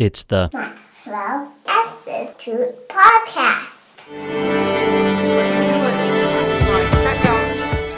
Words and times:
It's 0.00 0.22
the 0.22 0.48
Maxwell 0.54 1.52
Institute 1.68 2.88
Podcast. 2.88 4.00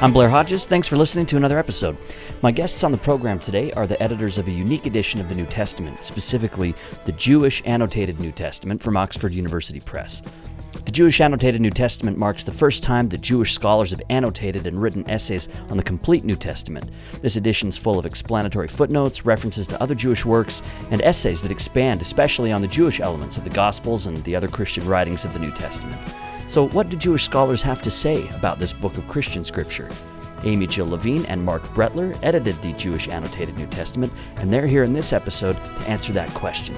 I'm 0.03 0.13
Blair 0.13 0.29
Hodges. 0.29 0.67
Thanks 0.67 0.89
for 0.89 0.97
listening 0.97 1.27
to 1.27 1.37
another 1.37 1.61
episode. 1.61 1.97
My 2.43 2.51
guests 2.51 2.83
on 2.83 2.91
the 2.91 2.99
program 2.99 3.39
today 3.39 3.71
are 3.71 3.87
the 3.87 4.03
editors 4.03 4.39
of 4.39 4.49
a 4.49 4.51
unique 4.51 4.87
edition 4.87 5.21
of 5.21 5.29
the 5.29 5.37
New 5.37 5.47
Testament, 5.47 6.05
specifically 6.05 6.75
the 7.05 7.13
Jewish 7.13 7.63
Annotated 7.65 8.19
New 8.19 8.33
Testament 8.33 8.83
from 8.83 8.97
Oxford 8.97 9.31
University 9.31 9.79
Press. 9.79 10.25
The 10.73 10.91
Jewish 10.91 11.21
Annotated 11.21 11.61
New 11.61 11.71
Testament 11.71 12.17
marks 12.19 12.45
the 12.45 12.53
first 12.53 12.83
time 12.83 13.11
that 13.11 13.21
Jewish 13.21 13.55
scholars 13.55 13.91
have 13.91 14.03
annotated 14.09 14.67
and 14.67 14.81
written 14.81 15.09
essays 15.09 15.49
on 15.69 15.77
the 15.77 15.83
complete 15.83 16.25
New 16.25 16.35
Testament. 16.35 16.91
This 17.21 17.37
edition 17.37 17.69
is 17.69 17.77
full 17.77 17.99
of 17.99 18.07
explanatory 18.07 18.69
footnotes, 18.69 19.27
references 19.27 19.67
to 19.69 19.83
other 19.83 19.95
Jewish 19.95 20.25
works, 20.25 20.63
and 20.91 21.01
essays 21.03 21.43
that 21.43 21.53
expand 21.53 22.01
especially 22.01 22.53
on 22.53 22.63
the 22.63 22.69
Jewish 22.69 23.01
elements 23.01 23.37
of 23.37 23.45
the 23.45 23.51
Gospels 23.51 24.07
and 24.07 24.17
the 24.19 24.37
other 24.37 24.49
Christian 24.49 24.87
writings 24.87 25.25
of 25.25 25.33
the 25.35 25.39
New 25.39 25.53
Testament. 25.53 26.01
So, 26.49 26.69
what 26.69 26.89
do 26.89 26.97
Jewish 26.97 27.25
scholars 27.25 27.63
have 27.63 27.83
to 27.83 27.91
say 27.91 28.27
about 28.29 28.59
this 28.59 28.73
book 28.73 28.97
of 28.99 29.09
Christian 29.09 29.45
scripture? 29.45 29.89
Amy-Jill 30.45 30.87
Levine 30.87 31.27
and 31.27 31.45
Marc 31.45 31.63
Brettler 31.69 32.19
edited 32.23 32.61
the 32.63 32.73
Jewish 32.73 33.09
Annotated 33.09 33.57
New 33.57 33.67
Testament, 33.67 34.13
and 34.37 34.53
they're 34.53 34.67
here 34.67 34.83
in 34.83 34.93
this 34.93 35.13
episode 35.13 35.55
to 35.55 35.89
answer 35.89 36.13
that 36.15 36.33
question. 36.35 36.75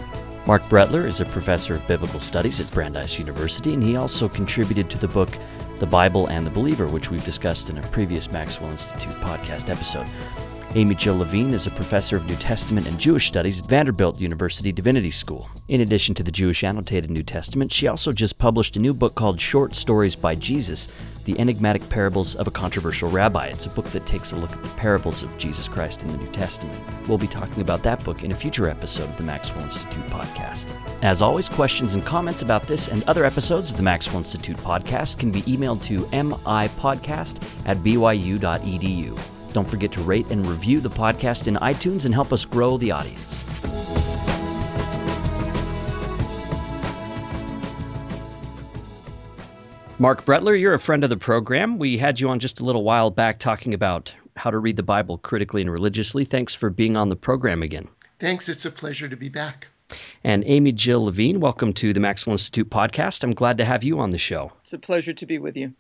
Marc 0.47 0.65
Brettler 0.65 1.07
is 1.07 1.23
a 1.23 1.25
professor 1.25 1.73
of 1.73 1.87
biblical 1.87 2.21
studies 2.21 2.61
at 2.61 2.71
Brandeis 2.71 3.19
University, 3.19 3.73
and 3.73 3.83
he 3.83 3.97
also 3.97 4.29
contributed 4.29 4.91
to 4.91 4.99
the 4.99 5.09
book 5.09 5.31
The 5.79 5.87
Bible 5.87 6.27
and 6.27 6.47
the 6.47 6.51
Believer, 6.51 6.87
which 6.87 7.11
we've 7.11 7.25
discussed 7.25 7.71
in 7.71 7.79
a 7.79 7.83
previous 7.89 8.31
Maxwell 8.31 8.71
Institute 8.71 9.15
podcast 9.15 9.71
episode. 9.71 10.07
Amy-Jill 10.75 11.17
Levine 11.17 11.55
is 11.55 11.67
a 11.67 11.71
professor 11.71 12.17
of 12.17 12.27
New 12.27 12.37
Testament 12.37 12.87
and 12.87 12.99
Jewish 12.99 13.29
Studies 13.29 13.61
at 13.61 13.67
Vanderbilt 13.67 14.21
University 14.21 14.71
Divinity 14.71 15.13
School. 15.13 15.49
In 15.67 15.81
addition 15.81 16.15
to 16.17 16.23
the 16.23 16.33
Jewish 16.33 16.63
Annotated 16.63 17.11
New 17.11 17.23
Testament, 17.23 17.73
she 17.73 17.89
also 17.89 18.13
just 18.13 18.37
published 18.37 18.77
a 18.77 18.81
new 18.81 18.93
book 18.93 19.15
called 19.15 19.41
Short 19.41 19.73
Stories 19.73 20.15
by 20.15 20.35
Jesus 20.35 20.89
The 21.25 21.39
Enigmatic 21.39 21.89
Parables 21.89 22.35
of 22.35 22.47
a 22.47 22.51
Controversial 22.51 23.11
Rabbi. 23.11 23.47
It's 23.47 23.65
a 23.67 23.71
book 23.71 23.87
that 23.93 24.05
takes 24.05 24.33
a 24.33 24.37
look 24.37 24.53
at 24.53 24.63
the 24.63 24.69
parables 24.71 25.23
of 25.23 25.37
Jesus 25.39 25.69
Christ 25.69 26.03
in 26.03 26.13
the 26.13 26.19
New 26.19 26.27
Testament. 26.27 26.79
We'll 27.09 27.19
be 27.19 27.27
talking 27.27 27.63
about 27.63 27.83
that 27.85 28.05
book 28.05 28.23
in 28.23 28.31
a 28.31 28.35
future 28.35 28.69
episode 28.69 29.09
of 29.09 29.17
the 29.17 29.23
Maxwell 29.23 29.65
Institute 29.65 30.05
podcast. 30.07 30.77
As 31.03 31.23
always, 31.23 31.49
questions 31.49 31.95
and 31.95 32.05
comments 32.05 32.43
about 32.43 32.65
this 32.65 32.89
and 32.89 33.03
other 33.05 33.25
episodes 33.25 33.71
of 33.71 33.77
the 33.79 33.83
Maxwell 33.83 34.19
Institute 34.19 34.59
podcast 34.59 35.19
can 35.19 35.31
be 35.31 35.43
emailed 35.43 35.83
to 35.85 36.01
mipodcast 36.01 37.43
at 37.65 37.79
byu.edu. 37.79 39.19
Don't 39.55 39.71
forget 39.71 39.93
to 39.93 40.01
rate 40.03 40.27
and 40.31 40.47
review 40.47 40.81
the 40.81 40.91
podcast 40.91 41.49
in 41.49 41.55
iTunes 41.57 42.05
and 42.05 42.13
help 42.13 42.33
us 42.33 42.45
grow 42.45 42.77
the 42.77 42.91
audience. 42.91 43.45
Marc 50.05 50.27
Brettler, 50.27 50.61
you're 50.61 50.75
a 50.75 50.79
friend 50.79 51.03
of 51.03 51.09
the 51.09 51.17
program. 51.17 51.79
We 51.79 51.97
had 51.97 52.21
you 52.21 52.29
on 52.29 52.39
just 52.39 52.61
a 52.61 52.65
little 52.67 52.85
while 52.85 53.11
back 53.11 53.39
talking 53.39 53.73
about 53.73 54.15
how 54.37 54.51
to 54.51 54.59
read 54.59 54.77
the 54.77 54.83
Bible 54.83 55.17
critically 55.17 55.63
and 55.63 55.71
religiously. 55.71 56.27
Thanks 56.27 56.53
for 56.53 56.69
being 56.69 56.95
on 56.95 57.09
the 57.09 57.17
program 57.17 57.63
again. 57.63 57.89
Thanks. 58.21 58.51
It's 58.51 58.67
a 58.67 58.71
pleasure 58.71 59.09
to 59.09 59.17
be 59.17 59.31
back. 59.31 59.69
And 60.23 60.45
Amy-Jill 60.45 61.07
Levine, 61.07 61.41
welcome 61.41 61.73
to 61.73 61.95
the 61.95 62.01
Maxwell 62.01 62.35
Institute 62.35 62.69
podcast. 62.69 63.25
I'm 63.25 63.31
glad 63.31 63.57
to 63.57 63.65
have 63.65 63.83
you 63.83 63.99
on 64.01 64.11
the 64.11 64.19
show. 64.19 64.53
It's 64.61 64.75
a 64.75 64.79
pleasure 64.79 65.15
to 65.15 65.25
be 65.25 65.39
with 65.39 65.57
you. 65.57 65.73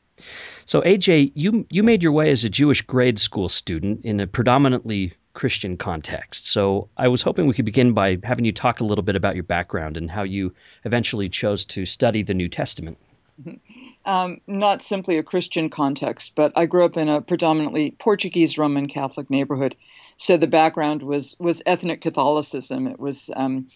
So, 0.64 0.81
AJ, 0.81 1.33
you 1.34 1.66
you 1.69 1.83
made 1.83 2.03
your 2.03 2.12
way 2.12 2.31
as 2.31 2.44
a 2.44 2.48
Jewish 2.48 2.81
grade 2.81 3.19
school 3.19 3.50
student 3.50 4.06
in 4.06 4.20
a 4.20 4.27
predominantly 4.27 5.12
Christian 5.34 5.77
context. 5.77 6.47
So, 6.47 6.88
I 6.97 7.09
was 7.09 7.20
hoping 7.20 7.47
we 7.47 7.53
could 7.53 7.66
begin 7.66 7.92
by 7.92 8.16
having 8.22 8.47
you 8.47 8.53
talk 8.53 8.81
a 8.81 8.86
little 8.86 9.05
bit 9.05 9.16
about 9.16 9.34
your 9.34 9.44
background 9.44 9.98
and 9.98 10.11
how 10.11 10.22
you 10.22 10.55
eventually 10.84 11.28
chose 11.28 11.66
to 11.66 11.84
study 11.84 12.22
the 12.22 12.33
New 12.33 12.48
Testament. 12.48 12.97
Mm-hmm. 13.38 13.73
Um, 14.06 14.41
not 14.47 14.83
simply 14.83 15.16
a 15.16 15.22
Christian 15.22 15.70
context, 15.70 16.34
but 16.34 16.52
I 16.56 16.66
grew 16.66 16.84
up 16.84 16.97
in 16.97 17.08
a 17.08 17.22
predominantly 17.22 17.92
Portuguese 17.98 18.59
Roman 18.59 18.87
Catholic 18.87 19.31
neighborhood. 19.31 19.76
So 20.16 20.37
the 20.37 20.47
background 20.47 21.03
was 21.03 21.34
was 21.38 21.62
ethnic 21.65 22.03
Catholicism. 22.03 22.87
It 22.87 23.00
was 23.00 23.31
um, 23.34 23.69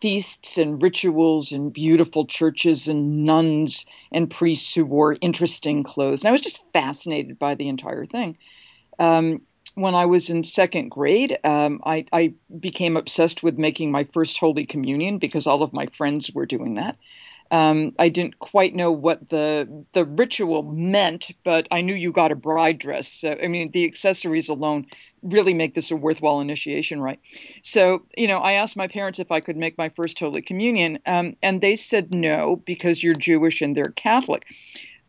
feasts 0.00 0.58
and 0.58 0.82
rituals 0.82 1.52
and 1.52 1.72
beautiful 1.72 2.26
churches 2.26 2.88
and 2.88 3.24
nuns 3.24 3.86
and 4.12 4.30
priests 4.30 4.74
who 4.74 4.84
wore 4.84 5.16
interesting 5.20 5.82
clothes. 5.82 6.22
And 6.22 6.28
I 6.28 6.32
was 6.32 6.42
just 6.42 6.64
fascinated 6.72 7.38
by 7.38 7.54
the 7.54 7.68
entire 7.68 8.06
thing. 8.06 8.36
Um, 8.98 9.42
when 9.74 9.94
I 9.94 10.06
was 10.06 10.30
in 10.30 10.42
second 10.42 10.90
grade, 10.90 11.38
um, 11.44 11.80
I, 11.84 12.06
I, 12.12 12.32
became 12.60 12.96
obsessed 12.96 13.42
with 13.42 13.58
making 13.58 13.90
my 13.90 14.04
first 14.04 14.38
Holy 14.38 14.64
Communion 14.64 15.18
because 15.18 15.46
all 15.46 15.62
of 15.62 15.74
my 15.74 15.86
friends 15.86 16.30
were 16.32 16.46
doing 16.46 16.74
that. 16.74 16.96
Um, 17.50 17.92
I 17.98 18.08
didn't 18.08 18.38
quite 18.38 18.74
know 18.74 18.90
what 18.90 19.28
the 19.28 19.84
the 19.92 20.04
ritual 20.04 20.62
meant, 20.64 21.30
but 21.44 21.68
I 21.70 21.80
knew 21.80 21.94
you 21.94 22.12
got 22.12 22.32
a 22.32 22.36
bride 22.36 22.78
dress. 22.78 23.12
So, 23.12 23.36
I 23.42 23.48
mean, 23.48 23.70
the 23.70 23.84
accessories 23.84 24.48
alone 24.48 24.86
really 25.22 25.54
make 25.54 25.74
this 25.74 25.90
a 25.90 25.96
worthwhile 25.96 26.40
initiation, 26.40 27.00
right? 27.00 27.18
So, 27.62 28.02
you 28.16 28.28
know, 28.28 28.38
I 28.38 28.52
asked 28.52 28.76
my 28.76 28.88
parents 28.88 29.18
if 29.18 29.30
I 29.30 29.40
could 29.40 29.56
make 29.56 29.78
my 29.78 29.88
first 29.90 30.18
Holy 30.18 30.42
Communion, 30.42 30.98
um, 31.06 31.36
and 31.42 31.60
they 31.60 31.76
said 31.76 32.14
no 32.14 32.56
because 32.56 33.02
you're 33.02 33.14
Jewish 33.14 33.62
and 33.62 33.76
they're 33.76 33.92
Catholic. 33.92 34.44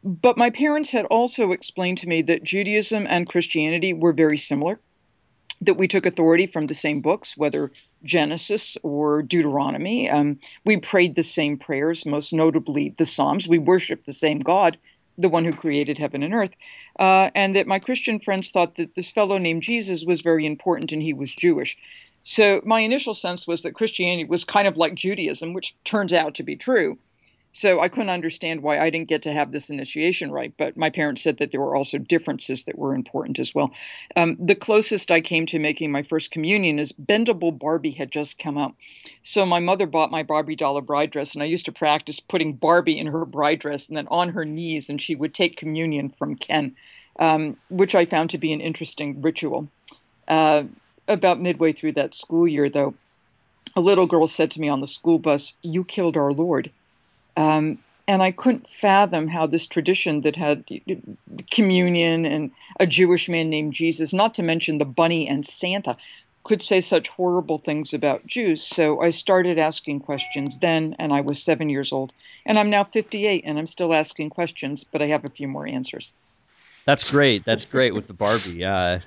But 0.03 0.37
my 0.37 0.49
parents 0.49 0.91
had 0.91 1.05
also 1.05 1.51
explained 1.51 1.97
to 1.99 2.07
me 2.07 2.21
that 2.23 2.43
Judaism 2.43 3.07
and 3.09 3.27
Christianity 3.27 3.93
were 3.93 4.13
very 4.13 4.37
similar, 4.37 4.79
that 5.61 5.75
we 5.75 5.87
took 5.87 6.05
authority 6.05 6.45
from 6.45 6.67
the 6.67 6.75
same 6.75 7.01
books, 7.01 7.35
whether 7.35 7.71
Genesis 8.03 8.77
or 8.83 9.21
Deuteronomy. 9.23 10.09
Um, 10.09 10.39
we 10.65 10.77
prayed 10.77 11.15
the 11.15 11.23
same 11.23 11.57
prayers, 11.57 12.05
most 12.05 12.31
notably 12.33 12.93
the 12.97 13.05
Psalms. 13.05 13.47
We 13.47 13.57
worshiped 13.57 14.05
the 14.05 14.13
same 14.13 14.39
God, 14.39 14.77
the 15.17 15.29
one 15.29 15.45
who 15.45 15.53
created 15.53 15.97
heaven 15.97 16.21
and 16.21 16.33
earth. 16.33 16.55
Uh, 16.99 17.31
and 17.33 17.55
that 17.55 17.67
my 17.67 17.79
Christian 17.79 18.19
friends 18.19 18.51
thought 18.51 18.75
that 18.75 18.95
this 18.95 19.11
fellow 19.11 19.37
named 19.37 19.63
Jesus 19.63 20.03
was 20.05 20.21
very 20.21 20.45
important 20.45 20.91
and 20.91 21.01
he 21.01 21.13
was 21.13 21.33
Jewish. 21.33 21.77
So 22.23 22.61
my 22.65 22.81
initial 22.81 23.13
sense 23.13 23.47
was 23.47 23.63
that 23.63 23.73
Christianity 23.73 24.25
was 24.25 24.43
kind 24.43 24.67
of 24.67 24.77
like 24.77 24.95
Judaism, 24.95 25.53
which 25.53 25.75
turns 25.85 26.13
out 26.13 26.35
to 26.35 26.43
be 26.43 26.55
true. 26.55 26.97
So 27.51 27.79
I 27.79 27.87
couldn't 27.87 28.11
understand 28.11 28.61
why 28.61 28.79
I 28.79 28.89
didn't 28.89 29.07
get 29.07 29.23
to 29.23 29.33
have 29.33 29.51
this 29.51 29.69
initiation 29.69 30.31
right. 30.31 30.53
But 30.57 30.77
my 30.77 30.89
parents 30.89 31.23
said 31.23 31.37
that 31.37 31.51
there 31.51 31.61
were 31.61 31.75
also 31.75 31.97
differences 31.97 32.65
that 32.65 32.77
were 32.77 32.93
important 32.93 33.39
as 33.39 33.55
well. 33.55 33.71
Um, 34.15 34.37
the 34.39 34.53
closest 34.53 35.09
I 35.09 35.21
came 35.21 35.45
to 35.47 35.57
making 35.57 35.91
my 35.91 36.03
first 36.03 36.29
communion 36.29 36.77
is 36.77 36.91
Bendable 36.91 37.57
Barbie 37.57 37.91
had 37.91 38.11
just 38.11 38.37
come 38.37 38.57
out. 38.57 38.75
So 39.23 39.45
my 39.45 39.59
mother 39.59 39.87
bought 39.87 40.11
my 40.11 40.23
Barbie 40.23 40.55
doll 40.55 40.77
a 40.77 40.81
bride 40.81 41.09
dress, 41.09 41.33
and 41.33 41.41
I 41.41 41.47
used 41.47 41.65
to 41.65 41.71
practice 41.71 42.19
putting 42.19 42.53
Barbie 42.53 42.99
in 42.99 43.07
her 43.07 43.25
bride 43.25 43.59
dress 43.59 43.87
and 43.87 43.97
then 43.97 44.07
on 44.09 44.29
her 44.29 44.45
knees, 44.45 44.89
and 44.89 45.01
she 45.01 45.15
would 45.15 45.33
take 45.33 45.57
communion 45.57 46.09
from 46.09 46.35
Ken, 46.35 46.75
um, 47.19 47.57
which 47.69 47.95
I 47.95 48.05
found 48.05 48.29
to 48.31 48.37
be 48.37 48.53
an 48.53 48.61
interesting 48.61 49.21
ritual. 49.21 49.67
Uh, 50.27 50.65
about 51.07 51.39
midway 51.39 51.71
through 51.71 51.93
that 51.93 52.13
school 52.13 52.47
year, 52.47 52.69
though, 52.69 52.93
a 53.75 53.81
little 53.81 54.07
girl 54.07 54.27
said 54.27 54.51
to 54.51 54.61
me 54.61 54.69
on 54.69 54.81
the 54.81 54.87
school 54.87 55.19
bus, 55.19 55.53
You 55.61 55.83
killed 55.83 56.17
our 56.17 56.31
Lord. 56.31 56.71
Um, 57.37 57.77
and 58.07 58.23
I 58.23 58.31
couldn't 58.31 58.67
fathom 58.67 59.27
how 59.27 59.47
this 59.47 59.67
tradition 59.67 60.21
that 60.21 60.35
had 60.35 60.65
communion 61.51 62.25
and 62.25 62.51
a 62.79 62.87
Jewish 62.87 63.29
man 63.29 63.49
named 63.49 63.73
Jesus, 63.73 64.13
not 64.13 64.33
to 64.35 64.43
mention 64.43 64.77
the 64.77 64.85
bunny 64.85 65.27
and 65.27 65.45
Santa, 65.45 65.97
could 66.43 66.63
say 66.63 66.79
such 66.79 67.09
horrible 67.09 67.57
things 67.57 67.93
about 67.93 68.25
Jews. 68.25 68.63
So 68.63 69.01
I 69.01 69.09
started 69.09 69.59
asking 69.59 69.99
questions 69.99 70.57
then, 70.59 70.95
and 70.97 71.13
I 71.13 71.19
was 71.21 71.43
seven 71.43 71.69
years 71.69 71.91
old. 71.91 72.13
And 72.45 72.57
I'm 72.57 72.69
now 72.69 72.85
58, 72.85 73.43
and 73.45 73.59
I'm 73.59 73.67
still 73.67 73.93
asking 73.93 74.29
questions, 74.29 74.85
but 74.85 75.01
I 75.01 75.07
have 75.07 75.25
a 75.25 75.29
few 75.29 75.49
more 75.49 75.67
answers. 75.67 76.13
That's 76.87 77.11
great. 77.11 77.43
That's 77.43 77.65
great 77.65 77.93
with 77.93 78.07
the 78.07 78.13
Barbie. 78.13 78.63
Uh, 78.63 78.99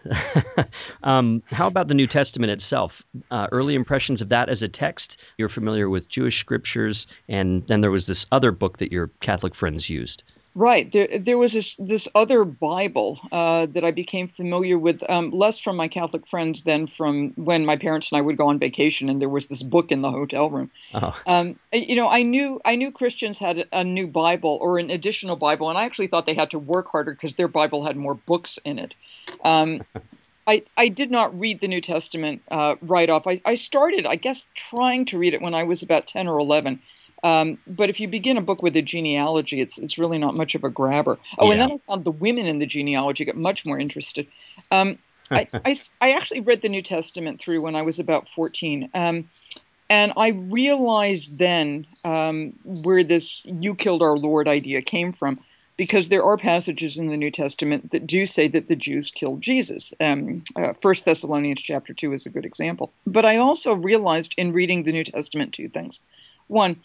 um, 1.02 1.42
how 1.46 1.66
about 1.66 1.88
the 1.88 1.94
New 1.94 2.06
Testament 2.06 2.52
itself? 2.52 3.02
Uh, 3.30 3.46
early 3.50 3.74
impressions 3.74 4.20
of 4.20 4.28
that 4.28 4.50
as 4.50 4.62
a 4.62 4.68
text. 4.68 5.18
You're 5.38 5.48
familiar 5.48 5.88
with 5.88 6.06
Jewish 6.06 6.38
scriptures, 6.38 7.06
and 7.26 7.66
then 7.68 7.80
there 7.80 7.90
was 7.90 8.06
this 8.06 8.26
other 8.30 8.52
book 8.52 8.76
that 8.78 8.92
your 8.92 9.08
Catholic 9.20 9.54
friends 9.54 9.88
used. 9.88 10.24
Right. 10.54 10.90
There, 10.90 11.06
there 11.18 11.38
was 11.38 11.52
this, 11.52 11.76
this 11.76 12.08
other 12.14 12.44
Bible 12.44 13.20
uh, 13.30 13.66
that 13.66 13.84
I 13.84 13.92
became 13.92 14.26
familiar 14.26 14.78
with, 14.78 15.02
um, 15.08 15.30
less 15.30 15.60
from 15.60 15.76
my 15.76 15.86
Catholic 15.86 16.26
friends 16.26 16.64
than 16.64 16.88
from 16.88 17.30
when 17.36 17.64
my 17.64 17.76
parents 17.76 18.10
and 18.10 18.18
I 18.18 18.20
would 18.20 18.36
go 18.36 18.48
on 18.48 18.58
vacation, 18.58 19.08
and 19.08 19.20
there 19.20 19.28
was 19.28 19.46
this 19.46 19.62
book 19.62 19.92
in 19.92 20.02
the 20.02 20.10
hotel 20.10 20.50
room. 20.50 20.70
Oh. 20.92 21.16
Um, 21.26 21.58
you 21.72 21.94
know, 21.94 22.08
I 22.08 22.22
knew 22.22 22.60
I 22.64 22.74
knew 22.74 22.90
Christians 22.90 23.38
had 23.38 23.68
a 23.72 23.84
new 23.84 24.08
Bible 24.08 24.58
or 24.60 24.78
an 24.78 24.90
additional 24.90 25.36
Bible, 25.36 25.68
and 25.68 25.78
I 25.78 25.84
actually 25.84 26.08
thought 26.08 26.26
they 26.26 26.34
had 26.34 26.50
to 26.50 26.58
work 26.58 26.88
harder 26.88 27.12
because 27.12 27.34
their 27.34 27.48
Bible 27.48 27.84
had 27.84 27.96
more 27.96 28.14
books 28.14 28.58
in 28.64 28.80
it. 28.80 28.94
Um, 29.44 29.82
I, 30.46 30.64
I 30.76 30.88
did 30.88 31.12
not 31.12 31.38
read 31.38 31.60
the 31.60 31.68
New 31.68 31.80
Testament 31.80 32.42
uh, 32.50 32.74
right 32.82 33.08
off. 33.08 33.26
I, 33.28 33.40
I 33.44 33.54
started, 33.54 34.04
I 34.04 34.16
guess, 34.16 34.46
trying 34.54 35.04
to 35.06 35.18
read 35.18 35.32
it 35.32 35.40
when 35.40 35.54
I 35.54 35.62
was 35.62 35.82
about 35.82 36.08
10 36.08 36.26
or 36.26 36.38
11. 36.38 36.80
Um, 37.22 37.58
but 37.66 37.90
if 37.90 38.00
you 38.00 38.08
begin 38.08 38.36
a 38.36 38.40
book 38.40 38.62
with 38.62 38.76
a 38.76 38.82
genealogy, 38.82 39.60
it's 39.60 39.78
it's 39.78 39.98
really 39.98 40.18
not 40.18 40.34
much 40.34 40.54
of 40.54 40.64
a 40.64 40.70
grabber. 40.70 41.18
Oh, 41.38 41.46
yeah. 41.46 41.52
and 41.52 41.60
then 41.60 41.72
I 41.72 41.78
found 41.86 42.04
the 42.04 42.10
women 42.10 42.46
in 42.46 42.58
the 42.58 42.66
genealogy 42.66 43.24
get 43.24 43.36
much 43.36 43.66
more 43.66 43.78
interested. 43.78 44.26
Um, 44.70 44.98
I, 45.30 45.46
I, 45.64 45.76
I, 46.00 46.12
actually 46.12 46.40
read 46.40 46.62
the 46.62 46.68
New 46.68 46.82
Testament 46.82 47.40
through 47.40 47.60
when 47.60 47.76
I 47.76 47.82
was 47.82 47.98
about 47.98 48.28
14. 48.28 48.90
Um, 48.94 49.28
And 49.88 50.12
I 50.16 50.28
realized 50.28 51.38
then 51.38 51.86
um, 52.04 52.52
where 52.64 53.02
this 53.02 53.42
"you 53.44 53.74
killed 53.74 54.02
our 54.02 54.16
Lord" 54.16 54.46
idea 54.46 54.82
came 54.82 55.12
from, 55.12 55.38
because 55.76 56.10
there 56.10 56.22
are 56.22 56.36
passages 56.36 56.96
in 56.96 57.08
the 57.08 57.16
New 57.16 57.30
Testament 57.30 57.90
that 57.90 58.06
do 58.06 58.24
say 58.24 58.46
that 58.48 58.68
the 58.68 58.76
Jews 58.76 59.10
killed 59.10 59.40
Jesus. 59.40 59.92
Um, 60.00 60.44
uh, 60.54 60.74
First 60.74 61.06
Thessalonians 61.06 61.60
chapter 61.60 61.92
two 61.92 62.12
is 62.12 62.24
a 62.24 62.30
good 62.30 62.44
example. 62.44 62.92
But 63.06 63.24
I 63.24 63.36
also 63.36 63.72
realized 63.74 64.34
in 64.36 64.52
reading 64.52 64.84
the 64.84 64.92
New 64.92 65.04
Testament 65.04 65.52
two 65.52 65.68
things. 65.68 66.00
One, 66.46 66.76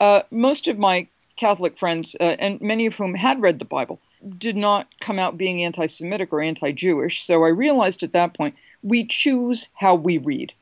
uh, 0.00 0.22
most 0.30 0.68
of 0.68 0.78
my 0.78 1.06
Catholic 1.36 1.78
friends, 1.78 2.14
uh, 2.20 2.36
and 2.38 2.60
many 2.60 2.86
of 2.86 2.96
whom 2.96 3.14
had 3.14 3.42
read 3.42 3.58
the 3.58 3.64
Bible, 3.64 4.00
did 4.38 4.56
not 4.56 4.88
come 5.00 5.18
out 5.18 5.36
being 5.36 5.62
anti 5.62 5.86
Semitic 5.86 6.32
or 6.32 6.40
anti 6.40 6.72
Jewish. 6.72 7.22
So 7.22 7.44
I 7.44 7.48
realized 7.48 8.02
at 8.02 8.12
that 8.12 8.34
point 8.34 8.54
we 8.82 9.04
choose 9.04 9.68
how 9.74 9.94
we 9.94 10.18
read. 10.18 10.52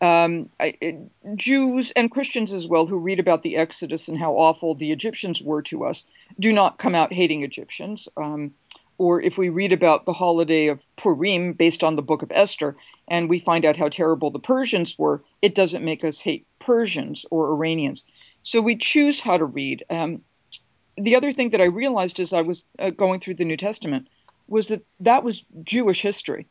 Um, 0.00 0.48
I, 0.58 0.74
it, 0.80 0.96
Jews 1.36 1.92
and 1.92 2.10
Christians 2.10 2.52
as 2.52 2.66
well, 2.66 2.86
who 2.86 2.96
read 2.96 3.20
about 3.20 3.42
the 3.42 3.56
Exodus 3.56 4.08
and 4.08 4.18
how 4.18 4.32
awful 4.32 4.74
the 4.74 4.90
Egyptians 4.90 5.40
were 5.40 5.62
to 5.62 5.84
us, 5.84 6.02
do 6.40 6.52
not 6.52 6.78
come 6.78 6.94
out 6.94 7.12
hating 7.12 7.44
Egyptians. 7.44 8.08
Um, 8.16 8.52
or 8.98 9.20
if 9.20 9.38
we 9.38 9.48
read 9.48 9.72
about 9.72 10.06
the 10.06 10.12
holiday 10.12 10.66
of 10.66 10.84
Purim 10.96 11.54
based 11.54 11.82
on 11.82 11.96
the 11.96 12.02
book 12.02 12.22
of 12.22 12.30
Esther 12.32 12.76
and 13.08 13.28
we 13.28 13.38
find 13.38 13.64
out 13.64 13.76
how 13.76 13.88
terrible 13.88 14.30
the 14.30 14.38
Persians 14.38 14.98
were, 14.98 15.22
it 15.40 15.54
doesn't 15.54 15.84
make 15.84 16.04
us 16.04 16.20
hate 16.20 16.46
Persians 16.58 17.24
or 17.30 17.52
Iranians. 17.52 18.04
So 18.42 18.60
we 18.60 18.76
choose 18.76 19.20
how 19.20 19.36
to 19.36 19.44
read. 19.44 19.84
Um, 19.88 20.22
the 20.96 21.16
other 21.16 21.32
thing 21.32 21.50
that 21.50 21.60
I 21.60 21.66
realized 21.66 22.20
as 22.20 22.32
I 22.32 22.42
was 22.42 22.68
uh, 22.78 22.90
going 22.90 23.20
through 23.20 23.34
the 23.34 23.44
New 23.44 23.56
Testament 23.56 24.08
was 24.48 24.68
that 24.68 24.84
that 25.00 25.24
was 25.24 25.44
Jewish 25.62 26.02
history. 26.02 26.46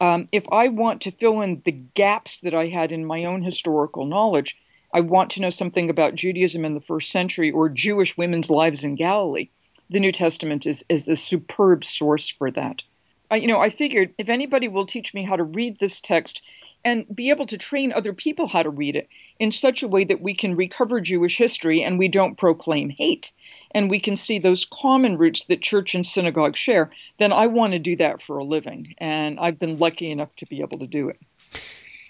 Um, 0.00 0.28
if 0.32 0.44
I 0.52 0.68
want 0.68 1.02
to 1.02 1.10
fill 1.10 1.40
in 1.40 1.60
the 1.64 1.72
gaps 1.72 2.40
that 2.40 2.54
I 2.54 2.66
had 2.66 2.92
in 2.92 3.04
my 3.04 3.24
own 3.24 3.42
historical 3.42 4.06
knowledge, 4.06 4.56
I 4.94 5.00
want 5.00 5.30
to 5.32 5.40
know 5.40 5.50
something 5.50 5.90
about 5.90 6.14
Judaism 6.14 6.64
in 6.64 6.74
the 6.74 6.80
first 6.80 7.10
century 7.10 7.50
or 7.50 7.68
Jewish 7.68 8.16
women's 8.16 8.50
lives 8.50 8.84
in 8.84 8.94
Galilee. 8.94 9.48
The 9.90 10.00
New 10.00 10.12
Testament 10.12 10.66
is, 10.66 10.84
is 10.88 11.08
a 11.08 11.16
superb 11.16 11.84
source 11.84 12.30
for 12.30 12.50
that. 12.52 12.82
I, 13.30 13.36
you 13.36 13.46
know, 13.46 13.60
I 13.60 13.70
figured 13.70 14.14
if 14.18 14.28
anybody 14.28 14.68
will 14.68 14.86
teach 14.86 15.14
me 15.14 15.22
how 15.22 15.36
to 15.36 15.44
read 15.44 15.78
this 15.78 16.00
text 16.00 16.42
and 16.84 17.04
be 17.14 17.30
able 17.30 17.46
to 17.46 17.58
train 17.58 17.92
other 17.92 18.12
people 18.12 18.46
how 18.46 18.62
to 18.62 18.70
read 18.70 18.96
it 18.96 19.08
in 19.40 19.50
such 19.50 19.82
a 19.82 19.88
way 19.88 20.04
that 20.04 20.20
we 20.20 20.34
can 20.34 20.54
recover 20.54 21.00
Jewish 21.00 21.36
history 21.36 21.82
and 21.82 21.98
we 21.98 22.08
don't 22.08 22.36
proclaim 22.36 22.90
hate 22.90 23.32
and 23.72 23.88
we 23.88 23.98
can 23.98 24.16
see 24.16 24.38
those 24.38 24.66
common 24.66 25.16
roots 25.16 25.44
that 25.44 25.62
church 25.62 25.94
and 25.94 26.06
synagogue 26.06 26.56
share, 26.56 26.90
then 27.18 27.32
I 27.32 27.46
want 27.46 27.72
to 27.72 27.78
do 27.78 27.96
that 27.96 28.20
for 28.20 28.38
a 28.38 28.44
living. 28.44 28.94
And 28.98 29.40
I've 29.40 29.58
been 29.58 29.78
lucky 29.78 30.10
enough 30.10 30.34
to 30.36 30.46
be 30.46 30.60
able 30.60 30.78
to 30.80 30.86
do 30.86 31.08
it. 31.08 31.18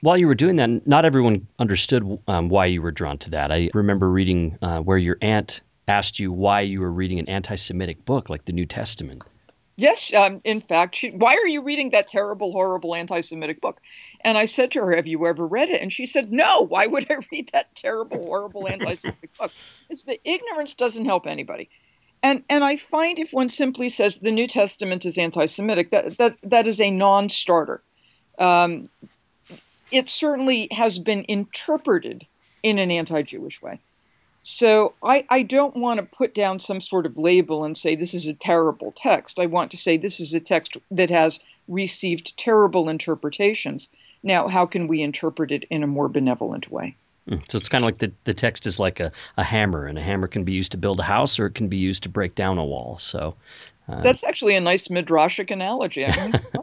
While 0.02 0.16
you 0.16 0.26
were 0.26 0.34
doing 0.34 0.56
that, 0.56 0.86
not 0.86 1.04
everyone 1.04 1.46
understood 1.58 2.18
um, 2.26 2.48
why 2.48 2.66
you 2.66 2.82
were 2.82 2.90
drawn 2.90 3.18
to 3.18 3.30
that. 3.30 3.52
I 3.52 3.70
remember 3.74 4.10
reading 4.10 4.58
uh, 4.60 4.80
where 4.80 4.98
your 4.98 5.18
aunt 5.20 5.60
asked 5.86 6.18
you 6.18 6.32
why 6.32 6.62
you 6.62 6.80
were 6.80 6.90
reading 6.90 7.18
an 7.18 7.28
anti 7.28 7.54
Semitic 7.56 8.04
book 8.04 8.30
like 8.30 8.44
the 8.46 8.52
New 8.52 8.66
Testament. 8.66 9.22
Yes, 9.80 10.12
um, 10.12 10.42
in 10.44 10.60
fact, 10.60 10.94
she, 10.96 11.10
why 11.10 11.36
are 11.36 11.46
you 11.46 11.62
reading 11.62 11.90
that 11.90 12.10
terrible, 12.10 12.52
horrible 12.52 12.94
anti 12.94 13.22
Semitic 13.22 13.62
book? 13.62 13.80
And 14.20 14.36
I 14.36 14.44
said 14.44 14.72
to 14.72 14.80
her, 14.80 14.94
Have 14.94 15.06
you 15.06 15.26
ever 15.26 15.46
read 15.46 15.70
it? 15.70 15.80
And 15.80 15.90
she 15.90 16.04
said, 16.04 16.30
No, 16.30 16.66
why 16.66 16.86
would 16.86 17.10
I 17.10 17.16
read 17.32 17.48
that 17.54 17.74
terrible, 17.74 18.18
horrible 18.18 18.68
anti 18.68 18.94
Semitic 18.94 19.34
book? 19.38 19.52
It's 19.88 20.02
the 20.02 20.20
ignorance 20.22 20.74
doesn't 20.74 21.06
help 21.06 21.26
anybody. 21.26 21.70
And, 22.22 22.44
and 22.50 22.62
I 22.62 22.76
find 22.76 23.18
if 23.18 23.32
one 23.32 23.48
simply 23.48 23.88
says 23.88 24.18
the 24.18 24.30
New 24.30 24.46
Testament 24.46 25.06
is 25.06 25.16
anti 25.16 25.46
Semitic, 25.46 25.92
that, 25.92 26.18
that, 26.18 26.36
that 26.42 26.66
is 26.66 26.78
a 26.78 26.90
non 26.90 27.30
starter. 27.30 27.82
Um, 28.38 28.90
it 29.90 30.10
certainly 30.10 30.68
has 30.72 30.98
been 30.98 31.24
interpreted 31.26 32.26
in 32.62 32.78
an 32.78 32.90
anti 32.90 33.22
Jewish 33.22 33.62
way. 33.62 33.80
So 34.42 34.94
I, 35.02 35.24
I 35.28 35.42
don't 35.42 35.76
want 35.76 36.00
to 36.00 36.06
put 36.06 36.34
down 36.34 36.58
some 36.58 36.80
sort 36.80 37.06
of 37.06 37.18
label 37.18 37.64
and 37.64 37.76
say 37.76 37.94
this 37.94 38.14
is 38.14 38.26
a 38.26 38.34
terrible 38.34 38.92
text. 38.96 39.38
I 39.38 39.46
want 39.46 39.70
to 39.72 39.76
say 39.76 39.96
this 39.96 40.20
is 40.20 40.32
a 40.32 40.40
text 40.40 40.76
that 40.90 41.10
has 41.10 41.40
received 41.68 42.36
terrible 42.38 42.88
interpretations. 42.88 43.88
Now, 44.22 44.48
how 44.48 44.66
can 44.66 44.88
we 44.88 45.02
interpret 45.02 45.52
it 45.52 45.64
in 45.70 45.82
a 45.82 45.86
more 45.86 46.08
benevolent 46.08 46.70
way? 46.70 46.96
Hmm. 47.28 47.36
So 47.48 47.58
it's 47.58 47.68
kind 47.68 47.84
of 47.84 47.86
like 47.86 47.98
the, 47.98 48.12
the 48.24 48.34
text 48.34 48.66
is 48.66 48.80
like 48.80 48.98
a, 48.98 49.12
a 49.36 49.44
hammer, 49.44 49.86
and 49.86 49.98
a 49.98 50.02
hammer 50.02 50.26
can 50.26 50.44
be 50.44 50.52
used 50.52 50.72
to 50.72 50.78
build 50.78 51.00
a 51.00 51.04
house 51.04 51.38
or 51.38 51.46
it 51.46 51.54
can 51.54 51.68
be 51.68 51.76
used 51.76 52.02
to 52.04 52.08
break 52.08 52.34
down 52.34 52.56
a 52.56 52.64
wall. 52.64 52.96
So 52.98 53.36
uh, 53.90 54.02
That's 54.02 54.24
actually 54.24 54.56
a 54.56 54.60
nice 54.60 54.88
midrashic 54.88 55.50
analogy. 55.50 56.06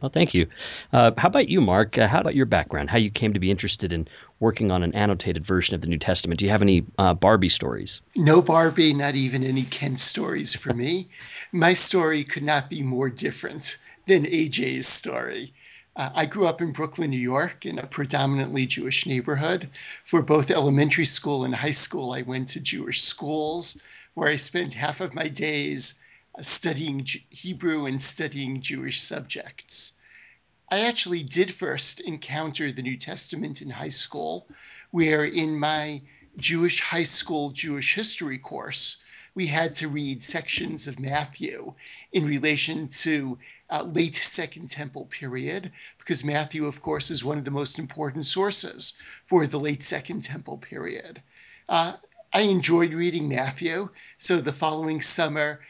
Well, 0.02 0.12
thank 0.12 0.36
you. 0.36 0.48
Uh, 0.94 1.12
how 1.18 1.28
about 1.28 1.50
you, 1.50 1.60
Marc? 1.60 1.98
Uh, 1.98 2.08
how 2.08 2.22
about 2.22 2.36
your 2.36 2.46
background? 2.46 2.92
How 2.92 3.00
you 3.00 3.10
came 3.10 3.34
to 3.34 3.40
be 3.40 3.50
interested 3.50 3.92
in 3.92 4.08
working 4.40 4.72
on 4.72 4.84
an 4.84 4.94
annotated 4.94 5.46
version 5.46 5.76
of 5.76 5.82
the 5.82 5.88
New 5.88 5.98
Testament? 5.98 6.40
Do 6.40 6.46
you 6.46 6.52
have 6.52 6.62
any 6.62 6.86
uh, 6.98 7.14
Barbie 7.14 7.50
stories? 7.50 8.02
No 8.16 8.42
Barbie, 8.42 8.94
not 8.94 9.16
even 9.16 9.44
any 9.44 9.64
Ken 9.64 9.96
stories 9.96 10.54
for 10.54 10.74
me. 10.74 11.08
My 11.52 11.74
story 11.74 12.24
could 12.24 12.44
not 12.44 12.70
be 12.70 12.82
more 12.82 13.10
different 13.10 13.78
than 14.06 14.26
AJ's 14.26 14.88
story. 14.88 15.54
Uh, 15.96 16.12
I 16.14 16.26
grew 16.28 16.46
up 16.46 16.62
in 16.62 16.72
Brooklyn, 16.72 17.10
New 17.10 17.20
York, 17.20 17.66
in 17.66 17.80
a 17.80 17.88
predominantly 17.88 18.68
Jewish 18.68 19.08
neighborhood. 19.08 19.70
For 20.06 20.22
both 20.22 20.52
elementary 20.52 21.06
school 21.06 21.44
and 21.44 21.56
high 21.56 21.72
school, 21.72 22.12
I 22.14 22.22
went 22.22 22.48
to 22.50 22.62
Jewish 22.62 23.02
schools 23.02 23.82
where 24.14 24.30
I 24.30 24.36
spent 24.36 24.76
half 24.76 25.02
of 25.02 25.16
my 25.16 25.28
days 25.28 26.00
studying 26.40 27.06
Hebrew 27.30 27.86
and 27.88 28.00
studying 28.00 28.62
Jewish 28.62 29.02
subjects. 29.02 29.94
I 30.70 30.86
actually 30.86 31.24
did 31.24 31.54
first 31.54 32.02
encounter 32.02 32.72
the 32.72 32.82
New 32.82 32.98
Testament 32.98 33.62
in 33.62 33.70
high 33.70 33.88
school, 33.88 34.50
where 34.92 35.24
in 35.24 35.58
my 35.58 36.02
Jewish 36.36 36.82
high 36.82 37.04
school 37.04 37.52
Jewish 37.52 37.96
history 37.96 38.38
course, 38.38 39.02
we 39.34 39.48
had 39.48 39.76
to 39.76 39.88
read 39.88 40.22
sections 40.22 40.88
of 40.88 41.00
Matthew 41.00 41.74
in 42.12 42.26
relation 42.26 42.90
to 42.90 43.38
uh, 43.70 43.84
late 43.84 44.16
Second 44.16 44.68
Temple 44.70 45.06
period, 45.06 45.72
because 46.00 46.26
Matthew, 46.26 46.66
of 46.66 46.82
course, 46.82 47.12
is 47.12 47.24
one 47.24 47.38
of 47.38 47.46
the 47.46 47.52
most 47.52 47.80
important 47.80 48.26
sources 48.26 49.00
for 49.26 49.48
the 49.48 49.60
late 49.60 49.84
Second 49.84 50.24
Temple 50.24 50.58
period. 50.58 51.22
Uh, 51.70 51.94
I 52.34 52.42
enjoyed 52.42 52.94
reading 52.94 53.30
Matthew, 53.30 53.90
so 54.18 54.42
the 54.42 54.52
following 54.52 55.00
summer 55.00 55.62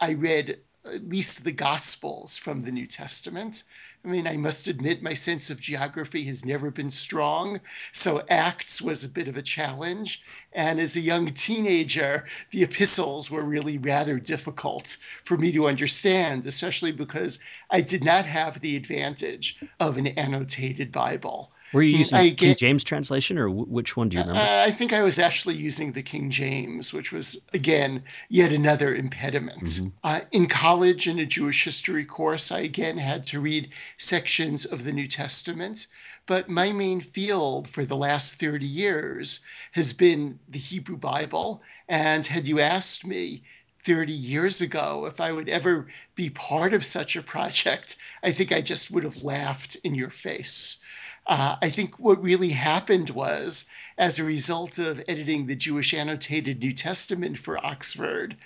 I 0.00 0.12
read 0.12 0.60
at 0.94 1.08
least 1.08 1.44
the 1.44 1.52
Gospels 1.52 2.36
from 2.36 2.60
the 2.60 2.72
New 2.72 2.86
Testament. 2.86 3.64
I 4.04 4.08
mean, 4.08 4.26
I 4.28 4.36
must 4.36 4.68
admit 4.68 5.02
my 5.02 5.14
sense 5.14 5.50
of 5.50 5.60
geography 5.60 6.22
has 6.24 6.46
never 6.46 6.70
been 6.70 6.92
strong, 6.92 7.60
so 7.90 8.24
Acts 8.28 8.80
was 8.80 9.02
a 9.02 9.08
bit 9.08 9.26
of 9.26 9.36
a 9.36 9.42
challenge. 9.42 10.22
And 10.52 10.78
as 10.78 10.94
a 10.94 11.00
young 11.00 11.32
teenager, 11.34 12.24
the 12.52 12.62
epistles 12.62 13.32
were 13.32 13.42
really 13.42 13.78
rather 13.78 14.20
difficult 14.20 14.96
for 15.24 15.36
me 15.36 15.50
to 15.52 15.66
understand, 15.66 16.46
especially 16.46 16.92
because 16.92 17.40
I 17.68 17.80
did 17.80 18.04
not 18.04 18.26
have 18.26 18.60
the 18.60 18.76
advantage 18.76 19.58
of 19.80 19.98
an 19.98 20.06
annotated 20.06 20.92
Bible. 20.92 21.52
Were 21.72 21.82
you 21.82 21.98
using 21.98 22.16
I 22.16 22.30
King 22.30 22.54
James 22.54 22.84
translation, 22.84 23.38
or 23.38 23.50
which 23.50 23.96
one 23.96 24.08
do 24.08 24.16
you 24.16 24.22
remember? 24.22 24.40
Uh, 24.40 24.64
I 24.64 24.70
think 24.70 24.92
I 24.92 25.02
was 25.02 25.18
actually 25.18 25.56
using 25.56 25.92
the 25.92 26.02
King 26.02 26.30
James, 26.30 26.92
which 26.92 27.12
was 27.12 27.40
again 27.52 28.04
yet 28.28 28.52
another 28.52 28.94
impediment. 28.94 29.64
Mm-hmm. 29.64 29.88
Uh, 30.04 30.20
in 30.30 30.46
college, 30.46 31.08
in 31.08 31.18
a 31.18 31.26
Jewish 31.26 31.64
history 31.64 32.04
course, 32.04 32.52
I 32.52 32.60
again 32.60 32.98
had 32.98 33.26
to 33.28 33.40
read 33.40 33.72
sections 33.98 34.64
of 34.64 34.84
the 34.84 34.92
New 34.92 35.08
Testament. 35.08 35.86
But 36.26 36.48
my 36.48 36.72
main 36.72 37.00
field 37.00 37.68
for 37.68 37.84
the 37.84 37.96
last 37.96 38.40
30 38.40 38.66
years 38.66 39.40
has 39.72 39.92
been 39.92 40.40
the 40.48 40.58
Hebrew 40.58 40.96
Bible. 40.96 41.62
And 41.88 42.26
had 42.26 42.48
you 42.48 42.58
asked 42.58 43.06
me 43.06 43.42
30 43.84 44.12
years 44.12 44.60
ago 44.60 45.06
if 45.06 45.20
I 45.20 45.30
would 45.30 45.48
ever 45.48 45.86
be 46.16 46.30
part 46.30 46.74
of 46.74 46.84
such 46.84 47.14
a 47.14 47.22
project, 47.22 47.96
I 48.24 48.32
think 48.32 48.50
I 48.50 48.60
just 48.60 48.90
would 48.90 49.04
have 49.04 49.22
laughed 49.22 49.76
in 49.84 49.94
your 49.94 50.10
face. 50.10 50.82
Uh, 51.26 51.56
I 51.60 51.70
think 51.70 51.98
what 51.98 52.22
really 52.22 52.50
happened 52.50 53.10
was, 53.10 53.68
as 53.98 54.18
a 54.18 54.24
result 54.24 54.78
of 54.78 55.02
editing 55.08 55.46
the 55.46 55.56
Jewish 55.56 55.92
Annotated 55.92 56.60
New 56.60 56.72
Testament 56.72 57.36
for 57.36 57.64
Oxford, 57.66 58.36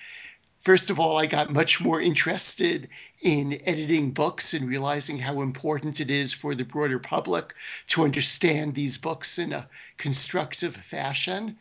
first 0.63 0.89
of 0.89 0.99
all, 0.99 1.19
I 1.19 1.27
got 1.27 1.53
much 1.53 1.81
more 1.81 2.01
interested 2.01 2.89
in 3.21 3.59
editing 3.67 4.13
books 4.13 4.55
and 4.55 4.67
realizing 4.67 5.19
how 5.19 5.43
important 5.43 6.01
it 6.01 6.11
is 6.11 6.33
for 6.33 6.55
the 6.55 6.65
broader 6.65 6.99
public 6.99 7.55
to 7.89 8.05
understand 8.05 8.75
these 8.75 8.97
books 8.97 9.39
in 9.39 9.53
a 9.53 9.69
constructive 9.99 10.75
fashion. 10.75 11.59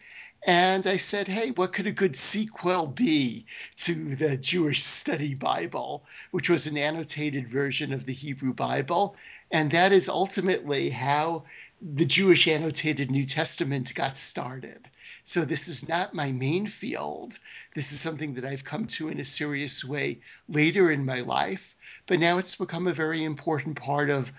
And 0.48 0.88
I 0.88 0.96
said, 0.96 1.28
hey, 1.28 1.52
what 1.52 1.74
could 1.74 1.88
a 1.88 1.92
good 1.92 2.16
sequel 2.16 2.88
be 2.88 3.46
to 3.78 4.16
the 4.16 4.38
Jewish 4.38 4.82
Study 4.82 5.34
Bible, 5.34 6.06
which 6.32 6.50
was 6.50 6.66
an 6.66 6.78
annotated 6.78 7.50
version 7.50 7.92
of 7.92 8.06
the 8.06 8.14
Hebrew 8.14 8.54
Bible? 8.54 9.18
And 9.52 9.72
that 9.72 9.92
is 9.92 10.10
ultimately 10.10 10.90
how 10.90 11.44
the 11.82 12.06
Jewish 12.06 12.48
annotated 12.48 13.10
New 13.10 13.26
Testament 13.26 13.94
got 13.96 14.18
started. 14.18 14.90
So 15.24 15.46
this 15.46 15.68
is 15.68 15.88
not 15.88 16.14
my 16.14 16.32
main 16.32 16.68
field. 16.68 17.38
This 17.76 17.92
is 17.92 18.00
something 18.00 18.34
that 18.36 18.46
I've 18.46 18.64
come 18.64 18.86
to 18.88 19.10
in 19.10 19.20
a 19.20 19.26
serious 19.26 19.86
way 19.86 20.20
later 20.48 20.92
in 20.92 21.06
my 21.06 21.22
life, 21.22 21.76
but 22.08 22.20
now 22.20 22.38
it's 22.38 22.56
become 22.56 22.88
a 22.88 22.94
very 22.94 23.24
important 23.24 23.76
part 23.80 24.10
of 24.10 24.32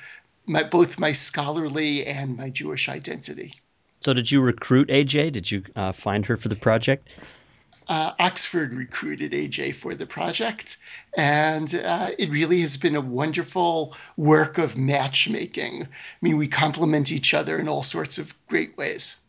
my, 0.47 0.63
both 0.63 0.99
my 0.99 1.13
scholarly 1.13 2.05
and 2.07 2.37
my 2.37 2.51
Jewish 2.51 2.89
identity. 2.89 3.55
So, 4.01 4.15
did 4.15 4.31
you 4.31 4.41
recruit 4.41 4.89
AJ? 4.89 5.33
Did 5.33 5.51
you 5.51 5.63
uh, 5.77 5.93
find 5.93 6.25
her 6.27 6.37
for 6.37 6.49
the 6.49 6.57
project? 6.57 7.09
Uh, 7.89 8.13
Oxford 8.19 8.73
recruited 8.73 9.33
AJ 9.33 9.75
for 9.75 9.95
the 9.95 10.07
project, 10.07 10.79
and 11.17 11.75
uh, 11.75 12.11
it 12.19 12.31
really 12.31 12.61
has 12.61 12.77
been 12.77 12.95
a 12.95 13.01
wonderful 13.01 13.97
work 14.17 14.59
of 14.59 14.77
matchmaking. 14.77 15.83
I 15.83 15.89
mean, 16.21 16.37
we 16.37 16.47
complement 16.47 17.11
each 17.11 17.35
other 17.35 17.59
in 17.59 17.69
all 17.69 17.83
sorts 17.83 18.19
of 18.19 18.35
great 18.47 18.77
ways. 18.77 19.21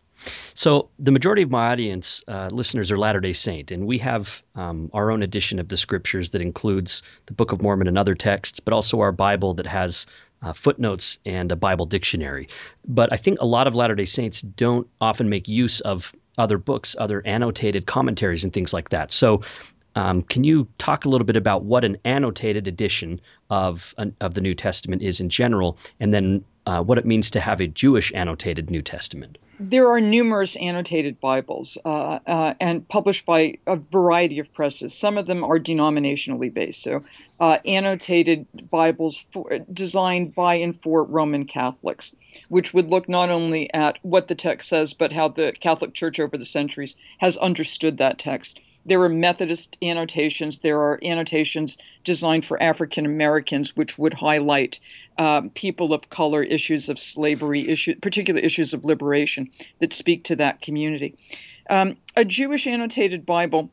So, 0.53 0.89
the 0.99 1.11
majority 1.11 1.41
of 1.41 1.49
my 1.49 1.71
audience 1.71 2.23
uh, 2.27 2.49
listeners 2.51 2.91
are 2.91 2.97
Latter 2.97 3.19
day 3.19 3.33
Saint, 3.33 3.71
and 3.71 3.87
we 3.87 3.97
have 3.99 4.43
um, 4.53 4.91
our 4.93 5.09
own 5.09 5.23
edition 5.23 5.59
of 5.59 5.67
the 5.67 5.77
scriptures 5.77 6.31
that 6.31 6.41
includes 6.41 7.01
the 7.25 7.33
Book 7.33 7.51
of 7.51 7.61
Mormon 7.61 7.87
and 7.87 7.97
other 7.97 8.15
texts, 8.15 8.59
but 8.59 8.73
also 8.73 8.99
our 8.99 9.11
Bible 9.11 9.55
that 9.55 9.65
has 9.65 10.05
uh, 10.41 10.53
footnotes 10.53 11.17
and 11.25 11.51
a 11.51 11.55
Bible 11.55 11.85
dictionary. 11.85 12.49
But 12.87 13.13
I 13.13 13.17
think 13.17 13.39
a 13.39 13.45
lot 13.45 13.67
of 13.67 13.75
Latter 13.75 13.95
day 13.95 14.05
Saints 14.05 14.41
don't 14.41 14.87
often 14.99 15.29
make 15.29 15.47
use 15.47 15.79
of 15.79 16.13
other 16.41 16.57
books, 16.57 16.95
other 16.99 17.21
annotated 17.25 17.85
commentaries, 17.85 18.43
and 18.43 18.51
things 18.51 18.73
like 18.73 18.89
that. 18.89 19.11
So, 19.11 19.41
um, 19.95 20.21
can 20.23 20.43
you 20.43 20.67
talk 20.77 21.05
a 21.05 21.09
little 21.09 21.25
bit 21.25 21.35
about 21.35 21.63
what 21.63 21.83
an 21.83 21.97
annotated 22.05 22.67
edition 22.67 23.19
of 23.49 23.93
of 24.21 24.33
the 24.33 24.41
New 24.41 24.55
Testament 24.55 25.01
is 25.01 25.19
in 25.19 25.29
general, 25.29 25.77
and 25.99 26.13
then 26.13 26.43
uh, 26.65 26.81
what 26.81 26.97
it 26.97 27.05
means 27.05 27.31
to 27.31 27.39
have 27.39 27.59
a 27.59 27.67
Jewish 27.67 28.11
annotated 28.13 28.69
New 28.69 28.81
Testament? 28.81 29.37
There 29.59 29.87
are 29.89 30.01
numerous 30.01 30.55
annotated 30.55 31.19
Bibles 31.19 31.77
uh, 31.85 32.19
uh, 32.25 32.53
and 32.59 32.87
published 32.87 33.27
by 33.27 33.57
a 33.67 33.75
variety 33.75 34.39
of 34.39 34.51
presses. 34.53 34.93
Some 34.93 35.19
of 35.19 35.27
them 35.27 35.43
are 35.43 35.59
denominationally 35.59 36.51
based, 36.51 36.81
so 36.81 37.03
uh, 37.39 37.59
annotated 37.65 38.47
Bibles 38.71 39.25
for, 39.31 39.59
designed 39.71 40.33
by 40.33 40.55
and 40.55 40.79
for 40.81 41.03
Roman 41.03 41.45
Catholics, 41.45 42.13
which 42.49 42.73
would 42.73 42.89
look 42.89 43.07
not 43.07 43.29
only 43.29 43.71
at 43.73 43.99
what 44.01 44.29
the 44.29 44.35
text 44.35 44.69
says, 44.69 44.93
but 44.93 45.11
how 45.11 45.27
the 45.27 45.51
Catholic 45.59 45.93
Church 45.93 46.19
over 46.19 46.37
the 46.37 46.45
centuries 46.45 46.95
has 47.19 47.37
understood 47.37 47.97
that 47.97 48.17
text. 48.17 48.59
There 48.85 49.01
are 49.01 49.09
Methodist 49.09 49.77
annotations. 49.81 50.59
There 50.59 50.79
are 50.79 50.99
annotations 51.03 51.77
designed 52.03 52.45
for 52.45 52.61
African 52.61 53.05
Americans, 53.05 53.75
which 53.75 53.97
would 53.97 54.13
highlight 54.13 54.79
um, 55.17 55.49
people 55.51 55.93
of 55.93 56.09
color, 56.09 56.43
issues 56.43 56.89
of 56.89 56.97
slavery, 56.97 57.67
issue, 57.67 57.95
particular 57.95 58.39
issues 58.39 58.73
of 58.73 58.83
liberation 58.83 59.49
that 59.79 59.93
speak 59.93 60.23
to 60.25 60.35
that 60.37 60.61
community. 60.61 61.15
Um, 61.69 61.97
a 62.15 62.25
Jewish 62.25 62.65
annotated 62.65 63.25
Bible 63.25 63.69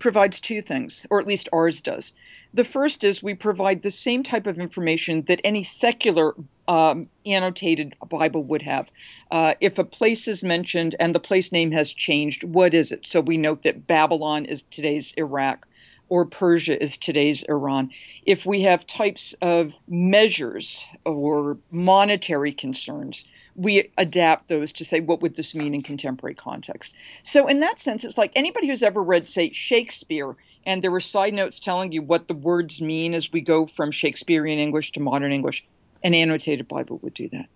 provides 0.00 0.40
two 0.40 0.62
things, 0.62 1.06
or 1.10 1.20
at 1.20 1.26
least 1.26 1.48
ours 1.52 1.80
does. 1.80 2.12
The 2.52 2.64
first 2.64 3.04
is 3.04 3.22
we 3.22 3.34
provide 3.34 3.82
the 3.82 3.90
same 3.90 4.22
type 4.22 4.46
of 4.46 4.58
information 4.58 5.22
that 5.22 5.40
any 5.44 5.62
secular 5.62 6.34
um, 6.68 7.08
annotated 7.26 7.94
Bible 8.08 8.44
would 8.44 8.62
have. 8.62 8.90
Uh, 9.30 9.54
if 9.60 9.78
a 9.78 9.84
place 9.84 10.28
is 10.28 10.44
mentioned 10.44 10.94
and 11.00 11.14
the 11.14 11.20
place 11.20 11.52
name 11.52 11.72
has 11.72 11.92
changed, 11.92 12.44
what 12.44 12.74
is 12.74 12.92
it? 12.92 13.06
So 13.06 13.20
we 13.20 13.36
note 13.36 13.62
that 13.62 13.86
Babylon 13.86 14.44
is 14.44 14.62
today's 14.62 15.12
Iraq 15.16 15.66
or 16.08 16.24
Persia 16.24 16.82
is 16.82 16.96
today's 16.96 17.42
Iran. 17.44 17.90
If 18.26 18.46
we 18.46 18.62
have 18.62 18.86
types 18.86 19.34
of 19.42 19.74
measures 19.88 20.84
or 21.04 21.56
monetary 21.70 22.52
concerns, 22.52 23.24
we 23.56 23.90
adapt 23.98 24.48
those 24.48 24.72
to 24.72 24.84
say 24.84 25.00
what 25.00 25.22
would 25.22 25.36
this 25.36 25.54
mean 25.54 25.74
in 25.74 25.82
contemporary 25.82 26.34
context. 26.34 26.94
So 27.22 27.46
in 27.46 27.58
that 27.58 27.78
sense, 27.78 28.04
it's 28.04 28.18
like 28.18 28.32
anybody 28.34 28.66
who's 28.66 28.82
ever 28.82 29.02
read, 29.02 29.28
say, 29.28 29.50
Shakespeare, 29.52 30.36
and 30.66 30.82
there 30.82 30.90
were 30.90 31.00
side 31.00 31.34
notes 31.34 31.60
telling 31.60 31.92
you 31.92 32.02
what 32.02 32.28
the 32.28 32.34
words 32.34 32.80
mean 32.80 33.14
as 33.14 33.32
we 33.32 33.40
go 33.40 33.66
from 33.66 33.90
Shakespearean 33.90 34.58
English 34.58 34.92
to 34.92 35.00
modern 35.00 35.32
English. 35.32 35.64
An 36.02 36.14
annotated 36.14 36.68
Bible 36.68 36.98
would 37.02 37.14
do 37.14 37.28
that. 37.30 37.46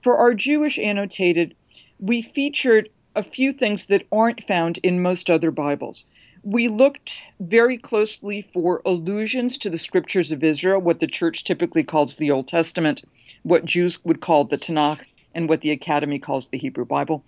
For 0.00 0.16
our 0.16 0.34
Jewish 0.34 0.78
annotated, 0.78 1.54
we 1.98 2.22
featured 2.22 2.88
a 3.14 3.22
few 3.22 3.52
things 3.52 3.86
that 3.86 4.06
aren't 4.10 4.46
found 4.46 4.78
in 4.78 5.02
most 5.02 5.28
other 5.28 5.50
Bibles. 5.50 6.04
We 6.42 6.68
looked 6.68 7.22
very 7.40 7.78
closely 7.78 8.42
for 8.42 8.82
allusions 8.84 9.58
to 9.58 9.70
the 9.70 9.78
scriptures 9.78 10.32
of 10.32 10.42
Israel, 10.42 10.80
what 10.80 11.00
the 11.00 11.06
church 11.06 11.44
typically 11.44 11.84
calls 11.84 12.16
the 12.16 12.30
Old 12.30 12.48
Testament, 12.48 13.02
what 13.42 13.64
Jews 13.64 14.02
would 14.04 14.20
call 14.20 14.44
the 14.44 14.56
Tanakh, 14.56 15.04
and 15.34 15.48
what 15.48 15.60
the 15.60 15.70
Academy 15.70 16.18
calls 16.18 16.48
the 16.48 16.58
Hebrew 16.58 16.84
Bible. 16.84 17.24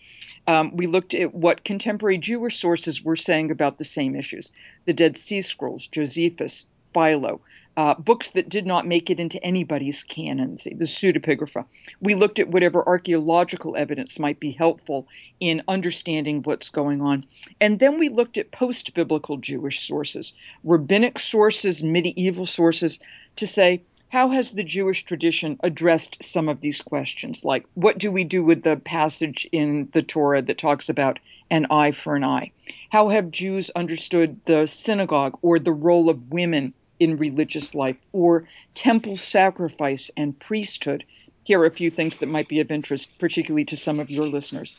Um, 0.47 0.77
we 0.77 0.87
looked 0.87 1.15
at 1.15 1.35
what 1.35 1.65
contemporary 1.65 2.19
Jewish 2.19 2.59
sources 2.59 3.03
were 3.03 3.17
saying 3.17 3.51
about 3.51 3.79
the 3.79 3.85
same 3.85 4.15
issues 4.15 4.53
the 4.87 4.93
Dead 4.93 5.17
Sea 5.17 5.41
Scrolls, 5.41 5.87
Josephus, 5.87 6.67
Philo, 6.93 7.41
uh, 7.77 7.95
books 7.95 8.31
that 8.31 8.49
did 8.49 8.67
not 8.67 8.87
make 8.87 9.11
it 9.11 9.19
into 9.19 9.43
anybody's 9.45 10.03
canon, 10.03 10.57
the 10.65 10.85
pseudepigrapha. 10.85 11.65
We 12.01 12.15
looked 12.15 12.39
at 12.39 12.49
whatever 12.49 12.87
archaeological 12.87 13.77
evidence 13.77 14.19
might 14.19 14.39
be 14.39 14.53
helpful 14.53 15.09
in 15.41 15.63
understanding 15.67 16.43
what's 16.43 16.71
going 16.71 17.01
on. 17.01 17.27
And 17.61 17.81
then 17.81 17.99
we 17.99 18.09
looked 18.09 18.39
at 18.39 18.53
post 18.53 18.95
biblical 18.95 19.39
Jewish 19.39 19.81
sources, 19.81 20.33
rabbinic 20.63 21.19
sources, 21.19 21.83
medieval 21.83 22.47
sources, 22.47 22.99
to 23.37 23.47
say, 23.47 23.83
how 24.09 24.29
has 24.29 24.53
the 24.53 24.63
Jewish 24.63 25.03
tradition 25.03 25.59
addressed 25.65 26.23
some 26.23 26.49
of 26.49 26.61
these 26.61 26.81
questions? 26.81 27.45
Like, 27.45 27.67
what 27.75 27.99
do 27.99 28.13
we 28.13 28.23
do 28.23 28.45
with 28.45 28.63
the 28.63 28.77
passage 28.77 29.49
in 29.51 29.89
the 29.93 30.03
Torah 30.03 30.43
that 30.43 30.59
talks 30.59 30.89
about 30.89 31.19
an 31.51 31.67
eye 31.69 31.91
for 31.91 32.15
an 32.15 32.23
eye? 32.23 32.53
How 32.91 33.09
have 33.09 33.33
Jews 33.33 33.71
understood 33.75 34.41
the 34.45 34.67
synagogue 34.67 35.37
or 35.43 35.59
the 35.59 35.73
role 35.73 36.09
of 36.09 36.31
women 36.31 36.73
in 37.01 37.17
religious 37.17 37.75
life 37.75 37.97
or 38.13 38.47
temple 38.75 39.17
sacrifice 39.17 40.11
and 40.17 40.39
priesthood. 40.39 41.05
Here 41.45 41.61
are 41.61 41.67
a 41.67 41.71
few 41.71 41.91
things 41.91 42.19
that 42.19 42.27
might 42.27 42.49
be 42.49 42.61
of 42.61 42.71
interest, 42.71 43.19
particularly 43.19 43.65
to 43.67 43.77
some 43.77 44.01
of 44.01 44.11
your 44.11 44.27
listeners. 44.27 44.75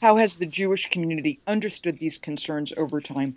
How 0.00 0.16
has 0.16 0.36
the 0.36 0.46
Jewish 0.46 0.90
community 0.90 1.40
understood 1.46 1.98
these 1.98 2.18
concerns 2.18 2.72
over 2.76 3.00
time? 3.00 3.36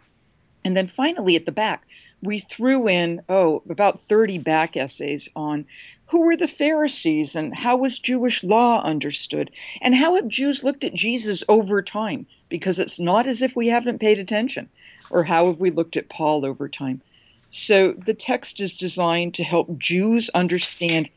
And 0.64 0.76
then 0.76 0.88
finally, 0.88 1.36
at 1.36 1.46
the 1.46 1.52
back, 1.52 1.88
we 2.22 2.40
threw 2.40 2.90
in, 2.90 3.22
oh, 3.30 3.64
about 3.70 4.02
30 4.02 4.40
back 4.40 4.76
essays 4.76 5.30
on 5.36 5.66
who 6.08 6.22
were 6.22 6.36
the 6.36 6.48
Pharisees 6.48 7.36
and 7.36 7.56
how 7.56 7.78
was 7.78 8.00
Jewish 8.00 8.44
law 8.44 8.82
understood? 8.82 9.52
And 9.82 9.94
how 9.94 10.16
have 10.16 10.28
Jews 10.28 10.64
looked 10.64 10.84
at 10.84 10.94
Jesus 10.94 11.44
over 11.48 11.82
time? 11.82 12.26
Because 12.50 12.80
it's 12.80 13.00
not 13.00 13.28
as 13.28 13.42
if 13.42 13.56
we 13.56 13.68
haven't 13.68 14.00
paid 14.00 14.20
attention. 14.20 14.70
Or 15.10 15.24
how 15.24 15.48
have 15.48 15.60
we 15.60 15.70
looked 15.70 15.98
at 15.98 16.10
Paul 16.10 16.46
over 16.46 16.68
time? 16.68 17.02
So 17.58 17.94
the 17.94 18.14
text 18.14 18.60
is 18.60 18.76
designed 18.76 19.34
to 19.34 19.44
help 19.44 19.80
Jews 19.80 20.30
understand 20.36 21.10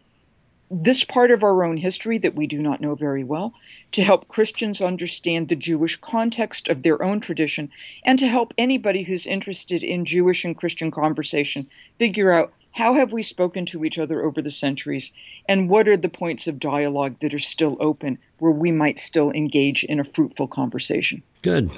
this 0.71 1.05
part 1.05 1.31
of 1.31 1.43
our 1.43 1.65
own 1.65 1.77
history 1.77 2.17
that 2.17 2.35
we 2.35 2.47
do 2.47 2.63
not 2.63 2.81
know 2.81 2.95
very 2.95 3.23
well, 3.23 3.53
to 3.93 4.03
help 4.03 4.29
Christians 4.29 4.81
understand 4.81 5.49
the 5.49 5.55
Jewish 5.55 5.97
context 5.97 6.69
of 6.69 6.83
their 6.83 7.03
own 7.03 7.21
tradition, 7.21 7.71
and 8.05 8.19
to 8.19 8.27
help 8.27 8.55
anybody 8.57 9.03
who's 9.03 9.27
interested 9.27 9.83
in 9.83 10.07
Jewish 10.07 10.43
and 10.43 10.57
Christian 10.57 10.91
conversation 10.91 11.69
figure 11.99 12.33
out 12.33 12.55
how 12.71 12.95
have 12.95 13.13
we 13.13 13.23
spoken 13.23 13.67
to 13.67 13.85
each 13.85 13.99
other 13.99 14.23
over 14.23 14.41
the 14.41 14.51
centuries 14.51 15.13
and 15.47 15.69
what 15.69 15.89
are 15.89 15.97
the 15.99 16.09
points 16.09 16.47
of 16.47 16.59
dialogue 16.59 17.17
that 17.21 17.35
are 17.35 17.39
still 17.39 17.77
open 17.81 18.19
where 18.39 18.51
we 18.51 18.73
might 18.73 18.99
still 18.99 19.31
engage 19.33 19.85
in 19.85 20.01
a 20.01 20.05
fruitful 20.05 20.49
conversation. 20.49 21.23
Good. 21.43 21.71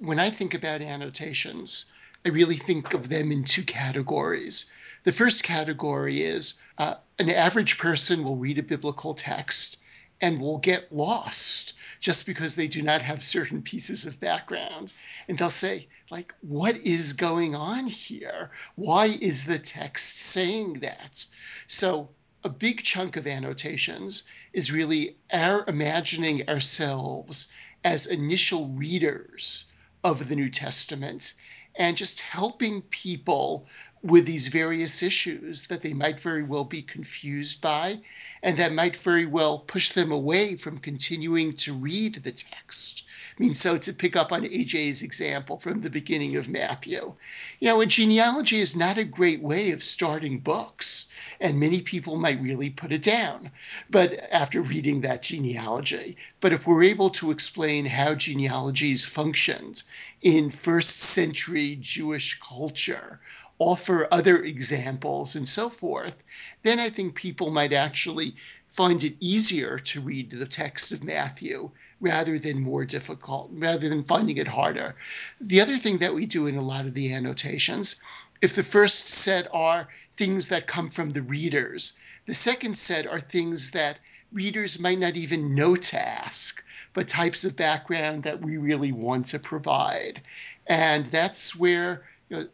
When 0.00 0.18
I 0.18 0.30
think 0.30 0.52
about 0.52 0.80
annotations, 0.80 1.92
I 2.24 2.28
really 2.28 2.56
think 2.56 2.94
of 2.94 3.08
them 3.08 3.32
in 3.32 3.42
two 3.42 3.64
categories. 3.64 4.72
The 5.02 5.10
first 5.10 5.42
category 5.42 6.22
is 6.22 6.60
uh, 6.78 6.94
an 7.18 7.28
average 7.28 7.78
person 7.78 8.22
will 8.22 8.36
read 8.36 8.60
a 8.60 8.62
biblical 8.62 9.12
text 9.12 9.78
and 10.20 10.40
will 10.40 10.58
get 10.58 10.92
lost 10.92 11.72
just 11.98 12.24
because 12.24 12.54
they 12.54 12.68
do 12.68 12.80
not 12.80 13.02
have 13.02 13.24
certain 13.24 13.60
pieces 13.60 14.06
of 14.06 14.20
background. 14.20 14.92
And 15.26 15.36
they'll 15.36 15.50
say, 15.50 15.88
like, 16.10 16.32
what 16.42 16.76
is 16.76 17.12
going 17.12 17.56
on 17.56 17.88
here? 17.88 18.52
Why 18.76 19.06
is 19.06 19.44
the 19.44 19.58
text 19.58 20.18
saying 20.18 20.74
that? 20.74 21.24
So, 21.66 22.10
a 22.44 22.48
big 22.48 22.84
chunk 22.84 23.16
of 23.16 23.26
annotations 23.26 24.22
is 24.52 24.70
really 24.70 25.16
our 25.32 25.64
imagining 25.66 26.48
ourselves 26.48 27.52
as 27.82 28.06
initial 28.06 28.68
readers 28.68 29.72
of 30.04 30.28
the 30.28 30.36
New 30.36 30.48
Testament 30.48 31.34
and 31.76 31.96
just 31.96 32.20
helping 32.20 32.82
people 32.82 33.66
with 34.02 34.26
these 34.26 34.48
various 34.48 35.02
issues 35.02 35.66
that 35.66 35.82
they 35.82 35.94
might 35.94 36.18
very 36.18 36.42
well 36.42 36.64
be 36.64 36.82
confused 36.82 37.60
by 37.60 37.98
and 38.42 38.56
that 38.58 38.72
might 38.72 38.96
very 38.96 39.26
well 39.26 39.58
push 39.60 39.90
them 39.90 40.10
away 40.10 40.56
from 40.56 40.78
continuing 40.78 41.52
to 41.52 41.72
read 41.72 42.14
the 42.16 42.32
text. 42.32 43.04
I 43.38 43.42
mean, 43.42 43.54
so 43.54 43.78
to 43.78 43.94
pick 43.94 44.14
up 44.14 44.30
on 44.30 44.44
AJ's 44.44 45.02
example 45.02 45.58
from 45.58 45.80
the 45.80 45.88
beginning 45.88 46.36
of 46.36 46.50
Matthew, 46.50 47.14
you 47.60 47.68
know, 47.68 47.80
a 47.80 47.86
genealogy 47.86 48.58
is 48.58 48.76
not 48.76 48.98
a 48.98 49.04
great 49.04 49.40
way 49.40 49.70
of 49.70 49.82
starting 49.82 50.38
books, 50.38 51.10
and 51.40 51.58
many 51.58 51.80
people 51.80 52.18
might 52.18 52.42
really 52.42 52.68
put 52.68 52.92
it 52.92 53.02
down. 53.02 53.50
But 53.88 54.28
after 54.30 54.60
reading 54.60 55.00
that 55.00 55.22
genealogy, 55.22 56.18
but 56.40 56.52
if 56.52 56.66
we're 56.66 56.82
able 56.82 57.08
to 57.10 57.30
explain 57.30 57.86
how 57.86 58.14
genealogies 58.14 59.06
functioned 59.06 59.82
in 60.20 60.50
first 60.50 60.98
century 60.98 61.78
Jewish 61.80 62.38
culture, 62.38 63.18
offer 63.58 64.08
other 64.12 64.42
examples 64.42 65.36
and 65.36 65.48
so 65.48 65.70
forth, 65.70 66.22
then 66.64 66.78
I 66.78 66.90
think 66.90 67.14
people 67.14 67.50
might 67.50 67.72
actually 67.72 68.36
find 68.68 69.02
it 69.04 69.16
easier 69.20 69.78
to 69.78 70.00
read 70.00 70.30
the 70.30 70.46
text 70.46 70.92
of 70.92 71.02
Matthew 71.02 71.70
rather 72.02 72.36
than 72.38 72.60
more 72.60 72.84
difficult, 72.84 73.48
rather 73.54 73.88
than 73.88 74.04
finding 74.04 74.36
it 74.36 74.48
harder. 74.48 74.94
The 75.40 75.60
other 75.60 75.78
thing 75.78 75.98
that 75.98 76.14
we 76.14 76.26
do 76.26 76.46
in 76.48 76.56
a 76.56 76.62
lot 76.62 76.84
of 76.84 76.94
the 76.94 77.14
annotations, 77.14 78.02
if 78.42 78.54
the 78.54 78.64
first 78.64 79.08
set 79.08 79.46
are 79.54 79.88
things 80.16 80.48
that 80.48 80.66
come 80.66 80.90
from 80.90 81.10
the 81.10 81.22
readers, 81.22 81.94
the 82.26 82.34
second 82.34 82.76
set 82.76 83.06
are 83.06 83.20
things 83.20 83.70
that 83.70 84.00
readers 84.32 84.80
might 84.80 84.98
not 84.98 85.16
even 85.16 85.54
know 85.54 85.76
to 85.76 85.98
ask, 85.98 86.64
but 86.92 87.06
types 87.06 87.44
of 87.44 87.56
background 87.56 88.24
that 88.24 88.42
we 88.42 88.56
really 88.56 88.90
want 88.90 89.26
to 89.26 89.38
provide. 89.38 90.20
And 90.66 91.06
that's 91.06 91.56
where 91.56 92.04
you 92.28 92.36
know, 92.36 92.44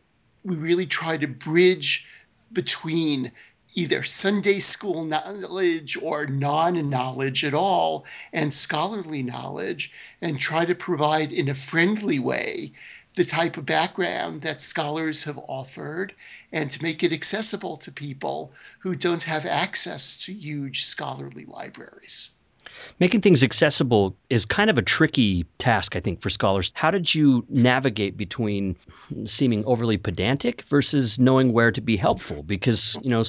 we 0.44 0.56
really 0.56 0.86
try 0.86 1.16
to 1.16 1.26
bridge 1.26 2.06
between 2.52 3.32
either 3.78 4.02
Sunday 4.02 4.58
school 4.58 5.04
knowledge 5.04 5.96
or 6.02 6.26
non 6.26 6.90
knowledge 6.90 7.44
at 7.44 7.54
all 7.54 8.04
and 8.32 8.52
scholarly 8.52 9.22
knowledge 9.22 9.92
and 10.20 10.40
try 10.40 10.64
to 10.64 10.74
provide 10.74 11.30
in 11.30 11.48
a 11.48 11.54
friendly 11.54 12.18
way 12.18 12.72
the 13.14 13.24
type 13.24 13.56
of 13.56 13.64
background 13.64 14.42
that 14.42 14.60
scholars 14.60 15.22
have 15.22 15.38
offered 15.46 16.12
and 16.50 16.68
to 16.72 16.82
make 16.82 17.04
it 17.04 17.12
accessible 17.12 17.76
to 17.76 17.92
people 17.92 18.52
who 18.80 18.96
don't 18.96 19.22
have 19.22 19.46
access 19.46 20.16
to 20.24 20.32
huge 20.32 20.82
scholarly 20.82 21.44
libraries. 21.44 22.30
Making 23.00 23.20
things 23.20 23.42
accessible 23.42 24.16
is 24.28 24.44
kind 24.44 24.70
of 24.70 24.78
a 24.78 24.82
tricky 24.82 25.44
task, 25.58 25.96
I 25.96 26.00
think, 26.00 26.20
for 26.20 26.30
scholars. 26.30 26.72
How 26.74 26.90
did 26.90 27.14
you 27.14 27.44
navigate 27.48 28.16
between 28.16 28.76
seeming 29.24 29.64
overly 29.64 29.98
pedantic 29.98 30.62
versus 30.62 31.18
knowing 31.18 31.52
where 31.52 31.72
to 31.72 31.80
be 31.80 31.96
helpful? 31.96 32.42
Because, 32.42 32.98
you 33.02 33.10
know, 33.10 33.22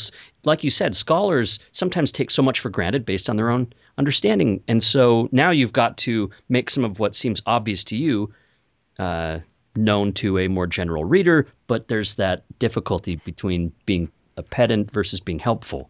like 0.44 0.64
you 0.64 0.70
said, 0.70 0.96
scholars 0.96 1.60
sometimes 1.72 2.12
take 2.12 2.32
so 2.32 2.42
much 2.42 2.60
for 2.60 2.70
granted 2.70 3.06
based 3.06 3.30
on 3.30 3.36
their 3.36 3.50
own 3.50 3.74
understanding. 3.98 4.64
And 4.68 4.82
so 4.84 5.30
now 5.32 5.52
you've 5.52 5.74
got 5.74 5.98
to 6.00 6.32
make 6.48 6.70
some 6.70 6.86
of 6.86 7.00
what 7.00 7.16
seems 7.16 7.42
obvious 7.46 7.86
to 7.86 7.98
you 7.98 8.34
uh, 8.98 9.40
known 9.76 10.14
to 10.14 10.40
a 10.40 10.48
more 10.48 10.68
general 10.68 11.06
reader, 11.06 11.48
but 11.68 11.88
there's 11.88 12.16
that 12.16 12.44
difficulty 12.60 13.16
between 13.16 13.72
being 13.86 14.12
a 14.36 14.44
pedant 14.44 14.92
versus 14.92 15.20
being 15.20 15.40
helpful 15.40 15.90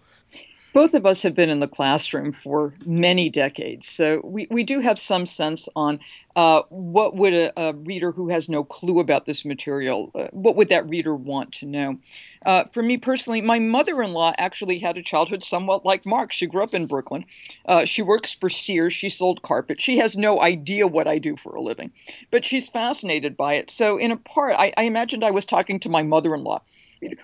both 0.74 0.94
of 0.94 1.06
us 1.06 1.24
have 1.24 1.34
been 1.34 1.50
in 1.50 1.60
the 1.60 1.68
classroom 1.68 2.32
for 2.32 2.74
many 2.86 3.30
decades, 3.30 3.88
so 3.88 4.22
we, 4.24 4.48
we 4.50 4.64
do 4.64 4.80
have 4.80 5.00
some 5.00 5.26
sense 5.26 5.68
on 5.76 6.00
uh, 6.36 6.62
what 6.70 7.16
would 7.16 7.34
a, 7.34 7.60
a, 7.60 7.74
reader 7.74 8.12
who 8.12 8.30
has 8.30 8.48
no 8.48 8.64
clue 8.64 9.00
about 9.00 9.26
this 9.26 9.44
material, 9.44 10.12
uh, 10.16 10.28
what 10.32 10.56
would 10.56 10.70
that 10.70 10.88
reader 10.90 11.16
want 11.16 11.52
to 11.52 11.66
know? 11.66 11.98
Uh, 12.46 12.64
for 12.72 12.82
me 12.82 12.98
personally, 12.98 13.42
my 13.42 13.60
mother-in-law 13.60 14.34
actually 14.38 14.80
had 14.80 14.98
a 14.98 15.04
childhood 15.04 15.44
somewhat 15.44 15.86
like 15.86 16.06
Marc. 16.06 16.32
She 16.32 16.46
grew 16.46 16.64
up 16.64 16.74
in 16.74 16.86
Brooklyn. 16.86 17.26
Uh, 17.66 17.84
she 17.86 18.02
works 18.02 18.34
for 18.34 18.50
Sears. 18.50 18.94
She 18.94 19.10
sold 19.10 19.42
carpet. 19.42 19.82
She 19.82 19.98
has 19.98 20.16
no 20.16 20.42
idea 20.42 20.88
what 20.88 21.08
I 21.08 21.18
do 21.18 21.36
for 21.36 21.56
a 21.56 21.62
living, 21.62 21.92
but 22.32 22.46
she's 22.46 22.70
fascinated 22.70 23.36
by 23.36 23.56
it. 23.56 23.70
So 23.70 23.98
in 23.98 24.12
a 24.12 24.18
part, 24.18 24.56
I, 24.58 24.72
I 24.78 24.84
imagined 24.84 25.24
I 25.26 25.32
was 25.32 25.46
talking 25.46 25.80
to 25.82 25.90
my 25.90 26.04
mother-in-law 26.04 26.62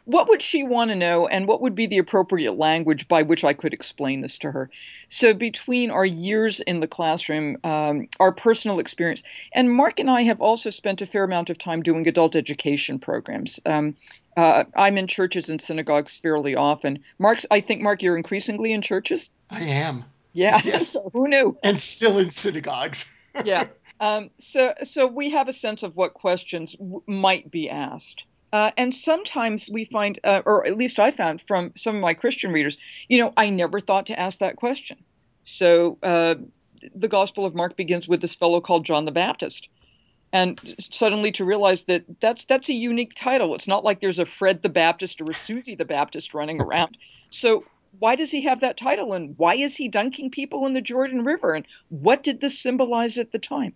what 0.06 0.30
would 0.30 0.42
she 0.42 0.64
want 0.64 0.90
to 0.90 0.96
know 0.96 1.28
and 1.28 1.48
what 1.48 1.62
would 1.62 1.76
be 1.76 1.86
the 1.86 1.98
appropriate 1.98 2.54
language 2.54 3.08
by 3.08 3.24
which 3.24 3.44
I 3.44 3.54
could 3.54 3.74
explain 3.74 4.22
this 4.22 4.38
to 4.40 4.52
her? 4.52 4.70
So, 5.08 5.34
between 5.34 5.92
our 5.92 6.06
years 6.06 6.60
in 6.60 6.80
the 6.80 6.88
classroom, 6.88 7.58
um, 7.64 8.08
our 8.20 8.32
personal 8.32 8.80
experience, 8.80 9.24
and 9.54 9.72
Marc 9.72 10.00
and 10.00 10.10
I 10.10 10.24
have 10.24 10.42
also 10.42 10.70
spent 10.70 11.02
a 11.02 11.06
fair 11.06 11.24
amount 11.24 11.50
of 11.50 11.58
time 11.58 11.82
doing 11.82 12.08
adult 12.08 12.36
education 12.36 13.00
programs. 13.00 13.60
Um, 13.66 13.96
uh, 14.38 14.66
I'm 14.76 14.98
in 14.98 15.08
churches 15.08 15.50
and 15.50 15.62
synagogues 15.62 16.18
fairly 16.18 16.56
often. 16.56 17.00
Marc, 17.20 17.40
I 17.52 17.62
think, 17.62 17.82
Marc, 17.82 18.02
you're 18.02 18.18
increasingly 18.18 18.74
in 18.74 18.82
churches? 18.82 19.30
I 19.50 19.62
am. 19.62 20.04
Yeah. 20.34 20.60
Yes. 20.66 20.98
Who 21.14 21.28
knew? 21.28 21.58
And 21.64 21.80
still 21.80 22.18
in 22.20 22.30
synagogues. 22.30 23.14
yeah. 23.46 23.68
Um, 24.00 24.30
so, 24.40 24.74
so 24.84 25.08
we 25.08 25.30
have 25.30 25.48
a 25.48 25.54
sense 25.54 25.84
of 25.84 25.96
what 25.96 26.14
questions 26.14 26.74
w- 26.74 27.02
might 27.08 27.50
be 27.50 27.70
asked. 27.70 28.26
Uh, 28.56 28.72
and 28.78 28.96
sometimes 28.96 29.70
we 29.70 29.84
find, 29.84 30.18
uh, 30.24 30.42
or 30.46 30.66
at 30.66 30.78
least 30.78 30.98
I 30.98 31.12
found 31.12 31.42
from 31.46 31.74
some 31.76 31.94
of 31.94 32.02
my 32.02 32.14
Christian 32.14 32.54
readers, 32.54 32.78
you 33.10 33.18
know, 33.18 33.34
I 33.36 33.50
never 33.50 33.82
thought 33.82 34.06
to 34.06 34.18
ask 34.18 34.40
that 34.40 34.56
question. 34.56 34.96
So 35.44 35.98
uh, 36.02 36.36
the 36.96 37.10
Gospel 37.10 37.46
of 37.46 37.54
Mark 37.54 37.76
begins 37.76 38.08
with 38.08 38.22
this 38.22 38.34
fellow 38.34 38.62
called 38.62 38.86
John 38.86 39.04
the 39.04 39.12
Baptist. 39.12 39.68
And 40.32 40.58
suddenly 40.80 41.34
to 41.34 41.44
realize 41.44 41.84
that 41.86 42.06
that's 42.22 42.46
that's 42.46 42.70
a 42.70 42.74
unique 42.74 43.14
title. 43.14 43.56
It's 43.56 43.68
not 43.68 43.84
like 43.84 44.00
there's 44.00 44.20
a 44.20 44.26
Fred 44.26 44.62
the 44.62 44.70
Baptist 44.70 45.20
or 45.20 45.26
a 45.30 45.34
Susie 45.34 45.76
the 45.76 45.84
Baptist 45.84 46.34
running 46.34 46.62
around. 46.62 46.98
So 47.32 47.66
why 48.00 48.16
does 48.16 48.32
he 48.32 48.44
have 48.44 48.62
that 48.62 48.78
title 48.78 49.12
and 49.12 49.38
why 49.38 49.56
is 49.56 49.76
he 49.76 49.90
dunking 49.90 50.32
people 50.32 50.66
in 50.66 50.72
the 50.72 50.82
Jordan 50.82 51.26
River 51.26 51.56
and 51.56 51.66
what 51.90 52.24
did 52.24 52.40
this 52.40 52.58
symbolize 52.58 53.18
at 53.18 53.34
the 53.34 53.40
time? 53.40 53.74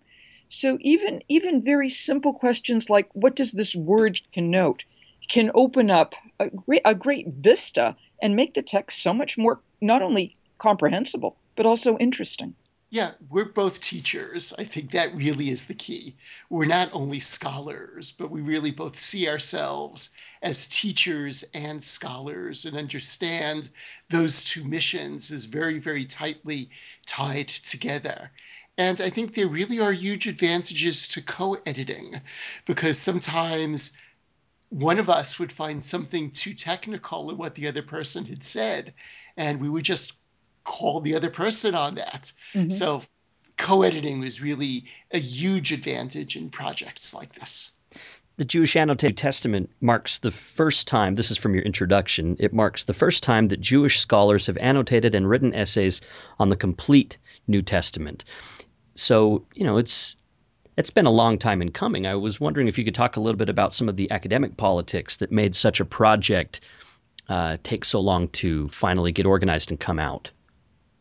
So 0.52 0.78
even 0.80 1.22
even 1.28 1.62
very 1.62 1.88
simple 1.88 2.34
questions 2.34 2.90
like 2.90 3.08
what 3.12 3.36
does 3.36 3.52
this 3.52 3.76
word 3.76 4.20
connote 4.32 4.82
can 5.28 5.52
open 5.54 5.90
up 5.92 6.16
a 6.40 6.50
great, 6.50 6.82
a 6.84 6.92
great 6.92 7.28
vista 7.28 7.96
and 8.20 8.34
make 8.34 8.54
the 8.54 8.62
text 8.62 9.00
so 9.00 9.14
much 9.14 9.38
more 9.38 9.60
not 9.80 10.02
only 10.02 10.34
comprehensible 10.58 11.36
but 11.54 11.66
also 11.66 11.96
interesting. 11.98 12.56
Yeah, 12.92 13.12
we're 13.28 13.44
both 13.44 13.80
teachers. 13.80 14.52
I 14.58 14.64
think 14.64 14.90
that 14.90 15.14
really 15.14 15.50
is 15.50 15.66
the 15.66 15.74
key. 15.74 16.16
We're 16.48 16.64
not 16.64 16.92
only 16.92 17.20
scholars, 17.20 18.10
but 18.10 18.32
we 18.32 18.40
really 18.40 18.72
both 18.72 18.96
see 18.96 19.28
ourselves 19.28 20.10
as 20.42 20.66
teachers 20.66 21.44
and 21.54 21.80
scholars 21.80 22.64
and 22.64 22.76
understand 22.76 23.68
those 24.08 24.42
two 24.42 24.64
missions 24.64 25.30
is 25.30 25.44
very, 25.44 25.78
very 25.78 26.04
tightly 26.04 26.70
tied 27.06 27.46
together. 27.46 28.32
And 28.80 28.98
I 29.02 29.10
think 29.10 29.34
there 29.34 29.46
really 29.46 29.78
are 29.78 29.92
huge 29.92 30.26
advantages 30.26 31.06
to 31.08 31.20
co 31.20 31.58
editing 31.66 32.18
because 32.64 32.96
sometimes 32.96 33.98
one 34.70 34.98
of 34.98 35.10
us 35.10 35.38
would 35.38 35.52
find 35.52 35.84
something 35.84 36.30
too 36.30 36.54
technical 36.54 37.28
in 37.28 37.36
what 37.36 37.56
the 37.56 37.68
other 37.68 37.82
person 37.82 38.24
had 38.24 38.42
said, 38.42 38.94
and 39.36 39.60
we 39.60 39.68
would 39.68 39.84
just 39.84 40.14
call 40.64 41.02
the 41.02 41.14
other 41.14 41.28
person 41.28 41.74
on 41.74 41.96
that. 41.96 42.32
Mm-hmm. 42.54 42.70
So 42.70 43.02
co 43.58 43.82
editing 43.82 44.18
was 44.18 44.40
really 44.40 44.86
a 45.10 45.18
huge 45.18 45.72
advantage 45.72 46.34
in 46.34 46.48
projects 46.48 47.12
like 47.12 47.34
this. 47.34 47.72
The 48.38 48.46
Jewish 48.46 48.76
Annotated 48.76 49.18
Testament 49.18 49.68
marks 49.82 50.20
the 50.20 50.30
first 50.30 50.88
time, 50.88 51.16
this 51.16 51.30
is 51.30 51.36
from 51.36 51.52
your 51.52 51.64
introduction, 51.64 52.38
it 52.40 52.54
marks 52.54 52.84
the 52.84 52.94
first 52.94 53.22
time 53.22 53.48
that 53.48 53.60
Jewish 53.60 54.00
scholars 54.00 54.46
have 54.46 54.56
annotated 54.56 55.14
and 55.14 55.28
written 55.28 55.54
essays 55.54 56.00
on 56.38 56.48
the 56.48 56.56
complete 56.56 57.18
New 57.46 57.60
Testament 57.60 58.24
so 58.94 59.44
you 59.54 59.64
know 59.64 59.76
it's 59.76 60.16
it's 60.76 60.90
been 60.90 61.06
a 61.06 61.10
long 61.10 61.38
time 61.38 61.60
in 61.60 61.70
coming. 61.70 62.06
I 62.06 62.14
was 62.14 62.40
wondering 62.40 62.68
if 62.68 62.78
you 62.78 62.84
could 62.84 62.94
talk 62.94 63.16
a 63.16 63.20
little 63.20 63.38
bit 63.38 63.48
about 63.48 63.74
some 63.74 63.88
of 63.88 63.96
the 63.96 64.10
academic 64.10 64.56
politics 64.56 65.18
that 65.18 65.30
made 65.30 65.54
such 65.54 65.80
a 65.80 65.84
project 65.84 66.60
uh, 67.28 67.58
take 67.62 67.84
so 67.84 68.00
long 68.00 68.28
to 68.28 68.68
finally 68.68 69.12
get 69.12 69.26
organized 69.26 69.70
and 69.70 69.78
come 69.78 69.98
out. 69.98 70.30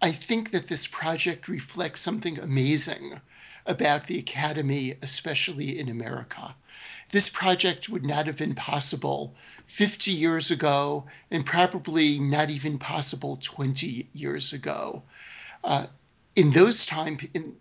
I 0.02 0.12
think 0.12 0.52
that 0.52 0.68
this 0.68 0.88
project 0.88 1.48
reflects 1.48 2.02
something 2.02 2.40
amazing 2.40 3.20
about 3.66 4.08
the 4.08 4.20
Academy, 4.20 4.94
especially 5.02 5.80
in 5.80 5.90
America. 5.90 6.56
This 7.12 7.30
project 7.30 7.90
would 7.90 8.06
not 8.06 8.28
have 8.28 8.38
been 8.38 8.56
possible 8.56 9.36
50 9.66 10.12
years 10.12 10.52
ago, 10.52 11.08
and 11.32 11.46
probably 11.46 12.20
not 12.20 12.50
even 12.50 12.78
possible 12.78 13.38
20 13.42 14.08
years 14.14 14.54
ago. 14.54 15.04
Uh, 15.64 15.88
in 16.36 16.52
those 16.52 16.86
time, 16.86 17.18
in, 17.34 17.56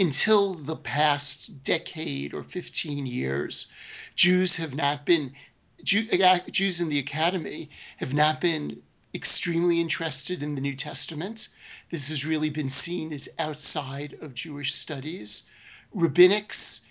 until 0.00 0.54
the 0.54 0.76
past 0.76 1.62
decade 1.62 2.32
or 2.32 2.42
15 2.42 3.06
years, 3.06 3.72
Jews 4.14 4.56
have 4.56 4.74
not 4.74 5.04
been, 5.04 5.34
Jew, 5.82 6.06
Jews 6.50 6.80
in 6.80 6.88
the 6.88 6.98
academy 6.98 7.70
have 7.96 8.14
not 8.14 8.40
been 8.40 8.80
extremely 9.14 9.80
interested 9.80 10.42
in 10.42 10.54
the 10.54 10.60
New 10.60 10.76
Testament. 10.76 11.48
This 11.90 12.08
has 12.10 12.24
really 12.24 12.50
been 12.50 12.68
seen 12.68 13.12
as 13.12 13.28
outside 13.38 14.14
of 14.20 14.34
Jewish 14.34 14.72
studies. 14.72 15.48
Rabbinics 15.94 16.82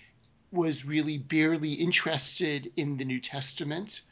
was 0.50 0.84
really 0.84 1.18
barely 1.18 1.74
interested 1.74 2.72
in 2.76 2.96
the 2.96 3.04
New 3.04 3.20
Testament. 3.20 4.02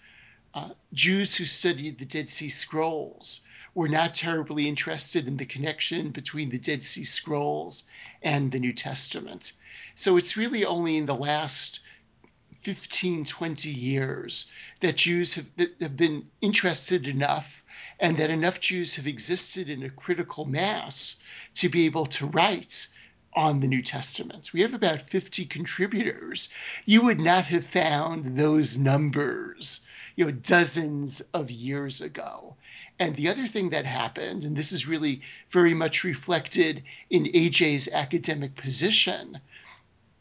Uh, 0.54 0.70
Jews 0.92 1.36
who 1.36 1.44
studied 1.44 1.98
the 1.98 2.06
Dead 2.06 2.28
Sea 2.28 2.48
Scrolls 2.48 3.46
were 3.76 3.88
not 3.90 4.14
terribly 4.14 4.66
interested 4.66 5.28
in 5.28 5.36
the 5.36 5.44
connection 5.44 6.08
between 6.08 6.48
the 6.48 6.58
Dead 6.58 6.82
Sea 6.82 7.04
Scrolls 7.04 7.84
and 8.22 8.50
the 8.50 8.58
New 8.58 8.72
Testament. 8.72 9.52
So 9.94 10.16
it's 10.16 10.34
really 10.34 10.64
only 10.64 10.96
in 10.96 11.04
the 11.04 11.14
last 11.14 11.80
15, 12.54 13.26
20 13.26 13.68
years 13.68 14.50
that 14.80 14.96
Jews 14.96 15.34
have, 15.34 15.50
have 15.78 15.94
been 15.94 16.26
interested 16.40 17.06
enough 17.06 17.62
and 18.00 18.16
that 18.16 18.30
enough 18.30 18.60
Jews 18.60 18.94
have 18.94 19.06
existed 19.06 19.68
in 19.68 19.82
a 19.82 19.90
critical 19.90 20.46
mass 20.46 21.16
to 21.56 21.68
be 21.68 21.84
able 21.84 22.06
to 22.06 22.28
write 22.28 22.86
on 23.34 23.60
the 23.60 23.68
New 23.68 23.82
Testament. 23.82 24.54
We 24.54 24.62
have 24.62 24.72
about 24.72 25.10
50 25.10 25.44
contributors. 25.44 26.48
You 26.86 27.04
would 27.04 27.20
not 27.20 27.44
have 27.48 27.66
found 27.66 28.38
those 28.38 28.78
numbers 28.78 29.86
you 30.16 30.24
know, 30.24 30.30
dozens 30.32 31.20
of 31.32 31.50
years 31.50 32.00
ago. 32.00 32.56
And 32.98 33.14
the 33.14 33.28
other 33.28 33.46
thing 33.46 33.70
that 33.70 33.84
happened, 33.84 34.44
and 34.44 34.56
this 34.56 34.72
is 34.72 34.88
really 34.88 35.20
very 35.48 35.74
much 35.74 36.02
reflected 36.02 36.82
in 37.10 37.24
AJ's 37.24 37.88
academic 37.92 38.56
position, 38.56 39.38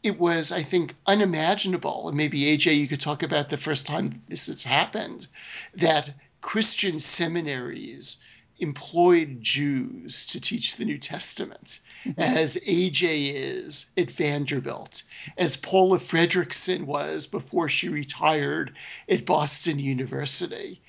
it 0.02 0.18
was, 0.18 0.52
I 0.52 0.62
think, 0.62 0.94
unimaginable. 1.06 2.08
And 2.08 2.16
maybe 2.16 2.42
AJ, 2.42 2.76
you 2.76 2.86
could 2.86 3.00
talk 3.00 3.22
about 3.22 3.48
the 3.48 3.56
first 3.56 3.86
time 3.86 4.20
this 4.28 4.46
has 4.46 4.62
happened, 4.62 5.26
that 5.74 6.14
Christian 6.42 7.00
seminaries 7.00 8.22
employed 8.58 9.42
Jews 9.42 10.26
to 10.26 10.40
teach 10.40 10.76
the 10.76 10.84
New 10.84 10.98
Testament, 10.98 11.80
mm-hmm. 12.04 12.20
as 12.20 12.56
AJ 12.66 13.34
is 13.34 13.92
at 13.96 14.10
Vanderbilt, 14.10 15.02
as 15.36 15.56
Paula 15.56 15.98
Fredriksen 15.98 16.84
was 16.84 17.26
before 17.26 17.68
she 17.68 17.88
retired 17.88 18.74
at 19.08 19.26
Boston 19.26 19.78
University. 19.78 20.80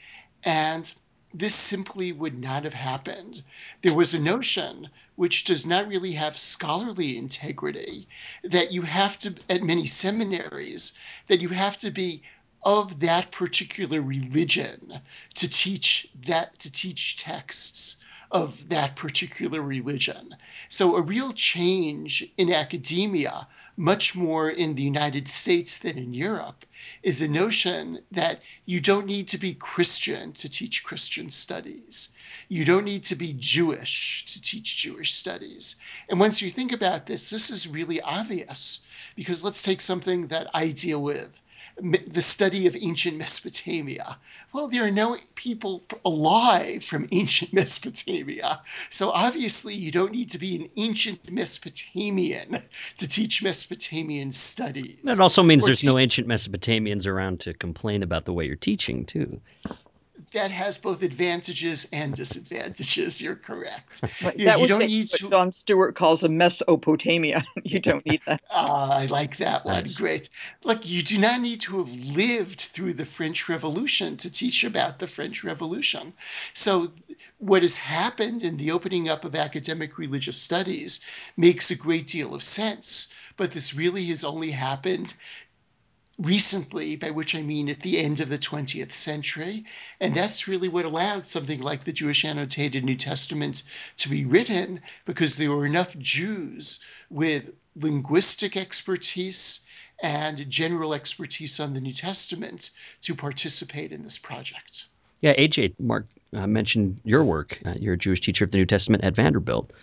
And 0.43 0.91
this 1.33 1.55
simply 1.55 2.11
would 2.13 2.39
not 2.39 2.63
have 2.63 2.73
happened. 2.73 3.43
There 3.81 3.93
was 3.93 4.13
a 4.13 4.19
notion, 4.19 4.89
which 5.17 5.43
does 5.43 5.65
not 5.65 5.87
really 5.87 6.13
have 6.13 6.37
scholarly 6.37 7.17
integrity, 7.17 8.07
that 8.43 8.71
you 8.71 8.83
have 8.83 9.19
to, 9.19 9.35
at 9.49 9.61
many 9.61 9.85
seminaries, 9.85 10.97
that 11.27 11.41
you 11.41 11.49
have 11.49 11.77
to 11.79 11.91
be 11.91 12.23
of 12.63 12.99
that 12.99 13.31
particular 13.31 14.01
religion 14.01 14.99
to 15.35 15.49
teach 15.49 16.09
that 16.25 16.57
to 16.59 16.71
teach 16.71 17.17
texts 17.17 18.03
of 18.31 18.67
that 18.67 18.95
particular 18.95 19.61
religion. 19.61 20.35
So 20.67 20.97
a 20.97 21.01
real 21.01 21.31
change 21.31 22.29
in 22.37 22.51
academia, 22.51 23.47
much 23.77 24.15
more 24.15 24.49
in 24.49 24.75
the 24.75 24.83
United 24.83 25.27
States 25.29 25.77
than 25.77 25.97
in 25.97 26.13
Europe, 26.13 26.65
is 27.03 27.21
a 27.21 27.27
notion 27.27 27.99
that 28.11 28.41
you 28.65 28.81
don't 28.81 29.05
need 29.05 29.29
to 29.29 29.37
be 29.37 29.53
Christian 29.53 30.33
to 30.33 30.49
teach 30.49 30.83
Christian 30.83 31.29
studies. 31.29 32.09
You 32.49 32.65
don't 32.65 32.83
need 32.85 33.03
to 33.05 33.15
be 33.15 33.33
Jewish 33.33 34.25
to 34.25 34.41
teach 34.41 34.77
Jewish 34.77 35.13
studies. 35.13 35.77
And 36.09 36.19
once 36.19 36.41
you 36.41 36.49
think 36.49 36.73
about 36.73 37.05
this, 37.05 37.29
this 37.29 37.49
is 37.49 37.67
really 37.67 38.01
obvious 38.01 38.81
because 39.15 39.43
let's 39.43 39.61
take 39.61 39.79
something 39.79 40.27
that 40.27 40.49
I 40.53 40.71
deal 40.71 41.01
with 41.01 41.39
the 41.79 42.21
study 42.21 42.67
of 42.67 42.75
ancient 42.75 43.17
Mesopotamia. 43.17 44.17
Well, 44.53 44.67
there 44.67 44.85
are 44.85 44.91
no 44.91 45.17
people 45.35 45.83
alive 46.05 46.83
from 46.83 47.07
ancient 47.11 47.53
Mesopotamia. 47.61 48.61
So 48.89 49.09
obviously, 49.11 49.75
you 49.75 49.91
don't 49.91 50.11
need 50.11 50.29
to 50.31 50.37
be 50.37 50.55
an 50.55 50.69
ancient 50.77 51.29
Mesopotamian 51.31 52.57
to 52.97 53.07
teach 53.07 53.43
Mesopotamian 53.43 54.31
studies. 54.31 55.01
That 55.03 55.19
also 55.19 55.43
means 55.43 55.63
or 55.63 55.67
there's 55.67 55.81
te- 55.81 55.87
no 55.87 55.97
ancient 55.97 56.27
Mesopotamians 56.27 57.05
around 57.05 57.39
to 57.41 57.53
complain 57.53 58.03
about 58.03 58.25
the 58.25 58.33
way 58.33 58.45
you're 58.45 58.55
teaching, 58.55 59.05
too 59.05 59.39
that 60.37 60.51
has 60.51 60.77
both 60.77 61.01
advantages 61.01 61.89
and 61.91 62.13
disadvantages. 62.13 63.19
You're 63.21 63.35
correct. 63.35 64.03
Right. 64.23 64.37
You, 64.37 64.45
that 64.45 64.59
you 64.59 64.67
don't 64.67 64.85
need 64.85 65.09
what 65.09 65.19
to... 65.19 65.29
Jon 65.29 65.51
Stewart 65.51 65.95
calls 65.95 66.21
a 66.21 66.29
Mesopotamia. 66.29 67.43
you 67.63 67.79
don't 67.79 68.05
need 68.05 68.21
that. 68.27 68.41
Uh, 68.51 68.89
I 69.01 69.05
like 69.07 69.37
that 69.37 69.65
one. 69.65 69.83
Nice. 69.83 69.97
Great. 69.97 70.29
Look, 70.63 70.87
you 70.87 71.01
do 71.01 71.17
not 71.17 71.41
need 71.41 71.59
to 71.61 71.79
have 71.79 71.93
lived 72.15 72.61
through 72.61 72.93
the 72.93 73.05
French 73.05 73.49
Revolution 73.49 74.15
to 74.17 74.31
teach 74.31 74.63
about 74.63 74.99
the 74.99 75.07
French 75.07 75.43
Revolution. 75.43 76.13
So, 76.53 76.91
what 77.39 77.63
has 77.63 77.77
happened 77.77 78.43
in 78.43 78.57
the 78.57 78.71
opening 78.71 79.09
up 79.09 79.25
of 79.25 79.35
academic 79.35 79.97
religious 79.97 80.37
studies 80.37 81.05
makes 81.35 81.71
a 81.71 81.75
great 81.75 82.07
deal 82.07 82.35
of 82.35 82.43
sense. 82.43 83.13
But 83.37 83.51
this 83.51 83.75
really 83.75 84.05
has 84.05 84.23
only 84.23 84.49
happened 84.51 85.13
recently, 86.17 86.95
by 86.95 87.11
which 87.11 87.35
I 87.35 87.41
mean 87.41 87.69
at 87.69 87.81
the 87.81 87.99
end 87.99 88.19
of 88.19 88.29
the 88.29 88.37
20th 88.37 88.91
century. 88.91 89.65
And 89.99 90.15
that's 90.15 90.47
really 90.47 90.67
what 90.67 90.85
allowed 90.85 91.25
something 91.25 91.61
like 91.61 91.83
the 91.83 91.93
Jewish 91.93 92.25
Annotated 92.25 92.83
New 92.83 92.95
Testament 92.95 93.63
to 93.97 94.09
be 94.09 94.25
written, 94.25 94.81
because 95.05 95.37
there 95.37 95.51
were 95.51 95.65
enough 95.65 95.97
Jews 95.99 96.79
with 97.09 97.51
linguistic 97.75 98.57
expertise 98.57 99.65
and 100.01 100.49
general 100.49 100.93
expertise 100.93 101.59
on 101.59 101.73
the 101.73 101.81
New 101.81 101.93
Testament 101.93 102.71
to 103.01 103.15
participate 103.15 103.91
in 103.91 104.03
this 104.03 104.17
project. 104.17 104.85
Yeah, 105.21 105.35
AJ, 105.35 105.73
Marc 105.79 106.05
uh, 106.33 106.45
mentioned 106.45 107.01
your 107.03 107.23
work. 107.23 107.59
Uh, 107.65 107.73
you're 107.79 107.95
a 107.95 107.97
Jewish 107.97 108.21
teacher 108.21 108.45
of 108.45 108.51
the 108.51 108.59
New 108.59 108.65
Testament 108.65 109.03
at 109.03 109.15
Vanderbilt. 109.15 109.73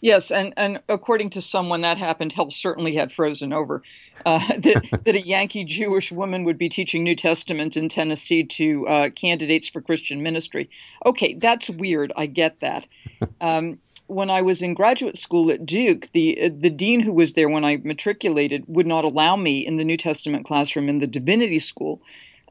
Yes, 0.00 0.30
and, 0.30 0.52
and 0.56 0.80
according 0.88 1.30
to 1.30 1.40
someone 1.40 1.80
that 1.82 1.98
happened, 1.98 2.32
hell 2.32 2.50
certainly 2.50 2.94
had 2.94 3.12
frozen 3.12 3.52
over. 3.52 3.82
Uh, 4.26 4.38
that, 4.58 5.00
that 5.04 5.14
a 5.14 5.26
Yankee 5.26 5.64
Jewish 5.64 6.12
woman 6.12 6.44
would 6.44 6.58
be 6.58 6.68
teaching 6.68 7.02
New 7.02 7.16
Testament 7.16 7.76
in 7.76 7.88
Tennessee 7.88 8.44
to 8.44 8.86
uh, 8.86 9.10
candidates 9.10 9.68
for 9.68 9.80
Christian 9.80 10.22
ministry. 10.22 10.68
Okay, 11.06 11.34
that's 11.34 11.70
weird. 11.70 12.12
I 12.16 12.26
get 12.26 12.60
that. 12.60 12.86
Um, 13.42 13.78
when 14.06 14.28
I 14.28 14.42
was 14.42 14.60
in 14.60 14.74
graduate 14.74 15.16
school 15.16 15.50
at 15.50 15.64
Duke, 15.64 16.10
the 16.12 16.48
the 16.48 16.68
dean 16.68 17.00
who 17.00 17.12
was 17.12 17.34
there 17.34 17.48
when 17.48 17.64
I 17.64 17.76
matriculated 17.78 18.64
would 18.66 18.86
not 18.86 19.04
allow 19.04 19.36
me 19.36 19.64
in 19.64 19.76
the 19.76 19.84
New 19.84 19.96
Testament 19.96 20.44
classroom 20.44 20.88
in 20.88 20.98
the 20.98 21.06
divinity 21.06 21.58
school 21.58 22.02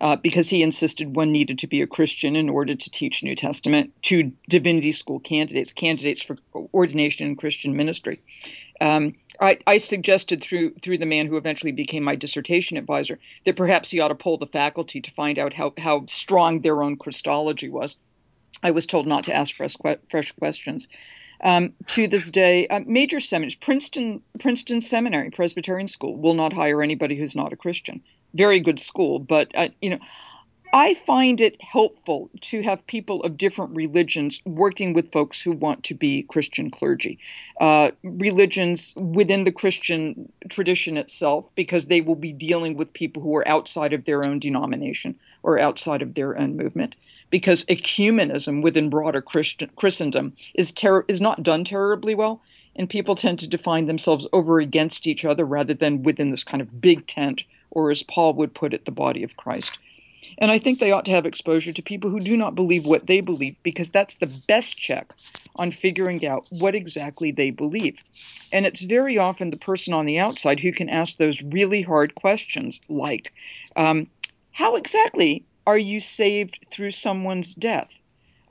uh, 0.02 0.16
because 0.16 0.50
he 0.50 0.64
insisted 0.64 1.16
one 1.16 1.32
needed 1.32 1.60
to 1.60 1.68
be 1.68 1.82
a 1.82 1.88
Christian 1.88 2.36
in 2.36 2.50
order 2.50 2.76
to 2.76 2.90
teach 2.90 3.24
New 3.24 3.36
Testament 3.36 3.92
to 4.04 4.32
divinity 4.48 4.92
school 4.92 5.20
candidates, 5.20 5.72
candidates 5.72 6.22
for 6.22 6.38
ordination 6.74 7.28
in 7.28 7.36
Christian 7.36 7.76
ministry. 7.76 8.22
Um, 8.82 9.16
I, 9.42 9.60
I, 9.68 9.78
suggested 9.78 10.42
through 10.42 10.76
through 10.76 10.98
the 10.98 11.06
man 11.06 11.28
who 11.28 11.38
eventually 11.38 11.72
became 11.72 12.04
my 12.04 12.16
dissertation 12.16 12.78
advisor 12.78 13.20
that 13.46 13.56
perhaps 13.56 13.92
he 13.92 14.00
ought 14.00 14.10
to 14.10 14.16
poll 14.16 14.38
the 14.38 14.48
faculty 14.48 15.02
to 15.02 15.12
find 15.12 15.38
out 15.38 15.54
how 15.54 15.74
how 15.78 16.06
strong 16.08 16.62
their 16.62 16.82
own 16.82 16.98
Christology 16.98 17.70
was. 17.70 17.96
I 18.64 18.72
was 18.72 18.86
told 18.86 19.08
not 19.08 19.26
to 19.26 19.36
ask 19.36 19.56
fresh, 19.56 19.76
fresh 20.10 20.32
questions. 20.34 20.88
Um, 21.42 21.74
to 21.88 22.08
this 22.08 22.30
day, 22.30 22.68
uh, 22.68 22.82
major 22.86 23.20
seminaries, 23.20 23.56
Princeton 23.56 24.22
Princeton 24.40 24.82
Seminary 24.82 25.32
Presbyterian 25.32 25.88
School 25.88 26.18
will 26.18 26.34
not 26.34 26.54
hire 26.54 26.82
anybody 26.82 27.16
who's 27.16 27.36
not 27.36 27.54
a 27.54 27.56
Christian 27.56 28.02
very 28.34 28.60
good 28.60 28.80
school, 28.80 29.20
but 29.20 29.52
uh, 29.56 29.70
you 29.82 29.90
know, 29.90 30.00
I 30.72 30.94
find 30.94 31.42
it 31.42 31.60
helpful 31.62 32.30
to 32.42 32.62
have 32.62 32.86
people 32.86 33.24
of 33.24 33.38
different 33.38 33.76
religions 33.76 34.40
working 34.46 34.94
with 34.94 35.12
folks 35.12 35.42
who 35.42 35.52
want 35.52 35.84
to 35.86 35.96
be 35.96 36.24
Christian 36.24 36.70
clergy. 36.70 37.18
Uh, 37.60 37.90
religions 38.04 38.94
within 38.96 39.46
the 39.46 39.52
Christian 39.52 40.32
tradition 40.50 40.96
itself, 40.96 41.50
because 41.56 41.88
they 41.88 42.02
will 42.02 42.16
be 42.16 42.32
dealing 42.32 42.78
with 42.78 42.94
people 42.94 43.24
who 43.24 43.36
are 43.36 43.48
outside 43.48 43.94
of 43.94 44.06
their 44.06 44.24
own 44.24 44.38
denomination 44.38 45.18
or 45.42 45.60
outside 45.60 46.04
of 46.04 46.14
their 46.14 46.38
own 46.38 46.56
movement. 46.56 46.96
Because 47.30 47.66
ecumenism 47.66 48.64
within 48.64 48.90
broader 48.90 49.22
Christian, 49.22 49.70
Christendom 49.76 50.34
is 50.56 50.72
ter- 50.72 51.06
is 51.08 51.22
not 51.22 51.44
done 51.44 51.64
terribly 51.64 52.16
well, 52.16 52.42
and 52.76 52.90
people 52.90 53.16
tend 53.16 53.40
to 53.40 53.48
define 53.48 53.86
themselves 53.86 54.28
over 54.34 54.60
against 54.60 55.08
each 55.08 55.26
other 55.26 55.46
rather 55.46 55.74
than 55.74 56.04
within 56.04 56.32
this 56.32 56.44
kind 56.44 56.62
of 56.62 56.82
big 56.82 57.06
tent 57.08 57.44
or 57.72 57.92
as 57.92 58.04
Paul 58.04 58.34
would 58.36 58.54
put 58.54 58.74
it, 58.74 58.86
the 58.86 58.92
body 58.92 59.24
of 59.24 59.38
Christ. 59.38 59.78
And 60.38 60.52
I 60.52 60.60
think 60.60 60.80
they 60.80 60.92
ought 60.92 61.06
to 61.06 61.12
have 61.12 61.26
exposure 61.26 61.74
to 61.74 61.82
people 61.82 62.10
who 62.10 62.20
do 62.20 62.36
not 62.36 62.56
believe 62.56 62.86
what 62.86 63.08
they 63.08 63.22
believe 63.22 63.56
because 63.64 63.90
that's 63.90 64.16
the 64.16 64.28
best 64.28 64.78
check 64.78 65.14
on 65.56 65.72
figuring 65.72 66.26
out 66.26 66.46
what 66.50 66.76
exactly 66.76 67.32
they 67.32 67.52
believe. 67.52 67.98
And 68.52 68.66
it's 68.66 68.82
very 68.82 69.18
often 69.18 69.50
the 69.50 69.58
person 69.58 69.94
on 69.94 70.06
the 70.06 70.20
outside 70.20 70.60
who 70.60 70.72
can 70.72 70.90
ask 70.90 71.18
those 71.18 71.42
really 71.42 71.82
hard 71.82 72.16
questions 72.16 72.80
like, 72.90 73.34
um, 73.76 74.08
How 74.52 74.76
exactly 74.76 75.46
are 75.70 75.78
you 75.78 76.00
saved 76.00 76.66
through 76.72 76.92
someone's 76.92 77.56
death? 77.56 78.00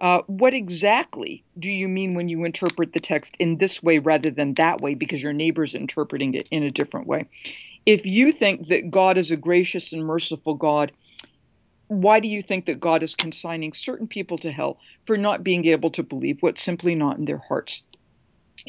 Uh, 0.00 0.22
what 0.26 0.54
exactly 0.54 1.42
do 1.58 1.70
you 1.70 1.88
mean 1.88 2.14
when 2.14 2.28
you 2.28 2.44
interpret 2.44 2.92
the 2.92 3.00
text 3.00 3.36
in 3.38 3.58
this 3.58 3.82
way 3.82 3.98
rather 3.98 4.30
than 4.30 4.54
that 4.54 4.80
way 4.80 4.94
because 4.94 5.22
your 5.22 5.32
neighbor's 5.32 5.74
interpreting 5.74 6.34
it 6.34 6.48
in 6.50 6.62
a 6.62 6.70
different 6.70 7.06
way? 7.06 7.26
if 7.88 8.04
you 8.04 8.32
think 8.32 8.68
that 8.68 8.90
God 8.90 9.16
is 9.16 9.30
a 9.30 9.36
gracious 9.36 9.94
and 9.94 10.04
merciful 10.04 10.52
God, 10.52 10.92
why 11.86 12.20
do 12.20 12.28
you 12.28 12.42
think 12.42 12.66
that 12.66 12.80
God 12.80 13.02
is 13.02 13.14
consigning 13.14 13.72
certain 13.72 14.06
people 14.06 14.36
to 14.38 14.52
hell 14.52 14.78
for 15.04 15.16
not 15.16 15.42
being 15.42 15.64
able 15.64 15.88
to 15.92 16.02
believe 16.02 16.42
what's 16.42 16.62
simply 16.62 16.94
not 16.94 17.16
in 17.16 17.24
their 17.24 17.42
hearts? 17.48 17.80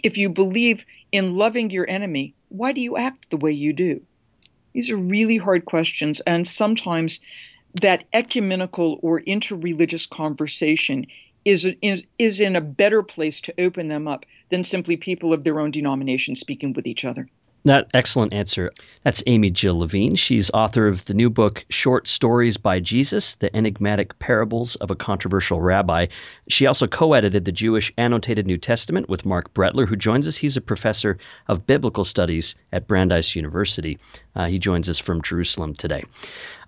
If 0.01 0.17
you 0.17 0.29
believe 0.29 0.85
in 1.11 1.35
loving 1.35 1.69
your 1.69 1.85
enemy, 1.89 2.33
why 2.47 2.71
do 2.71 2.79
you 2.79 2.95
act 2.95 3.29
the 3.29 3.35
way 3.35 3.51
you 3.51 3.73
do? 3.73 4.01
These 4.71 4.89
are 4.89 4.95
really 4.95 5.35
hard 5.35 5.65
questions, 5.65 6.21
and 6.21 6.47
sometimes 6.47 7.19
that 7.81 8.05
ecumenical 8.13 8.99
or 9.01 9.21
interreligious 9.21 10.09
conversation 10.09 11.05
is, 11.45 11.67
is, 11.81 12.03
is 12.17 12.39
in 12.39 12.55
a 12.55 12.61
better 12.61 13.03
place 13.03 13.41
to 13.41 13.61
open 13.61 13.87
them 13.87 14.07
up 14.07 14.25
than 14.49 14.63
simply 14.63 14.97
people 14.97 15.33
of 15.33 15.43
their 15.43 15.59
own 15.59 15.71
denomination 15.71 16.35
speaking 16.35 16.73
with 16.73 16.87
each 16.87 17.05
other. 17.05 17.27
That 17.65 17.89
excellent 17.93 18.33
answer. 18.33 18.71
That's 19.03 19.21
Amy-Jill 19.27 19.79
Levine. 19.79 20.15
She's 20.15 20.49
author 20.51 20.87
of 20.87 21.03
the 21.05 21.13
new 21.13 21.29
book 21.29 21.65
Short 21.69 22.07
Stories 22.07 22.55
by 22.55 22.79
Jesus: 22.79 23.35
The 23.35 23.53
Enigmatic 23.53 24.17
Parables 24.17 24.75
of 24.77 24.91
a 24.91 24.95
Controversial 24.95 25.59
Rabbi. 25.59 26.07
She 26.47 26.67
also 26.67 26.87
co-edited 26.87 27.43
the 27.43 27.51
Jewish 27.51 27.91
Annotated 27.97 28.47
New 28.47 28.57
Testament 28.57 29.09
with 29.09 29.25
Marc 29.25 29.53
Brettler, 29.53 29.87
who 29.87 29.97
joins 29.97 30.25
us. 30.25 30.37
He's 30.37 30.55
a 30.55 30.61
professor 30.61 31.17
of 31.49 31.67
biblical 31.67 32.05
studies 32.05 32.55
at 32.71 32.87
Brandeis 32.87 33.35
University. 33.35 33.99
Uh, 34.35 34.45
he 34.45 34.57
joins 34.57 34.87
us 34.87 34.99
from 34.99 35.21
Jerusalem 35.21 35.73
today. 35.73 36.05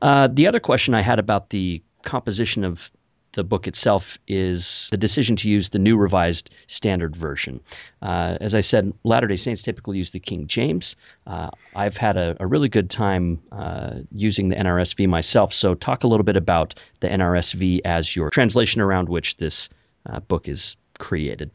Uh, 0.01 0.27
the 0.27 0.47
other 0.47 0.60
question 0.60 0.93
I 0.93 1.01
had 1.01 1.19
about 1.19 1.49
the 1.51 1.82
composition 2.04 2.65
of 2.65 2.91
the 3.34 3.44
book 3.44 3.67
itself 3.67 4.17
is 4.28 4.89
the 4.91 4.98
decision 4.98 5.36
to 5.38 5.50
use 5.50 5.70
the 5.70 5.80
new 5.80 5.98
revised 5.98 6.54
standard 6.67 7.15
version. 7.15 7.62
Uh, 8.02 8.38
as 8.41 8.54
I 8.54 8.62
said, 8.62 8.94
Latter 9.04 9.28
day 9.28 9.38
Saints 9.38 9.63
typically 9.63 9.98
use 9.98 10.12
the 10.12 10.20
King 10.20 10.48
James. 10.48 10.96
Uh, 11.26 11.50
I've 11.76 11.98
had 11.98 12.17
a, 12.17 12.36
a, 12.39 12.48
really 12.48 12.67
good 12.67 12.89
time 12.89 13.41
uh, 13.52 14.00
using 14.12 14.50
the 14.50 14.56
NRSV 14.56 15.08
myself, 15.08 15.54
so 15.54 15.76
talk 15.76 16.04
a 16.04 16.08
little 16.08 16.26
bit 16.26 16.36
about 16.36 16.76
the 17.00 17.08
NRSV 17.08 17.82
as 17.86 18.15
your 18.15 18.30
translation 18.30 18.82
around 18.82 19.08
which 19.08 19.38
this 19.38 19.70
uh, 20.06 20.20
book 20.20 20.48
is 20.48 20.76
created. 21.00 21.52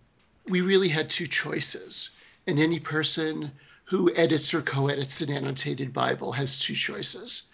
We 0.48 0.60
really 0.62 0.88
had 0.88 1.10
two 1.10 1.26
choices, 1.26 2.16
and 2.46 2.58
any 2.58 2.80
person 2.80 3.50
who 3.84 4.12
edits 4.14 4.54
or 4.54 4.62
co 4.62 4.88
edits 4.88 5.20
an 5.20 5.34
annotated 5.34 5.92
Bible 5.92 6.32
has 6.32 6.58
two 6.58 6.74
choices. 6.74 7.52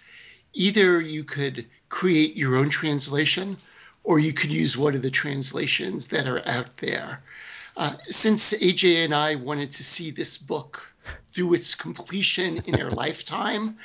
Either 0.55 1.01
you 1.01 1.25
could 1.25 1.67
create 1.89 2.37
your 2.37 2.57
own 2.57 2.69
translation 2.69 3.57
or 4.05 4.19
you 4.19 4.33
could 4.33 4.53
use 4.53 4.77
one 4.77 4.95
of 4.95 5.03
the 5.03 5.11
translations 5.11 6.09
that 6.09 6.27
are 6.27 6.47
out 6.47 6.77
there. 6.79 7.23
Uh, 7.77 7.95
since 8.03 8.53
AJ 8.53 9.05
and 9.05 9.15
I 9.15 9.37
wanted 9.37 9.71
to 9.73 9.85
see 9.85 10.11
this 10.11 10.37
book 10.37 10.95
through 11.29 11.55
its 11.55 11.75
completion 11.75 12.59
in 12.67 12.81
our 12.81 12.91
lifetime, 13.05 13.77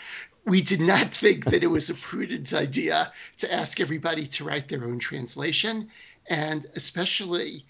we 0.45 0.61
did 0.61 0.79
not 0.79 1.13
think 1.13 1.45
that 1.45 1.63
it 1.63 1.67
was 1.67 1.89
a 1.89 1.95
prudent 1.95 2.53
idea 2.53 3.11
to 3.37 3.53
ask 3.53 3.79
everybody 3.79 4.25
to 4.27 4.43
write 4.43 4.67
their 4.67 4.85
own 4.85 4.97
translation, 4.97 5.89
and 6.27 6.65
especially 6.75 7.65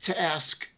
to 0.00 0.20
ask 0.20 0.68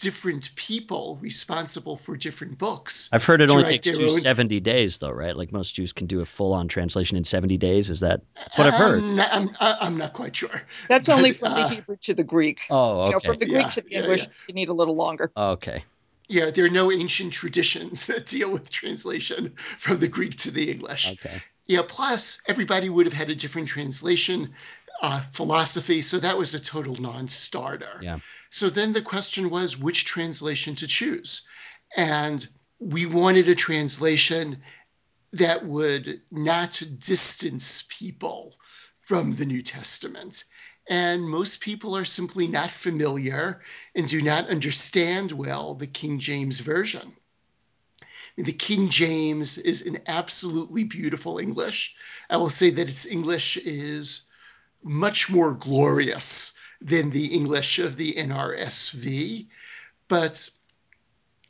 different 0.00 0.54
people 0.56 1.18
responsible 1.20 1.96
for 1.96 2.16
different 2.16 2.58
books. 2.58 3.10
I've 3.12 3.22
heard 3.22 3.42
it 3.42 3.50
only 3.50 3.64
takes 3.64 3.86
Jews 3.86 4.14
own... 4.14 4.20
70 4.20 4.58
days, 4.60 4.98
though, 4.98 5.10
right? 5.10 5.36
Like 5.36 5.52
most 5.52 5.74
Jews 5.74 5.92
can 5.92 6.06
do 6.06 6.20
a 6.20 6.26
full 6.26 6.54
on 6.54 6.68
translation 6.68 7.16
in 7.16 7.24
70 7.24 7.58
days. 7.58 7.90
Is 7.90 8.00
that 8.00 8.22
that's 8.34 8.56
what 8.56 8.66
I've 8.66 8.74
heard? 8.74 8.98
I'm 8.98 9.16
not, 9.16 9.32
I'm, 9.32 9.50
I'm 9.60 9.96
not 9.98 10.14
quite 10.14 10.34
sure. 10.34 10.62
That's 10.88 11.08
but, 11.08 11.16
only 11.18 11.32
from 11.34 11.52
uh, 11.52 11.68
the 11.68 11.74
Hebrew 11.74 11.96
to 11.96 12.14
the 12.14 12.24
Greek. 12.24 12.62
Oh, 12.70 13.02
okay. 13.02 13.06
You 13.06 13.12
know, 13.12 13.20
from 13.20 13.38
the 13.38 13.46
Greek 13.46 13.62
yeah, 13.62 13.68
to 13.68 13.80
the 13.82 13.94
English, 13.94 14.20
yeah, 14.20 14.26
yeah. 14.26 14.44
you 14.48 14.54
need 14.54 14.68
a 14.70 14.72
little 14.74 14.96
longer. 14.96 15.30
Okay. 15.36 15.84
Yeah, 16.28 16.50
there 16.50 16.64
are 16.64 16.70
no 16.70 16.90
ancient 16.90 17.32
traditions 17.32 18.06
that 18.08 18.26
deal 18.26 18.50
with 18.50 18.70
translation 18.70 19.52
from 19.56 19.98
the 19.98 20.08
Greek 20.08 20.36
to 20.36 20.50
the 20.50 20.70
English. 20.70 21.12
Okay. 21.12 21.38
Yeah, 21.66 21.82
plus 21.86 22.40
everybody 22.48 22.88
would 22.88 23.06
have 23.06 23.12
had 23.12 23.30
a 23.30 23.34
different 23.34 23.68
translation 23.68 24.54
uh, 25.02 25.20
philosophy, 25.20 26.02
so 26.02 26.18
that 26.18 26.36
was 26.36 26.54
a 26.54 26.60
total 26.60 26.96
non 26.96 27.28
starter. 27.28 28.00
Yeah. 28.02 28.18
So 28.50 28.68
then 28.68 28.92
the 28.92 29.02
question 29.02 29.48
was 29.48 29.78
which 29.78 30.04
translation 30.04 30.74
to 30.76 30.88
choose. 30.88 31.42
And 31.96 32.46
we 32.80 33.06
wanted 33.06 33.48
a 33.48 33.54
translation 33.54 34.60
that 35.32 35.64
would 35.64 36.20
not 36.32 36.82
distance 36.98 37.84
people 37.88 38.56
from 38.98 39.36
the 39.36 39.46
New 39.46 39.62
Testament. 39.62 40.44
And 40.88 41.22
most 41.22 41.60
people 41.60 41.96
are 41.96 42.04
simply 42.04 42.48
not 42.48 42.72
familiar 42.72 43.62
and 43.94 44.08
do 44.08 44.20
not 44.20 44.48
understand 44.48 45.30
well 45.30 45.74
the 45.74 45.86
King 45.86 46.18
James 46.18 46.58
Version. 46.58 47.12
The 48.36 48.52
King 48.52 48.88
James 48.88 49.58
is 49.58 49.86
an 49.86 49.98
absolutely 50.08 50.82
beautiful 50.82 51.38
English. 51.38 51.94
I 52.28 52.36
will 52.36 52.50
say 52.50 52.70
that 52.70 52.88
its 52.88 53.06
English 53.06 53.56
is 53.58 54.28
much 54.82 55.30
more 55.30 55.52
glorious 55.52 56.52
than 56.80 57.10
the 57.10 57.26
English 57.26 57.78
of 57.78 57.96
the 57.96 58.14
NRSV, 58.14 59.46
but 60.08 60.50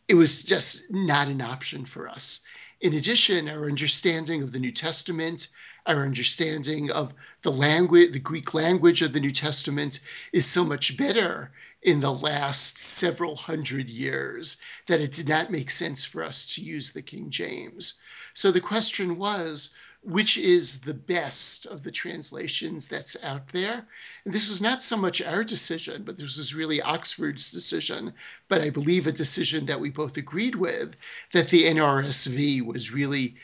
it 0.08 0.14
was 0.14 0.42
just 0.42 0.82
not 0.90 1.28
an 1.28 1.40
option 1.40 1.84
for 1.84 2.08
us. 2.08 2.40
In 2.80 2.94
addition, 2.94 3.48
our 3.48 3.66
understanding 3.66 4.42
of 4.42 4.52
the 4.52 4.58
New 4.58 4.72
Testament, 4.72 5.48
our 5.86 6.02
understanding 6.02 6.90
of 6.90 7.14
the 7.42 7.52
language, 7.52 8.12
the 8.12 8.18
Greek 8.18 8.54
language 8.54 9.02
of 9.02 9.12
the 9.12 9.20
New 9.20 9.32
Testament 9.32 10.00
is 10.32 10.46
so 10.46 10.64
much 10.64 10.96
better 10.96 11.52
in 11.82 12.00
the 12.00 12.12
last 12.12 12.78
several 12.78 13.36
hundred 13.36 13.88
years 13.88 14.56
that 14.86 15.00
it 15.00 15.12
did 15.12 15.28
not 15.28 15.50
make 15.52 15.70
sense 15.70 16.04
for 16.04 16.22
us 16.22 16.46
to 16.54 16.62
use 16.62 16.92
the 16.92 17.02
King 17.02 17.30
James. 17.30 18.00
So 18.34 18.50
the 18.50 18.60
question 18.60 19.16
was 19.16 19.74
which 20.02 20.38
is 20.38 20.80
the 20.80 20.94
best 20.94 21.66
of 21.66 21.82
the 21.82 21.90
translations 21.90 22.88
that's 22.88 23.22
out 23.22 23.46
there. 23.48 23.86
And 24.24 24.32
this 24.32 24.48
was 24.48 24.60
not 24.60 24.82
so 24.82 24.96
much 24.96 25.20
our 25.20 25.44
decision, 25.44 26.04
but 26.04 26.16
this 26.16 26.38
was 26.38 26.54
really 26.54 26.80
Oxford's 26.80 27.50
decision, 27.50 28.14
but 28.48 28.62
I 28.62 28.70
believe 28.70 29.06
a 29.06 29.12
decision 29.12 29.66
that 29.66 29.80
we 29.80 29.90
both 29.90 30.16
agreed 30.16 30.54
with 30.54 30.96
that 31.34 31.48
the 31.48 31.64
NRSV 31.64 32.64
was 32.64 32.92
really 32.92 33.34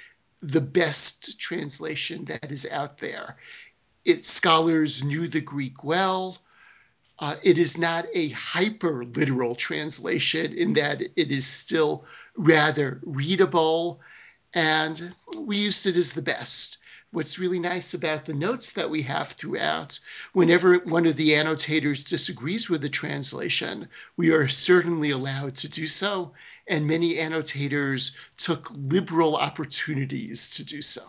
the 0.40 0.60
best 0.60 1.38
translation 1.38 2.24
that 2.26 2.50
is 2.50 2.66
out 2.70 2.98
there. 2.98 3.36
Its 4.06 4.30
scholars 4.30 5.04
knew 5.04 5.28
the 5.28 5.40
Greek 5.40 5.84
well. 5.84 6.38
Uh, 7.18 7.36
it 7.42 7.58
is 7.58 7.76
not 7.76 8.06
a 8.14 8.28
hyper 8.30 9.04
literal 9.04 9.54
translation 9.54 10.52
in 10.54 10.72
that 10.74 11.02
it 11.02 11.30
is 11.30 11.46
still 11.46 12.04
rather 12.36 13.00
readable 13.04 14.00
and 14.56 15.12
we 15.36 15.58
used 15.58 15.86
it 15.86 15.96
as 15.96 16.12
the 16.12 16.22
best. 16.22 16.78
What's 17.12 17.38
really 17.38 17.60
nice 17.60 17.94
about 17.94 18.24
the 18.24 18.34
notes 18.34 18.72
that 18.72 18.90
we 18.90 19.02
have 19.02 19.28
throughout, 19.28 20.00
whenever 20.32 20.78
one 20.78 21.06
of 21.06 21.16
the 21.16 21.34
annotators 21.34 22.02
disagrees 22.02 22.68
with 22.68 22.80
the 22.80 22.88
translation, 22.88 23.88
we 24.16 24.32
are 24.32 24.48
certainly 24.48 25.10
allowed 25.10 25.54
to 25.56 25.68
do 25.68 25.86
so, 25.86 26.32
and 26.66 26.86
many 26.86 27.20
annotators 27.20 28.16
took 28.36 28.70
liberal 28.74 29.36
opportunities 29.36 30.50
to 30.50 30.64
do 30.64 30.82
so 30.82 31.02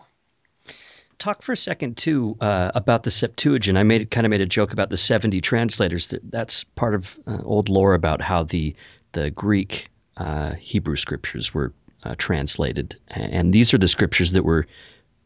talk 1.18 1.42
for 1.42 1.50
a 1.50 1.56
second 1.56 1.96
too 1.96 2.36
uh, 2.40 2.70
about 2.76 3.02
the 3.02 3.10
Septuagint. 3.10 3.76
I 3.76 3.82
made 3.82 4.08
kind 4.12 4.24
of 4.24 4.30
made 4.30 4.40
a 4.40 4.46
joke 4.46 4.72
about 4.72 4.88
the 4.88 4.96
seventy 4.96 5.40
translators. 5.40 6.08
That 6.08 6.30
that's 6.30 6.62
part 6.62 6.94
of 6.94 7.18
uh, 7.26 7.38
old 7.42 7.68
lore 7.68 7.94
about 7.94 8.22
how 8.22 8.44
the 8.44 8.76
the 9.12 9.30
Greek 9.30 9.88
uh, 10.16 10.54
Hebrew 10.54 10.94
scriptures 10.94 11.52
were 11.52 11.72
uh, 12.04 12.14
translated. 12.18 12.96
And 13.08 13.52
these 13.52 13.74
are 13.74 13.78
the 13.78 13.88
scriptures 13.88 14.32
that 14.32 14.44
were 14.44 14.66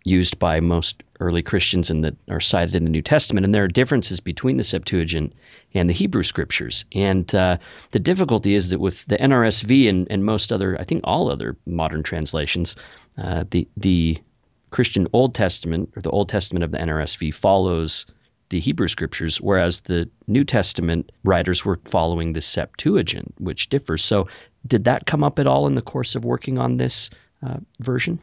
used 0.05 0.39
by 0.39 0.61
most 0.61 1.03
early 1.21 1.43
Christians 1.43 1.91
and 1.91 2.05
that 2.05 2.17
are 2.29 2.41
cited 2.41 2.75
in 2.75 2.85
the 2.85 2.91
New 2.91 3.03
Testament. 3.03 3.45
And 3.45 3.55
there 3.55 3.65
are 3.65 3.69
differences 3.69 4.21
between 4.21 4.57
the 4.57 4.65
Septuagint 4.65 5.33
and 5.75 5.89
the 5.89 5.95
Hebrew 5.95 6.23
scriptures. 6.23 6.85
And 6.93 7.33
uh, 7.35 7.59
the 7.93 8.01
difficulty 8.01 8.55
is 8.55 8.71
that 8.71 8.81
with 8.81 9.05
the 9.07 9.17
NRSV 9.17 9.89
and, 9.89 10.07
and 10.11 10.25
most 10.25 10.53
other, 10.53 10.79
I 10.81 10.85
think 10.85 11.03
all 11.05 11.31
other 11.31 11.57
modern 11.67 12.03
translations, 12.03 12.77
uh, 13.17 13.45
the 13.51 13.69
the 13.77 14.19
Christian 14.71 15.07
Old 15.13 15.35
Testament 15.35 15.91
or 15.95 16.03
the 16.03 16.11
Old 16.11 16.29
Testament 16.29 16.65
of 16.65 16.71
the 16.71 16.79
NRSV 16.79 17.35
follows 17.35 18.07
the 18.49 18.61
Hebrew 18.61 18.89
scriptures, 18.89 19.41
whereas 19.41 19.83
the 19.83 20.11
New 20.27 20.45
Testament 20.45 21.13
writers 21.25 21.65
were 21.65 21.81
following 21.85 22.33
the 22.33 22.41
Septuagint, 22.41 23.35
which 23.39 23.69
differs. 23.69 24.05
So 24.05 24.29
did 24.67 24.85
that 24.85 25.07
come 25.07 25.25
up 25.25 25.39
at 25.39 25.47
all 25.47 25.67
in 25.67 25.75
the 25.75 25.83
course 25.83 26.15
of 26.15 26.25
working 26.25 26.59
on 26.59 26.77
this 26.77 27.11
uh, 27.43 27.59
version? 27.81 28.19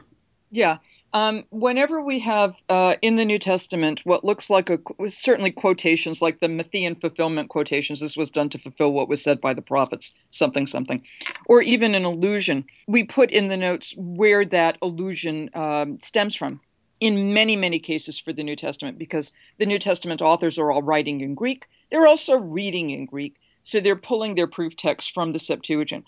Yeah. 0.52 0.78
Um, 1.12 1.46
whenever 1.50 2.02
we 2.02 2.20
have 2.20 2.56
uh, 2.70 2.96
in 3.02 3.16
the 3.16 3.26
New 3.26 3.40
Testament 3.40 4.02
what 4.04 4.24
looks 4.24 4.50
like 4.50 4.70
a 4.70 4.78
certainly 5.10 5.50
quotations 5.50 6.22
like 6.22 6.40
the 6.40 6.48
Matthean 6.48 7.00
fulfillment 7.02 7.50
quotations, 7.50 8.00
this 8.00 8.16
was 8.16 8.30
done 8.30 8.50
to 8.50 8.60
fulfill 8.60 8.94
what 8.94 9.10
was 9.10 9.24
said 9.24 9.42
by 9.42 9.56
the 9.56 9.62
prophets, 9.62 10.14
something, 10.28 10.68
something, 10.68 11.02
or 11.48 11.64
even 11.64 11.96
an 11.96 12.06
allusion, 12.06 12.64
we 12.88 13.04
put 13.04 13.32
in 13.32 13.48
the 13.48 13.58
notes 13.58 13.96
where 13.98 14.46
that 14.46 14.78
allusion 14.84 15.50
um, 15.56 16.00
stems 16.00 16.36
from. 16.36 16.62
In 17.00 17.34
many, 17.34 17.56
many 17.56 17.80
cases 17.80 18.20
for 18.20 18.34
the 18.34 18.44
New 18.44 18.58
Testament, 18.58 19.00
because 19.00 19.32
the 19.58 19.66
New 19.66 19.80
Testament 19.80 20.22
authors 20.22 20.60
are 20.60 20.70
all 20.70 20.84
writing 20.84 21.22
in 21.22 21.34
Greek, 21.34 21.66
they're 21.90 22.08
also 22.08 22.36
reading 22.36 22.90
in 22.90 23.06
Greek. 23.06 23.38
So 23.64 23.80
they're 23.80 23.96
pulling 23.96 24.36
their 24.36 24.48
proof 24.48 24.76
text 24.76 25.12
from 25.12 25.32
the 25.32 25.40
Septuagint. 25.40 26.06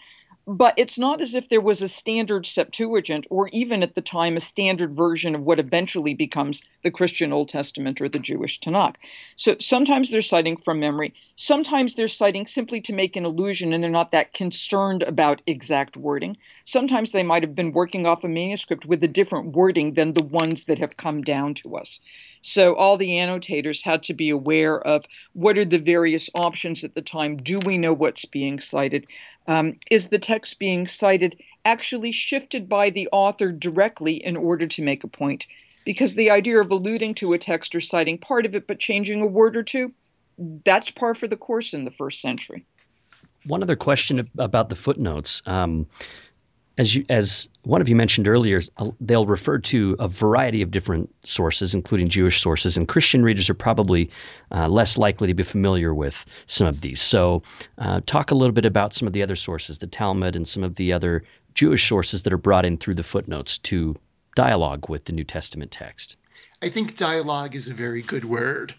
But 0.53 0.73
it's 0.75 0.99
not 0.99 1.21
as 1.21 1.33
if 1.33 1.47
there 1.47 1.61
was 1.61 1.81
a 1.81 1.87
standard 1.87 2.45
Septuagint 2.45 3.25
or 3.29 3.47
even 3.53 3.81
at 3.81 3.95
the 3.95 4.01
time 4.01 4.35
a 4.35 4.41
standard 4.41 4.93
version 4.93 5.33
of 5.33 5.43
what 5.43 5.61
eventually 5.61 6.13
becomes 6.13 6.61
the 6.83 6.91
Christian 6.91 7.31
Old 7.31 7.47
Testament 7.47 8.01
or 8.01 8.09
the 8.09 8.19
Jewish 8.19 8.59
Tanakh. 8.59 8.97
So 9.37 9.55
sometimes 9.61 10.11
they're 10.11 10.21
citing 10.21 10.57
from 10.57 10.81
memory, 10.81 11.13
sometimes 11.37 11.93
they're 11.93 12.09
citing 12.09 12.45
simply 12.45 12.81
to 12.81 12.91
make 12.91 13.15
an 13.15 13.23
allusion 13.23 13.71
and 13.71 13.81
they're 13.81 13.89
not 13.89 14.11
that 14.11 14.33
concerned 14.33 15.03
about 15.03 15.41
exact 15.47 15.95
wording. 15.95 16.35
Sometimes 16.65 17.11
they 17.11 17.23
might 17.23 17.43
have 17.43 17.55
been 17.55 17.71
working 17.71 18.05
off 18.05 18.25
a 18.25 18.27
manuscript 18.27 18.85
with 18.85 19.01
a 19.05 19.07
different 19.07 19.55
wording 19.55 19.93
than 19.93 20.11
the 20.11 20.23
ones 20.23 20.65
that 20.65 20.79
have 20.79 20.97
come 20.97 21.21
down 21.21 21.53
to 21.53 21.77
us. 21.77 22.01
So 22.41 22.75
all 22.75 22.97
the 22.97 23.19
annotators 23.19 23.83
had 23.83 24.03
to 24.03 24.13
be 24.13 24.29
aware 24.29 24.81
of 24.81 25.05
what 25.33 25.57
are 25.57 25.65
the 25.65 25.79
various 25.79 26.29
options 26.33 26.83
at 26.83 26.95
the 26.95 27.01
time. 27.01 27.37
Do 27.37 27.59
we 27.59 27.77
know 27.77 27.93
what's 27.93 28.25
being 28.25 28.59
cited? 28.59 29.05
Um, 29.51 29.75
is 29.89 30.07
the 30.07 30.19
text 30.19 30.59
being 30.59 30.87
cited 30.87 31.35
actually 31.65 32.13
shifted 32.13 32.69
by 32.69 32.89
the 32.89 33.09
author 33.11 33.51
directly 33.51 34.13
in 34.13 34.37
order 34.37 34.65
to 34.65 34.81
make 34.81 35.03
a 35.03 35.09
point? 35.09 35.45
Because 35.83 36.15
the 36.15 36.29
idea 36.29 36.61
of 36.61 36.71
alluding 36.71 37.15
to 37.15 37.33
a 37.33 37.37
text 37.37 37.75
or 37.75 37.81
citing 37.81 38.17
part 38.17 38.45
of 38.45 38.55
it 38.55 38.65
but 38.65 38.79
changing 38.79 39.21
a 39.21 39.25
word 39.25 39.57
or 39.57 39.63
two, 39.63 39.93
that's 40.63 40.89
par 40.91 41.13
for 41.13 41.27
the 41.27 41.35
course 41.35 41.73
in 41.73 41.83
the 41.83 41.91
first 41.91 42.21
century. 42.21 42.65
One 43.45 43.61
other 43.61 43.75
question 43.75 44.29
about 44.37 44.69
the 44.69 44.75
footnotes. 44.75 45.41
Um, 45.45 45.85
as 46.81 46.95
you, 46.95 47.05
as 47.09 47.47
one 47.61 47.79
of 47.79 47.89
you 47.89 47.95
mentioned 47.95 48.27
earlier, 48.27 48.59
they'll 48.99 49.27
refer 49.27 49.59
to 49.59 49.95
a 49.99 50.07
variety 50.07 50.63
of 50.63 50.71
different 50.71 51.13
sources, 51.23 51.75
including 51.75 52.09
Jewish 52.09 52.41
sources, 52.41 52.75
and 52.75 52.87
Christian 52.87 53.23
readers 53.23 53.51
are 53.51 53.53
probably 53.53 54.09
uh, 54.51 54.67
less 54.67 54.97
likely 54.97 55.27
to 55.27 55.35
be 55.35 55.43
familiar 55.43 55.93
with 55.93 56.25
some 56.47 56.65
of 56.65 56.81
these. 56.81 56.99
So, 56.99 57.43
uh, 57.77 58.01
talk 58.07 58.31
a 58.31 58.35
little 58.35 58.53
bit 58.53 58.65
about 58.65 58.95
some 58.95 59.05
of 59.05 59.13
the 59.13 59.21
other 59.21 59.35
sources, 59.35 59.77
the 59.77 59.85
Talmud, 59.85 60.35
and 60.35 60.47
some 60.47 60.63
of 60.63 60.73
the 60.73 60.93
other 60.93 61.23
Jewish 61.53 61.87
sources 61.87 62.23
that 62.23 62.33
are 62.33 62.37
brought 62.37 62.65
in 62.65 62.77
through 62.77 62.95
the 62.95 63.03
footnotes 63.03 63.59
to 63.59 63.95
dialogue 64.35 64.89
with 64.89 65.05
the 65.05 65.13
New 65.13 65.23
Testament 65.23 65.69
text. 65.69 66.15
I 66.63 66.69
think 66.69 66.97
dialogue 66.97 67.53
is 67.53 67.67
a 67.67 67.75
very 67.75 68.01
good 68.01 68.25
word 68.25 68.73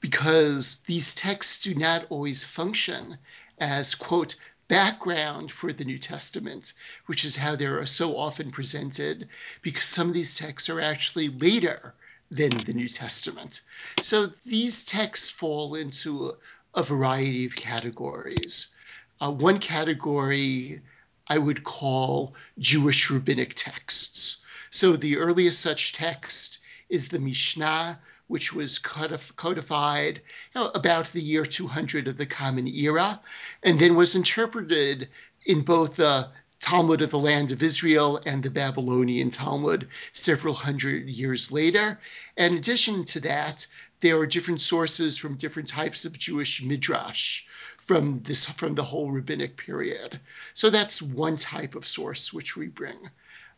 because 0.00 0.82
these 0.88 1.14
texts 1.14 1.60
do 1.60 1.76
not 1.76 2.06
always 2.10 2.42
function 2.42 3.16
as, 3.60 3.94
quote, 3.94 4.34
background 4.68 5.52
for 5.52 5.72
the 5.72 5.84
New 5.84 5.98
Testament, 5.98 6.72
which 7.06 7.24
is 7.24 7.36
how 7.36 7.56
they're 7.56 7.84
so 7.86 8.16
often 8.16 8.50
presented, 8.50 9.28
because 9.62 9.84
some 9.84 10.08
of 10.08 10.14
these 10.14 10.36
texts 10.36 10.68
are 10.70 10.80
actually 10.80 11.28
later 11.28 11.94
than 12.30 12.64
the 12.64 12.74
New 12.74 12.88
Testament. 12.88 13.60
So 14.00 14.26
these 14.26 14.84
texts 14.84 15.30
fall 15.30 15.74
into 15.74 16.32
a, 16.74 16.82
variety 16.82 17.46
of 17.46 17.54
categories. 17.54 18.74
Uh, 19.20 19.30
one 19.30 19.58
category 19.58 20.80
I 21.28 21.38
would 21.38 21.62
call 21.62 22.34
Jewish 22.58 23.10
rabbinic 23.10 23.54
texts. 23.54 24.44
So 24.70 24.96
the 24.96 25.16
earliest 25.16 25.60
such 25.60 25.92
text 25.92 26.58
is 26.88 27.08
the 27.08 27.20
Mishnah, 27.20 28.00
which 28.26 28.52
was 28.52 28.78
codified 28.78 30.22
you 30.54 30.60
know, 30.60 30.70
about 30.74 31.06
the 31.08 31.20
year 31.20 31.44
200 31.44 32.08
of 32.08 32.16
the 32.16 32.26
Common 32.26 32.66
Era, 32.66 33.20
and 33.62 33.78
then 33.78 33.94
was 33.94 34.14
interpreted 34.14 35.08
in 35.46 35.60
both 35.60 35.96
the 35.96 36.28
Talmud 36.60 37.02
of 37.02 37.10
the 37.10 37.18
land 37.18 37.52
of 37.52 37.62
Israel 37.62 38.18
and 38.24 38.42
the 38.42 38.50
Babylonian 38.50 39.28
Talmud 39.28 39.86
several 40.14 40.54
hundred 40.54 41.06
years 41.08 41.52
later. 41.52 42.00
In 42.38 42.56
addition 42.56 43.04
to 43.04 43.20
that, 43.20 43.66
there 44.00 44.18
are 44.18 44.26
different 44.26 44.62
sources 44.62 45.18
from 45.18 45.36
different 45.36 45.68
types 45.68 46.06
of 46.06 46.18
Jewish 46.18 46.62
midrash 46.62 47.44
from 47.76 48.20
this 48.20 48.46
from 48.46 48.74
the 48.74 48.84
whole 48.84 49.10
rabbinic 49.10 49.58
period. 49.58 50.18
So 50.54 50.70
that's 50.70 51.02
one 51.02 51.36
type 51.36 51.74
of 51.74 51.86
source 51.86 52.32
which 52.32 52.56
we 52.56 52.68
bring. 52.68 53.10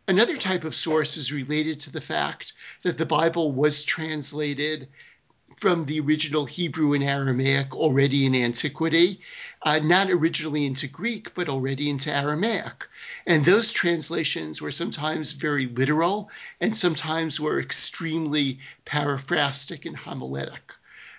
Another 0.08 0.36
type 0.36 0.62
of 0.62 0.76
source 0.76 1.16
is 1.16 1.32
related 1.32 1.80
to 1.80 1.90
the 1.90 2.00
fact 2.00 2.52
that 2.82 2.96
the 2.96 3.04
Bible 3.04 3.50
was 3.50 3.82
translated 3.82 4.86
from 5.56 5.86
the 5.86 5.98
original 5.98 6.44
Hebrew 6.44 6.92
and 6.92 7.02
Aramaic 7.02 7.74
already 7.74 8.24
in 8.24 8.36
antiquity, 8.36 9.20
uh, 9.62 9.80
not 9.80 10.08
originally 10.08 10.64
into 10.64 10.86
Greek, 10.86 11.34
but 11.34 11.48
already 11.48 11.90
into 11.90 12.14
Aramaic. 12.14 12.86
And 13.26 13.44
those 13.44 13.72
translations 13.72 14.62
were 14.62 14.70
sometimes 14.70 15.32
very 15.32 15.66
literal 15.66 16.30
and 16.60 16.76
sometimes 16.76 17.40
were 17.40 17.58
extremely 17.58 18.60
paraphrastic 18.84 19.84
and 19.84 19.96
homiletic. 19.96 20.76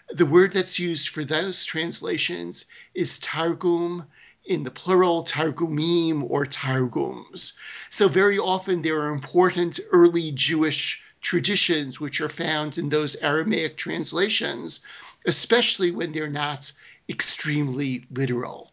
The 0.10 0.26
word 0.26 0.54
that's 0.54 0.80
used 0.80 1.10
for 1.10 1.26
those 1.26 1.66
translations 1.66 2.68
is 2.94 3.20
targum 3.20 4.06
in 4.48 4.64
the 4.64 4.72
plural, 4.72 5.24
targumim 5.24 6.26
or 6.30 6.46
targums. 6.46 7.60
So, 7.90 8.08
very 8.08 8.40
often 8.40 8.82
there 8.82 9.02
are 9.02 9.12
important 9.12 9.80
early 9.92 10.32
Jewish 10.32 11.04
traditions 11.22 12.00
which 12.00 12.22
are 12.22 12.30
found 12.30 12.78
in 12.78 12.90
those 12.90 13.16
Aramaic 13.18 13.76
translations, 13.76 14.86
especially 15.26 15.92
when 15.92 16.14
they're 16.14 16.30
not 16.30 16.72
extremely 17.10 18.06
literal. 18.10 18.72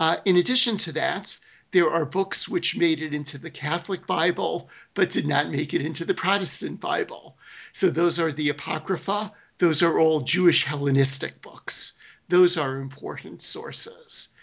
Uh, 0.00 0.16
in 0.24 0.36
addition 0.36 0.78
to 0.78 0.92
that, 0.92 1.36
there 1.72 1.90
are 1.90 2.06
books 2.06 2.48
which 2.48 2.76
made 2.76 3.02
it 3.02 3.12
into 3.12 3.36
the 3.36 3.50
Catholic 3.50 4.06
Bible 4.06 4.70
but 4.94 5.10
did 5.10 5.26
not 5.26 5.50
make 5.50 5.74
it 5.74 5.82
into 5.82 6.06
the 6.06 6.14
Protestant 6.14 6.80
Bible. 6.80 7.36
So, 7.72 7.90
those 7.90 8.18
are 8.18 8.32
the 8.32 8.48
Apocrypha, 8.48 9.32
those 9.58 9.82
are 9.82 9.98
all 9.98 10.20
Jewish 10.20 10.64
Hellenistic 10.64 11.42
books. 11.42 11.92
Those 12.28 12.56
are 12.56 12.78
important 12.78 13.42
sources. 13.42 14.35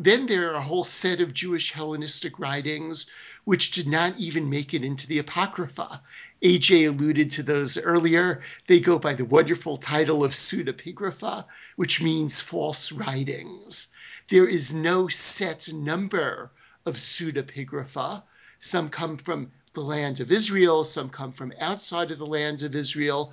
Then 0.00 0.26
there 0.26 0.52
are 0.52 0.54
a 0.54 0.62
whole 0.62 0.84
set 0.84 1.20
of 1.20 1.34
Jewish 1.34 1.72
Hellenistic 1.72 2.38
writings 2.38 3.10
which 3.42 3.72
did 3.72 3.88
not 3.88 4.16
even 4.16 4.48
make 4.48 4.72
it 4.72 4.84
into 4.84 5.08
the 5.08 5.18
Apocrypha. 5.18 6.00
AJ 6.40 6.86
alluded 6.88 7.32
to 7.32 7.42
those 7.42 7.76
earlier. 7.76 8.40
They 8.68 8.78
go 8.78 9.00
by 9.00 9.14
the 9.14 9.24
wonderful 9.24 9.76
title 9.76 10.22
of 10.22 10.36
pseudepigrapha, 10.36 11.46
which 11.74 12.00
means 12.00 12.40
false 12.40 12.92
writings. 12.92 13.88
There 14.30 14.46
is 14.46 14.72
no 14.72 15.08
set 15.08 15.72
number 15.72 16.52
of 16.86 16.96
pseudepigrapha. 16.96 18.22
Some 18.60 18.90
come 18.90 19.16
from 19.16 19.50
the 19.74 19.80
land 19.80 20.20
of 20.20 20.30
Israel, 20.30 20.84
some 20.84 21.10
come 21.10 21.32
from 21.32 21.52
outside 21.58 22.12
of 22.12 22.20
the 22.20 22.26
lands 22.26 22.62
of 22.62 22.76
Israel, 22.76 23.32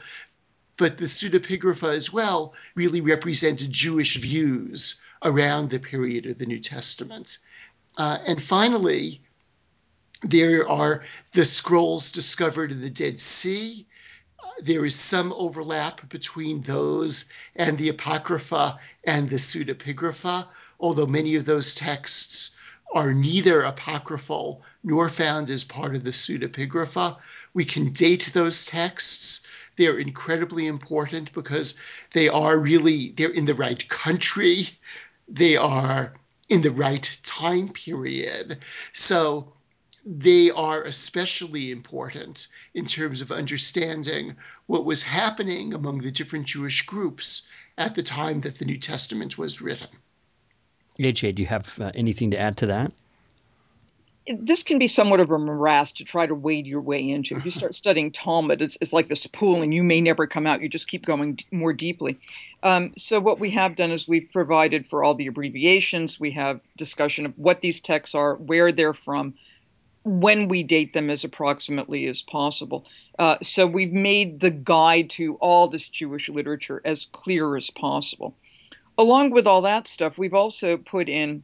but 0.78 0.98
the 0.98 1.06
pseudepigrapha 1.06 1.94
as 1.94 2.12
well 2.12 2.56
really 2.74 3.02
represented 3.02 3.72
Jewish 3.72 4.18
views 4.18 5.00
around 5.26 5.70
the 5.70 5.80
period 5.80 6.26
of 6.26 6.38
the 6.38 6.46
New 6.46 6.60
Testament. 6.60 7.40
Uh, 7.98 8.20
and 8.26 8.42
finally, 8.42 9.22
there 10.22 10.68
are 10.70 11.04
the 11.34 11.46
scrolls 11.46 12.12
discovered 12.12 12.72
in 12.72 12.82
the 12.82 12.90
Dead 12.90 13.20
Sea. 13.20 13.86
Uh, 14.42 14.48
there 14.62 14.86
is 14.86 14.96
some 14.96 15.34
overlap 15.34 16.08
between 16.10 16.62
those 16.62 17.30
and 17.56 17.78
the 17.78 17.90
Apocrypha 17.90 18.80
and 19.04 19.30
the 19.30 19.38
Pseudepigrapha, 19.38 20.48
although 20.80 21.06
many 21.06 21.36
of 21.36 21.46
those 21.46 21.76
texts 21.76 22.56
are 22.94 23.14
neither 23.14 23.62
apocryphal 23.62 24.64
nor 24.84 25.10
found 25.10 25.50
as 25.50 25.64
part 25.66 25.96
of 25.96 26.04
the 26.04 26.12
Pseudepigrapha. 26.12 27.18
We 27.54 27.66
can 27.66 27.92
date 27.92 28.32
those 28.34 28.66
texts. 28.66 29.46
They're 29.76 29.98
incredibly 29.98 30.68
important 30.68 31.34
because 31.34 31.76
they 32.14 32.30
are 32.30 32.58
really 32.58 33.10
they're 33.18 33.30
in 33.30 33.46
the 33.46 33.54
right 33.54 33.88
country 33.90 34.70
they 35.28 35.58
are 35.58 36.14
in 36.50 36.62
the 36.62 36.72
right 36.72 37.20
time 37.24 37.70
period. 37.70 38.60
So 38.94 39.54
they 40.06 40.52
are 40.52 40.84
especially 40.84 41.72
important 41.72 42.48
in 42.76 42.86
terms 42.86 43.22
of 43.22 43.32
understanding 43.32 44.36
what 44.68 44.86
was 44.86 45.02
happening 45.02 45.74
among 45.74 46.00
the 46.00 46.12
different 46.12 46.46
Jewish 46.46 46.86
groups 46.86 47.48
at 47.78 47.96
the 47.96 48.04
time 48.04 48.42
that 48.42 48.60
the 48.60 48.66
New 48.66 48.78
Testament 48.78 49.38
was 49.38 49.62
written. 49.62 49.88
AJ, 51.00 51.36
do 51.36 51.42
you 51.42 51.48
have 51.48 51.78
uh, 51.80 51.92
anything 51.96 52.32
to 52.32 52.40
add 52.40 52.56
to 52.58 52.68
that? 52.68 52.94
This 54.28 54.64
can 54.64 54.80
be 54.80 54.88
somewhat 54.88 55.20
of 55.20 55.30
a 55.30 55.38
morass 55.38 55.92
to 55.92 56.04
try 56.04 56.26
to 56.26 56.34
wade 56.34 56.66
your 56.66 56.82
way 56.82 57.08
into. 57.10 57.38
If 57.38 57.46
you 57.46 57.52
start 57.52 57.76
studying 57.76 58.12
Talmud, 58.12 58.62
it's, 58.62 58.78
it's 58.82 58.94
like 58.94 59.08
this 59.08 59.28
pool, 59.28 59.62
and 59.62 59.74
you 59.74 59.84
may 59.84 60.02
never 60.02 60.26
come 60.26 60.48
out. 60.48 60.62
You 60.62 60.70
just 60.70 60.88
keep 60.88 61.06
going 61.06 61.36
d- 61.36 61.46
more 61.52 61.74
deeply. 61.74 62.18
Um, 62.64 62.94
so 62.98 63.20
what 63.20 63.40
we 63.40 63.52
have 63.52 63.76
done 63.76 63.92
is 63.92 64.08
we've 64.08 64.30
provided 64.34 64.86
for 64.86 65.04
all 65.04 65.14
the 65.14 65.28
abbreviations. 65.28 66.20
We 66.20 66.32
have 66.32 66.60
discussion 66.78 67.26
of 67.26 67.38
what 67.38 67.62
these 67.62 67.80
texts 67.80 68.16
are, 68.16 68.36
where 68.36 68.72
they're 68.72 68.94
from, 68.94 69.36
when 70.04 70.48
we 70.48 70.64
date 70.64 70.94
them 70.94 71.10
as 71.10 71.24
approximately 71.24 72.08
as 72.08 72.22
possible. 72.24 72.86
Uh, 73.20 73.38
so 73.44 73.68
we've 73.68 73.94
made 73.94 74.40
the 74.40 74.52
guide 74.52 75.10
to 75.12 75.36
all 75.36 75.68
this 75.68 75.88
Jewish 75.88 76.30
literature 76.30 76.82
as 76.84 77.08
clear 77.12 77.56
as 77.56 77.70
possible. 77.70 78.36
Along 78.98 79.30
with 79.30 79.46
all 79.46 79.62
that 79.62 79.88
stuff, 79.88 80.18
we've 80.18 80.34
also 80.34 80.78
put 80.78 81.10
in 81.10 81.44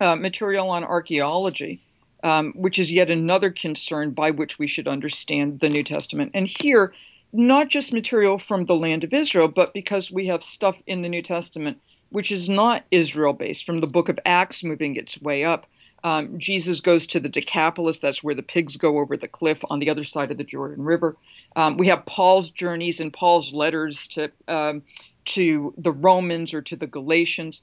uh, 0.00 0.16
material 0.16 0.70
on 0.70 0.84
archaeology 0.84 1.82
um, 2.22 2.52
which 2.54 2.78
is 2.78 2.92
yet 2.92 3.10
another 3.10 3.50
concern 3.50 4.10
by 4.10 4.30
which 4.30 4.58
we 4.58 4.66
should 4.66 4.88
understand 4.88 5.60
the 5.60 5.68
New 5.68 5.82
Testament. 5.82 6.30
And 6.34 6.46
here, 6.46 6.92
not 7.32 7.68
just 7.68 7.92
material 7.92 8.38
from 8.38 8.64
the 8.64 8.76
land 8.76 9.04
of 9.04 9.12
Israel, 9.12 9.48
but 9.48 9.74
because 9.74 10.10
we 10.10 10.26
have 10.26 10.42
stuff 10.42 10.82
in 10.86 11.02
the 11.02 11.08
New 11.08 11.22
Testament 11.22 11.78
which 12.10 12.32
is 12.32 12.48
not 12.48 12.84
Israel 12.90 13.32
based, 13.32 13.64
from 13.64 13.80
the 13.80 13.86
book 13.86 14.08
of 14.08 14.18
Acts 14.24 14.64
moving 14.64 14.96
its 14.96 15.20
way 15.20 15.44
up. 15.44 15.66
Um, 16.04 16.38
Jesus 16.38 16.80
goes 16.80 17.06
to 17.08 17.20
the 17.20 17.28
Decapolis, 17.28 17.98
that's 17.98 18.22
where 18.22 18.34
the 18.34 18.42
pigs 18.42 18.76
go 18.76 18.98
over 18.98 19.16
the 19.16 19.28
cliff 19.28 19.62
on 19.68 19.80
the 19.80 19.90
other 19.90 20.04
side 20.04 20.30
of 20.30 20.38
the 20.38 20.44
Jordan 20.44 20.84
River. 20.84 21.16
Um, 21.56 21.76
we 21.76 21.88
have 21.88 22.06
Paul's 22.06 22.50
journeys 22.50 23.00
and 23.00 23.12
Paul's 23.12 23.52
letters 23.52 24.06
to 24.08 24.30
um, 24.46 24.82
to 25.24 25.74
the 25.76 25.92
Romans 25.92 26.54
or 26.54 26.62
to 26.62 26.76
the 26.76 26.86
Galatians 26.86 27.60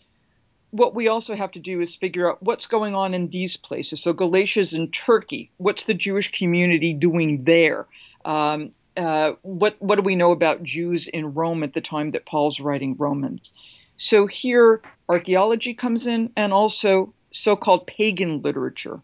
what 0.76 0.94
we 0.94 1.08
also 1.08 1.36
have 1.36 1.52
to 1.52 1.60
do 1.60 1.80
is 1.80 1.96
figure 1.96 2.30
out 2.30 2.44
what's 2.44 2.68
going 2.68 2.96
on 2.96 3.14
in 3.14 3.30
these 3.30 3.56
places. 3.56 4.02
So 4.02 4.12
Galatia's 4.12 4.74
in 4.74 4.92
Turkey. 4.92 5.50
What's 5.56 5.86
the 5.86 5.94
Jewish 5.94 6.32
community 6.38 6.92
doing 6.92 7.46
there? 7.46 7.88
Um, 8.26 8.72
uh, 8.98 9.34
what 9.42 9.76
what 9.80 9.96
do 9.96 10.02
we 10.02 10.18
know 10.18 10.32
about 10.32 10.64
Jews 10.64 11.08
in 11.08 11.34
Rome 11.34 11.64
at 11.64 11.74
the 11.74 11.82
time 11.82 12.10
that 12.10 12.26
Paul's 12.26 12.60
writing 12.60 12.96
Romans? 12.98 13.54
So 13.96 14.28
here, 14.28 14.82
archaeology 15.08 15.74
comes 15.74 16.08
in, 16.08 16.32
and 16.36 16.52
also 16.52 17.14
so-called 17.32 17.88
pagan 17.88 18.42
literature. 18.42 19.00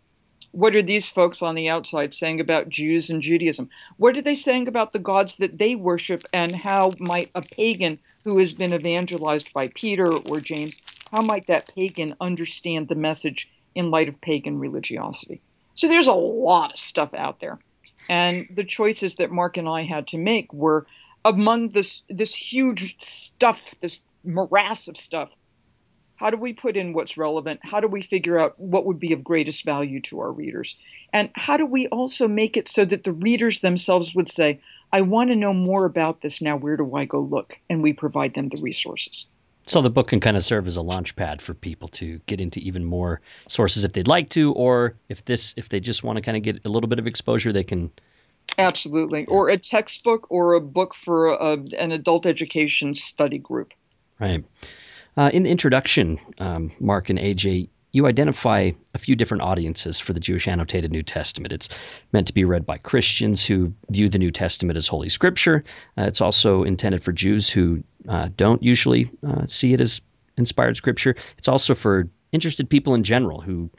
What 0.52 0.76
are 0.76 0.82
these 0.82 1.10
folks 1.10 1.42
on 1.42 1.56
the 1.56 1.70
outside 1.70 2.14
saying 2.14 2.42
about 2.42 2.68
Jews 2.68 3.10
and 3.10 3.22
Judaism? 3.22 3.70
What 3.96 4.18
are 4.18 4.22
they 4.22 4.36
saying 4.36 4.68
about 4.68 4.92
the 4.92 5.00
gods 5.00 5.38
that 5.38 5.58
they 5.58 5.76
worship, 5.76 6.28
and 6.34 6.54
how 6.54 6.96
might 7.00 7.32
a 7.34 7.42
pagan 7.42 8.00
who 8.26 8.38
has 8.40 8.52
been 8.52 8.74
evangelized 8.74 9.54
by 9.54 9.70
Peter 9.70 10.18
or 10.18 10.42
James 10.42 10.82
how 11.12 11.22
might 11.22 11.48
that 11.48 11.74
pagan 11.76 12.16
understand 12.22 12.88
the 12.88 12.96
message 12.96 13.50
in 13.76 13.92
light 13.92 14.10
of 14.10 14.22
pagan 14.22 14.60
religiosity? 14.60 15.42
So 15.74 15.88
there's 15.88 16.08
a 16.08 16.14
lot 16.14 16.72
of 16.72 16.80
stuff 16.80 17.14
out 17.14 17.40
there. 17.40 17.60
And 18.10 18.48
the 18.54 18.64
choices 18.64 19.16
that 19.16 19.32
Marc 19.32 19.58
and 19.58 19.68
I 19.68 19.84
had 19.84 20.08
to 20.08 20.18
make 20.18 20.52
were 20.54 20.86
among 21.24 21.70
this 21.70 22.02
this 22.10 22.34
huge 22.34 23.00
stuff, 23.00 23.76
this 23.82 24.00
morass 24.24 24.88
of 24.88 24.98
stuff. 24.98 25.30
How 26.16 26.30
do 26.30 26.38
we 26.38 26.54
put 26.54 26.78
in 26.78 26.94
what's 26.94 27.18
relevant? 27.18 27.60
How 27.64 27.80
do 27.80 27.88
we 27.88 28.02
figure 28.02 28.40
out 28.40 28.60
what 28.60 28.86
would 28.86 29.00
be 29.00 29.12
of 29.12 29.24
greatest 29.24 29.66
value 29.66 30.00
to 30.02 30.20
our 30.20 30.32
readers? 30.32 30.76
And 31.14 31.30
how 31.34 31.58
do 31.58 31.66
we 31.66 31.88
also 31.88 32.28
make 32.28 32.56
it 32.58 32.68
so 32.68 32.86
that 32.86 33.04
the 33.04 33.14
readers 33.14 33.60
themselves 33.60 34.14
would 34.14 34.30
say, 34.30 34.60
I 34.94 35.02
want 35.02 35.32
to 35.32 35.36
know 35.36 35.54
more 35.54 35.86
about 35.86 36.22
this 36.22 36.42
now. 36.42 36.58
Where 36.58 36.78
do 36.78 36.96
I 36.96 37.06
go 37.06 37.22
look? 37.22 37.58
And 37.70 37.82
we 37.82 37.94
provide 37.94 38.36
them 38.36 38.50
the 38.50 38.62
resources. 38.62 39.26
So 39.64 39.82
the 39.82 39.90
book 39.90 40.08
can 40.08 40.20
kind 40.20 40.36
of 40.36 40.44
serve 40.44 40.68
as 40.68 40.76
a 40.76 40.82
launch 40.82 41.16
pad 41.16 41.42
for 41.42 41.54
people 41.54 41.88
to 41.90 42.20
get 42.26 42.42
into 42.42 42.60
even 42.60 42.84
more 42.84 43.22
sources 43.48 43.84
if 43.84 43.94
they'd 43.94 44.08
like 44.08 44.30
to, 44.30 44.54
or 44.54 44.96
if 45.08 45.24
this 45.26 45.54
if 45.56 45.70
they 45.70 45.80
just 45.80 46.04
want 46.04 46.18
to 46.18 46.22
kind 46.22 46.36
of 46.36 46.44
get 46.44 46.66
a 46.66 46.70
little 46.70 46.90
bit 46.90 47.00
of 47.00 47.08
exposure, 47.08 47.54
they 47.54 47.64
can. 47.64 47.92
Absolutely, 48.58 49.26
or 49.28 49.50
a 49.50 49.58
textbook 49.58 50.28
or 50.30 50.54
a 50.54 50.62
book 50.62 50.94
for 50.94 51.28
a, 51.28 51.64
an 51.78 51.92
adult 51.92 52.26
education 52.26 52.96
study 52.96 53.38
group. 53.38 53.74
Right. 54.20 54.44
Uh, 55.16 55.30
in 55.34 55.44
the 55.44 55.50
introduction, 55.50 56.20
um, 56.40 56.72
Marc 56.80 57.10
and 57.10 57.20
AJ, 57.20 57.70
you 57.92 58.08
identify 58.08 58.72
a 58.94 58.98
few 58.98 59.16
different 59.16 59.44
audiences 59.44 60.00
for 60.00 60.14
the 60.14 60.20
Jewish 60.20 60.48
annotated 60.48 60.92
New 60.92 61.04
Testament. 61.04 61.54
It's 61.54 61.70
meant 62.12 62.28
to 62.28 62.34
be 62.34 62.46
read 62.46 62.66
by 62.66 62.78
Christians 62.78 63.46
who 63.46 63.74
view 63.90 64.10
the 64.10 64.20
New 64.20 64.32
Testament 64.32 64.78
as 64.78 64.88
Holy 64.88 65.10
Scripture. 65.10 65.64
Uh, 65.98 66.04
it's 66.04 66.22
also 66.22 66.64
intended 66.64 67.04
for 67.04 67.12
Jews 67.12 67.50
who 67.50 67.84
uh, 68.08 68.30
don't 68.36 68.64
usually 68.64 69.12
uh, 69.26 69.46
see 69.46 69.74
it 69.74 69.82
as 69.82 70.02
inspired 70.38 70.78
Scripture. 70.78 71.16
It's 71.38 71.48
also 71.48 71.76
for 71.76 72.10
interested 72.32 72.70
people 72.70 72.94
in 72.94 73.04
general 73.04 73.42
who 73.42 73.70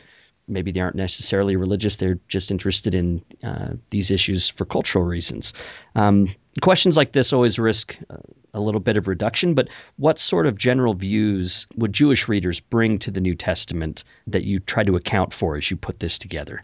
maybe 0.48 0.72
they 0.72 0.80
aren't 0.80 0.96
necessarily 0.96 1.56
religious, 1.56 1.96
they're 1.96 2.18
just 2.28 2.50
interested 2.50 2.94
in 2.94 3.22
uh, 3.42 3.74
these 3.90 4.10
issues 4.10 4.48
for 4.48 4.64
cultural 4.64 5.04
reasons. 5.04 5.54
Um, 5.94 6.28
questions 6.60 6.96
like 6.96 7.12
this 7.12 7.32
always 7.32 7.58
risk 7.58 7.96
uh, 8.10 8.16
a 8.54 8.60
little 8.60 8.80
bit 8.80 8.96
of 8.96 9.08
reduction, 9.08 9.54
but 9.54 9.68
what 9.96 10.18
sort 10.18 10.46
of 10.46 10.58
general 10.58 10.94
views 10.94 11.66
would 11.76 11.92
Jewish 11.92 12.28
readers 12.28 12.60
bring 12.60 12.98
to 12.98 13.10
the 13.10 13.20
New 13.20 13.34
Testament 13.34 14.04
that 14.26 14.44
you 14.44 14.60
try 14.60 14.84
to 14.84 14.96
account 14.96 15.32
for 15.32 15.56
as 15.56 15.70
you 15.70 15.76
put 15.76 16.00
this 16.00 16.18
together? 16.18 16.62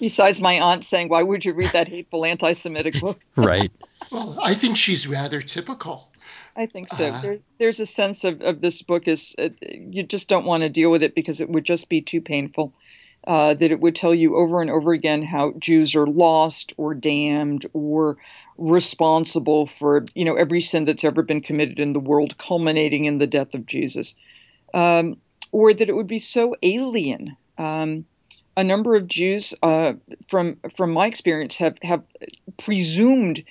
Besides 0.00 0.40
my 0.40 0.60
aunt 0.60 0.84
saying, 0.84 1.08
Why 1.08 1.22
would 1.22 1.44
you 1.44 1.52
read 1.52 1.72
that 1.72 1.88
hateful 1.88 2.24
anti 2.24 2.52
Semitic 2.52 3.00
book? 3.00 3.20
right. 3.36 3.70
Well, 4.10 4.38
I 4.42 4.54
think 4.54 4.76
she's 4.76 5.06
rather 5.06 5.40
typical. 5.40 6.10
I 6.56 6.66
think 6.66 6.88
so. 6.88 7.08
Uh, 7.08 7.20
there, 7.20 7.38
there's 7.58 7.80
a 7.80 7.86
sense 7.86 8.24
of, 8.24 8.40
of 8.42 8.60
this 8.60 8.82
book 8.82 9.08
is 9.08 9.34
uh, 9.38 9.48
you 9.62 10.02
just 10.02 10.28
don't 10.28 10.44
want 10.44 10.62
to 10.62 10.68
deal 10.68 10.90
with 10.90 11.02
it 11.02 11.14
because 11.14 11.40
it 11.40 11.48
would 11.48 11.64
just 11.64 11.88
be 11.88 12.00
too 12.00 12.20
painful. 12.20 12.72
Uh, 13.26 13.54
that 13.54 13.70
it 13.70 13.80
would 13.80 13.96
tell 13.96 14.14
you 14.14 14.36
over 14.36 14.60
and 14.60 14.70
over 14.70 14.92
again 14.92 15.22
how 15.22 15.54
Jews 15.58 15.94
are 15.94 16.06
lost 16.06 16.74
or 16.76 16.92
damned 16.92 17.64
or 17.72 18.18
responsible 18.56 19.66
for 19.66 20.04
you 20.14 20.24
know 20.24 20.34
every 20.34 20.60
sin 20.60 20.84
that's 20.84 21.04
ever 21.04 21.22
been 21.22 21.40
committed 21.40 21.78
in 21.78 21.92
the 21.92 22.00
world, 22.00 22.38
culminating 22.38 23.04
in 23.04 23.18
the 23.18 23.26
death 23.26 23.54
of 23.54 23.66
Jesus, 23.66 24.14
um, 24.72 25.16
or 25.52 25.74
that 25.74 25.88
it 25.88 25.96
would 25.96 26.06
be 26.06 26.18
so 26.18 26.54
alien. 26.62 27.36
Um, 27.58 28.04
a 28.56 28.64
number 28.64 28.94
of 28.94 29.08
Jews, 29.08 29.54
uh, 29.62 29.94
from 30.28 30.58
from 30.74 30.92
my 30.92 31.06
experience, 31.06 31.56
have 31.56 31.76
have 31.82 32.02
presumed 32.58 33.42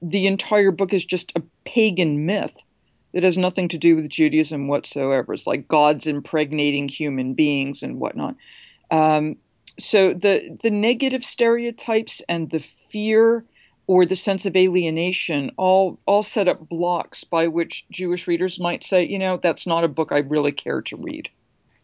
the 0.00 0.26
entire 0.26 0.70
book 0.70 0.92
is 0.92 1.04
just 1.04 1.32
a 1.36 1.42
pagan 1.64 2.26
myth 2.26 2.56
that 3.12 3.22
has 3.22 3.36
nothing 3.36 3.68
to 3.68 3.78
do 3.78 3.94
with 3.96 4.08
Judaism 4.08 4.68
whatsoever. 4.68 5.32
It's 5.32 5.46
like 5.46 5.68
gods 5.68 6.06
impregnating 6.06 6.88
human 6.88 7.34
beings 7.34 7.82
and 7.82 8.00
whatnot. 8.00 8.36
Um, 8.90 9.36
so 9.78 10.12
the 10.12 10.56
the 10.62 10.70
negative 10.70 11.24
stereotypes 11.24 12.20
and 12.28 12.50
the 12.50 12.64
fear 12.90 13.44
or 13.86 14.06
the 14.06 14.16
sense 14.16 14.46
of 14.46 14.56
alienation 14.56 15.50
all 15.56 15.98
all 16.06 16.22
set 16.22 16.48
up 16.48 16.68
blocks 16.68 17.24
by 17.24 17.46
which 17.46 17.84
Jewish 17.90 18.26
readers 18.26 18.58
might 18.58 18.84
say, 18.84 19.04
you 19.04 19.18
know, 19.18 19.36
that's 19.36 19.66
not 19.66 19.84
a 19.84 19.88
book 19.88 20.12
I 20.12 20.18
really 20.18 20.52
care 20.52 20.82
to 20.82 20.96
read. 20.96 21.28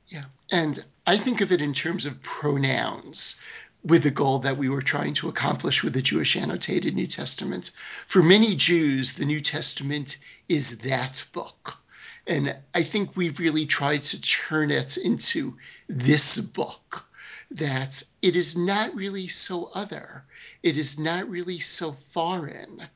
Yeah, 0.07 0.25
and 0.51 0.85
I 1.07 1.17
think 1.17 1.41
of 1.41 1.53
it 1.53 1.61
in 1.61 1.73
terms 1.73 2.07
of 2.07 2.23
pronouns 2.23 3.41
with 3.85 4.03
the 4.03 4.11
goal 4.11 4.39
that 4.41 4.57
we 4.57 4.69
were 4.69 4.83
trying 4.83 5.15
to 5.15 5.29
accomplish 5.29 5.85
with 5.85 5.95
the 5.95 6.03
Jewish 6.03 6.37
annotated 6.37 6.95
New 6.95 7.07
Testament. 7.07 7.71
For 8.07 8.23
many 8.23 8.55
Jews, 8.55 9.15
the 9.15 9.25
New 9.25 9.41
Testament 9.41 10.17
is 10.49 10.79
that 10.81 11.25
book. 11.33 11.79
And 12.27 12.55
I 12.75 12.83
think 12.83 13.17
we've 13.17 13.39
really 13.39 13.65
tried 13.65 14.03
to 14.05 14.21
turn 14.21 14.71
it 14.71 14.99
into 14.99 15.57
this 15.89 16.39
book, 16.41 17.08
that 17.51 18.03
it 18.21 18.37
is 18.37 18.57
not 18.57 18.95
really 18.95 19.27
so 19.27 19.71
other. 19.75 20.25
It 20.63 20.77
is 20.77 20.99
not 20.99 21.29
really 21.29 21.59
so 21.59 21.93
foreign. 21.93 22.89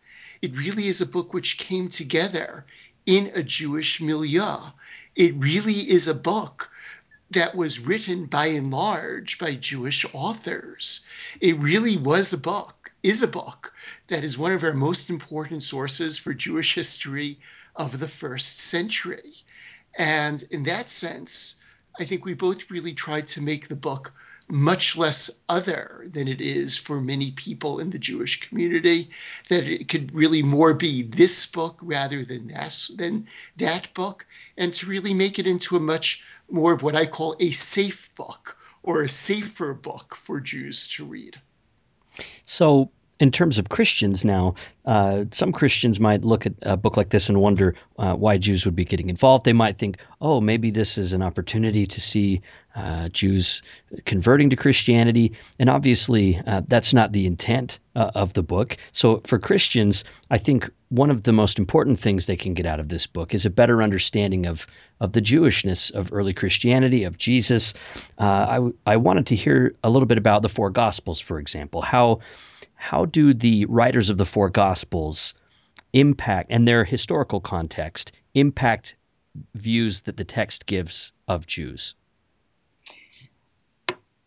It 0.43 0.57
really 0.57 0.89
is 0.89 1.01
a 1.01 1.07
book 1.07 1.33
which 1.33 1.59
came 1.59 1.89
together 1.89 2.67
in 3.07 3.31
a 3.35 3.43
Jewish 3.43 4.01
milieu. 4.01 4.59
It 5.17 5.35
really 5.37 5.73
is 5.91 6.07
a 6.07 6.15
book 6.15 6.71
that 7.31 7.55
was 7.55 7.81
written 7.81 8.27
by 8.27 8.47
and 8.47 8.71
large 8.71 9.39
by 9.39 9.55
Jewish 9.55 10.05
authors. 10.13 11.07
It 11.41 11.57
really 11.59 11.97
was 11.97 12.33
a 12.33 12.39
book, 12.39 12.93
is 13.03 13.23
a 13.23 13.29
book, 13.29 13.73
that 14.09 14.23
is 14.23 14.37
one 14.37 14.53
of 14.53 14.63
our 14.63 14.75
most 14.75 15.09
important 15.09 15.63
sources 15.63 16.19
for 16.19 16.35
Jewish 16.35 16.75
history 16.75 17.39
of 17.75 18.01
the 18.01 18.09
first 18.09 18.59
century. 18.59 19.33
And 19.97 20.45
in 20.51 20.65
that 20.65 20.91
sense, 20.91 21.63
I 21.99 22.05
think 22.05 22.25
we 22.25 22.35
both 22.35 22.71
really 22.71 22.93
tried 22.93 23.29
to 23.29 23.41
make 23.41 23.69
the 23.69 23.77
book 23.77 24.13
much 24.53 24.99
less 24.99 25.43
other 25.49 26.07
than 26.13 26.29
it 26.29 26.43
is 26.43 26.77
for 26.77 27.01
many 27.01 27.31
people 27.31 27.79
in 27.79 27.89
the 27.89 27.99
Jewish 27.99 28.39
community, 28.47 29.09
that 29.49 29.67
it 29.67 29.89
could 29.89 30.15
really 30.15 30.43
more 30.43 30.75
be 30.75 31.03
this 31.03 31.47
book 31.47 31.81
rather 31.83 32.23
than 32.23 32.49
that, 32.49 32.89
than 32.97 33.27
that 33.57 33.93
book, 33.95 34.27
and 34.59 34.75
to 34.75 34.87
really 34.87 35.15
make 35.15 35.39
it 35.39 35.47
into 35.47 35.75
a 35.75 35.81
much 35.81 36.23
more 36.51 36.75
of 36.75 36.83
what 36.83 36.95
I 36.95 37.07
call 37.07 37.35
a 37.41 37.51
safe 37.51 38.15
book 38.15 38.59
or 38.83 39.01
a 39.01 39.09
safer 39.09 39.73
book 39.73 40.15
for 40.15 40.39
Jews 40.39 40.87
to 40.89 41.07
read. 41.07 41.41
So 42.45 42.91
in 43.23 43.31
terms 43.31 43.59
of 43.59 43.69
Christians 43.69 44.25
now, 44.25 44.57
uh, 44.85 45.27
some 45.31 45.53
Christians 45.53 46.01
might 46.01 46.25
look 46.25 46.45
at 46.45 46.55
a 46.63 46.77
book 46.77 46.97
like 46.97 47.09
this 47.09 47.29
and 47.29 47.41
wonder 47.41 47.77
uh, 47.97 48.17
why 48.17 48.37
Jews 48.37 48.65
would 48.65 48.75
be 48.75 48.85
getting 48.85 49.11
involved. 49.11 49.45
They 49.45 49.53
might 49.53 49.79
think, 49.79 49.99
oh, 50.21 50.41
maybe 50.41 50.73
this 50.73 50.99
is 50.99 51.13
an 51.13 51.23
opportunity 51.23 51.87
to 51.87 52.01
see 52.01 52.43
uh, 52.75 53.11
Jews 53.11 53.63
converting 54.05 54.51
to 54.51 54.57
Christianity. 54.57 55.35
And 55.61 55.71
obviously, 55.71 56.43
uh, 56.45 56.63
that's 56.67 56.93
not 56.93 57.13
the 57.13 57.27
intent 57.27 57.79
uh, 57.95 58.11
of 58.13 58.33
the 58.33 58.43
book. 58.43 58.77
So 58.93 59.21
for 59.25 59.39
Christians, 59.39 60.03
I 60.29 60.39
think 60.39 60.69
one 60.89 61.11
of 61.11 61.23
the 61.23 61.33
most 61.33 61.61
important 61.61 62.01
things 62.01 62.27
they 62.27 62.37
can 62.37 62.55
get 62.55 62.67
out 62.67 62.81
of 62.81 62.89
this 62.89 63.07
book 63.07 63.35
is 63.35 63.47
a 63.47 63.51
better 63.51 63.85
understanding 63.85 64.47
of, 64.47 64.67
of 64.99 65.13
the 65.13 65.23
Jewishness 65.23 65.93
of 65.93 66.13
early 66.13 66.35
Christianity, 66.35 67.05
of 67.05 67.19
Jesus. 67.19 67.75
Uh, 68.19 68.73
I, 68.85 68.95
I 68.95 68.97
wanted 68.97 69.29
to 69.29 69.37
hear 69.37 69.77
a 69.85 69.91
little 69.91 70.07
bit 70.07 70.19
about 70.19 70.43
the 70.43 70.49
four 70.49 70.71
Gospels, 70.71 71.21
for 71.21 71.39
example, 71.39 71.83
how 71.83 72.19
how 72.83 73.05
do 73.05 73.33
the 73.33 73.65
writers 73.67 74.11
of 74.11 74.19
the 74.19 74.27
four 74.27 74.51
gospels 74.51 75.35
impact 75.93 76.51
and 76.51 76.67
their 76.67 76.85
historical 76.85 77.41
context 77.41 78.11
impact 78.35 78.97
views 79.55 80.01
that 80.03 80.17
the 80.17 80.25
text 80.25 80.67
gives 80.67 81.13
of 81.29 81.47
Jews? 81.47 81.95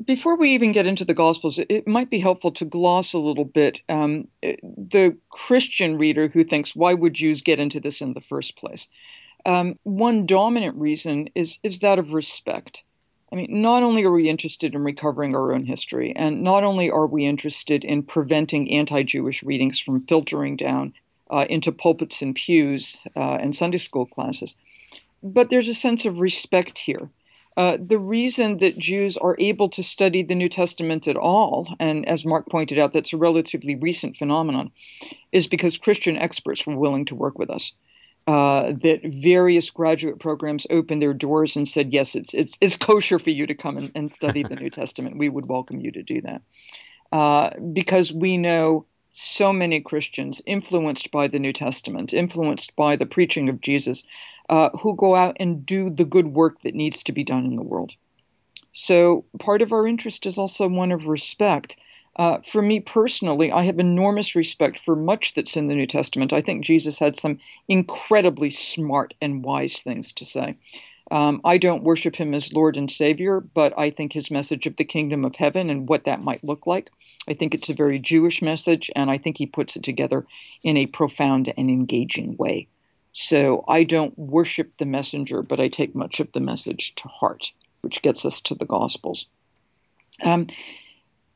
Before 0.04 0.38
we 0.38 0.52
even 0.52 0.72
get 0.72 0.88
into 0.88 1.04
the 1.04 1.14
Gospels, 1.14 1.60
it 1.60 1.86
might 1.86 2.10
be 2.10 2.20
helpful 2.20 2.52
to 2.54 2.66
gloss 2.66 3.14
a 3.14 3.20
little 3.20 3.44
bit 3.44 3.82
um, 3.90 4.30
the 4.42 5.18
Christian 5.30 5.98
reader 5.98 6.30
who 6.30 6.46
thinks, 6.46 6.74
why 6.74 6.94
would 6.94 7.14
Jews 7.14 7.42
get 7.42 7.60
into 7.60 7.82
this 7.82 8.02
in 8.02 8.14
the 8.14 8.22
first 8.22 8.56
place? 8.56 8.88
Um, 9.46 9.78
one 9.84 10.26
dominant 10.26 10.78
reason 10.78 11.30
is, 11.36 11.60
is 11.62 11.80
that 11.80 12.00
of 12.00 12.14
respect. 12.14 12.84
I 13.36 13.38
mean, 13.40 13.62
not 13.62 13.84
only 13.84 14.06
are 14.06 14.12
we 14.14 14.30
interested 14.30 14.74
in 14.74 14.82
recovering 14.82 15.36
our 15.36 15.54
own 15.54 15.66
history, 15.66 16.14
and 16.16 16.42
not 16.42 16.64
only 16.64 16.90
are 16.90 17.06
we 17.06 17.26
interested 17.26 17.84
in 17.84 18.04
preventing 18.04 18.72
anti 18.72 19.04
Jewish 19.04 19.44
readings 19.44 19.78
from 19.78 20.06
filtering 20.08 20.56
down 20.56 20.94
uh, 21.30 21.46
into 21.50 21.74
pulpits 21.74 22.22
and 22.22 22.34
pews 22.34 22.98
uh, 23.14 23.34
and 23.36 23.54
Sunday 23.54 23.78
school 23.78 24.06
classes, 24.06 24.56
but 25.22 25.50
there's 25.50 25.68
a 25.68 25.74
sense 25.74 26.06
of 26.06 26.22
respect 26.22 26.78
here. 26.78 27.10
Uh, 27.58 27.78
the 27.78 28.00
reason 28.00 28.60
that 28.60 28.78
Jews 28.78 29.18
are 29.18 29.36
able 29.38 29.68
to 29.72 29.84
study 29.84 30.24
the 30.24 30.36
New 30.36 30.48
Testament 30.48 31.06
at 31.06 31.18
all, 31.18 31.76
and 31.78 32.08
as 32.08 32.26
Marc 32.26 32.50
pointed 32.50 32.80
out, 32.80 32.94
that's 32.94 33.12
a 33.12 33.18
relatively 33.18 33.76
recent 33.76 34.16
phenomenon, 34.16 34.72
is 35.34 35.48
because 35.48 35.78
Christian 35.78 36.16
experts 36.16 36.66
were 36.66 36.78
willing 36.78 37.04
to 37.04 37.16
work 37.16 37.38
with 37.38 37.50
us 37.50 37.74
uh, 38.28 38.74
that 38.74 39.02
various 39.04 39.70
graduate 39.70 40.20
programs 40.20 40.66
opened 40.70 41.02
their 41.02 41.14
doors 41.14 41.56
and 41.56 41.68
said, 41.68 41.94
yes, 41.94 42.16
it's 42.16 42.34
it's, 42.34 42.58
it's 42.60 42.76
kosher 42.76 43.20
for 43.20 43.30
you 43.30 43.46
to 43.46 43.54
come 43.56 43.78
and, 43.78 43.92
and 43.94 44.12
study 44.12 44.44
the 44.44 44.56
New 44.56 44.70
Testament. 44.72 45.18
We 45.18 45.30
would 45.30 45.48
welcome 45.48 45.80
you 45.80 45.92
to 45.92 46.04
do 46.04 46.22
that. 46.22 46.42
Uh, 47.12 47.52
because 47.74 48.12
we 48.12 48.38
know 48.38 48.86
so 49.12 49.54
many 49.54 49.80
Christians 49.80 50.42
influenced 50.46 51.12
by 51.12 51.28
the 51.28 51.40
New 51.40 51.54
Testament, 51.54 52.14
influenced 52.14 52.76
by 52.76 52.96
the 52.96 53.06
preaching 53.06 53.48
of 53.48 53.62
Jesus, 53.62 54.04
uh, 54.50 54.70
who 54.72 54.96
go 54.96 55.16
out 55.16 55.38
and 55.40 55.66
do 55.66 55.90
the 55.90 56.04
good 56.04 56.28
work 56.28 56.62
that 56.62 56.76
needs 56.76 57.04
to 57.04 57.12
be 57.12 57.24
done 57.24 57.46
in 57.46 57.56
the 57.56 57.64
world. 57.64 57.94
So 58.74 59.24
part 59.40 59.62
of 59.62 59.72
our 59.72 59.88
interest 59.88 60.26
is 60.26 60.38
also 60.38 60.68
one 60.68 60.92
of 60.92 61.08
respect. 61.08 61.78
Uh, 62.18 62.38
for 62.46 62.62
me 62.62 62.80
personally, 62.80 63.52
I 63.52 63.64
have 63.64 63.80
enormous 63.80 64.36
respect 64.36 64.80
for 64.80 64.96
much 64.96 65.34
that's 65.34 65.58
in 65.58 65.68
the 65.68 65.76
New 65.76 65.88
Testament. 65.88 66.32
I 66.32 66.42
think 66.42 66.64
Jesus 66.64 66.98
had 66.98 67.18
some 67.18 67.40
incredibly 67.68 68.52
smart 68.52 69.14
and 69.22 69.44
wise 69.44 69.82
things 69.82 70.14
to 70.14 70.26
say. 70.26 70.56
Um, 71.12 71.42
I 71.44 71.58
don't 71.58 71.84
worship 71.84 72.16
him 72.16 72.34
as 72.34 72.54
Lord 72.54 72.78
and 72.78 72.90
Savior, 72.90 73.40
but 73.40 73.78
I 73.78 73.90
think 73.90 74.14
his 74.14 74.32
message 74.32 74.66
of 74.66 74.78
the 74.78 74.86
kingdom 74.86 75.24
of 75.24 75.36
heaven 75.36 75.70
and 75.70 75.88
what 75.88 76.06
that 76.06 76.24
might 76.24 76.44
look 76.44 76.66
like, 76.66 76.90
I 77.28 77.34
think 77.34 77.54
it's 77.54 77.70
a 77.70 77.76
very 77.76 78.00
Jewish 78.00 78.42
message, 78.42 78.90
and 78.96 79.12
I 79.12 79.18
think 79.18 79.38
he 79.38 79.46
puts 79.46 79.76
it 79.76 79.84
together 79.84 80.26
in 80.64 80.78
a 80.78 80.88
profound 80.88 81.54
and 81.58 81.70
engaging 81.70 82.38
way. 82.38 82.68
So 83.14 83.64
I 83.68 83.84
don't 83.84 84.18
worship 84.18 84.72
the 84.78 84.86
messenger, 84.86 85.42
but 85.42 85.60
I 85.60 85.68
take 85.68 85.96
much 85.96 86.20
of 86.20 86.32
the 86.32 86.42
message 86.42 86.96
to 86.96 87.08
heart, 87.08 87.52
which 87.82 88.02
gets 88.02 88.26
us 88.26 88.42
to 88.42 88.56
the 88.56 88.66
Gospels. 88.66 89.28
Um, 90.24 90.48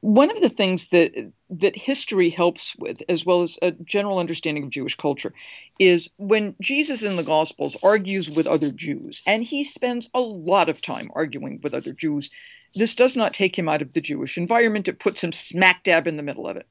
one 0.02 0.32
of 0.32 0.42
the 0.42 0.50
things 0.50 0.90
that 0.90 1.32
that 1.50 1.76
history 1.76 2.30
helps 2.30 2.76
with 2.78 3.02
as 3.10 3.26
well 3.26 3.42
as 3.42 3.58
a 3.62 3.72
general 3.72 4.20
understanding 4.20 4.64
of 4.64 4.70
Jewish 4.70 4.96
culture 4.96 5.34
is 5.78 6.10
when 6.18 6.56
Jesus 6.62 7.04
in 7.04 7.16
the 7.16 7.24
gospels 7.24 7.76
argues 7.84 8.30
with 8.30 8.48
other 8.48 8.72
Jews 8.72 9.22
and 9.28 9.44
he 9.44 9.64
spends 9.64 10.10
a 10.14 10.22
lot 10.22 10.70
of 10.70 10.82
time 10.82 11.12
arguing 11.16 11.60
with 11.64 11.74
other 11.74 11.92
Jews 11.92 12.30
this 12.76 12.96
does 12.96 13.16
not 13.16 13.34
take 13.34 13.58
him 13.58 13.68
out 13.68 13.82
of 13.82 13.94
the 13.94 14.02
Jewish 14.02 14.38
environment. 14.38 14.88
It 14.88 15.00
puts 15.00 15.24
him 15.24 15.32
smack 15.32 15.84
dab 15.84 16.08
in 16.08 16.18
the 16.18 16.24
middle 16.24 16.48
of 16.48 16.58
it. 16.58 16.68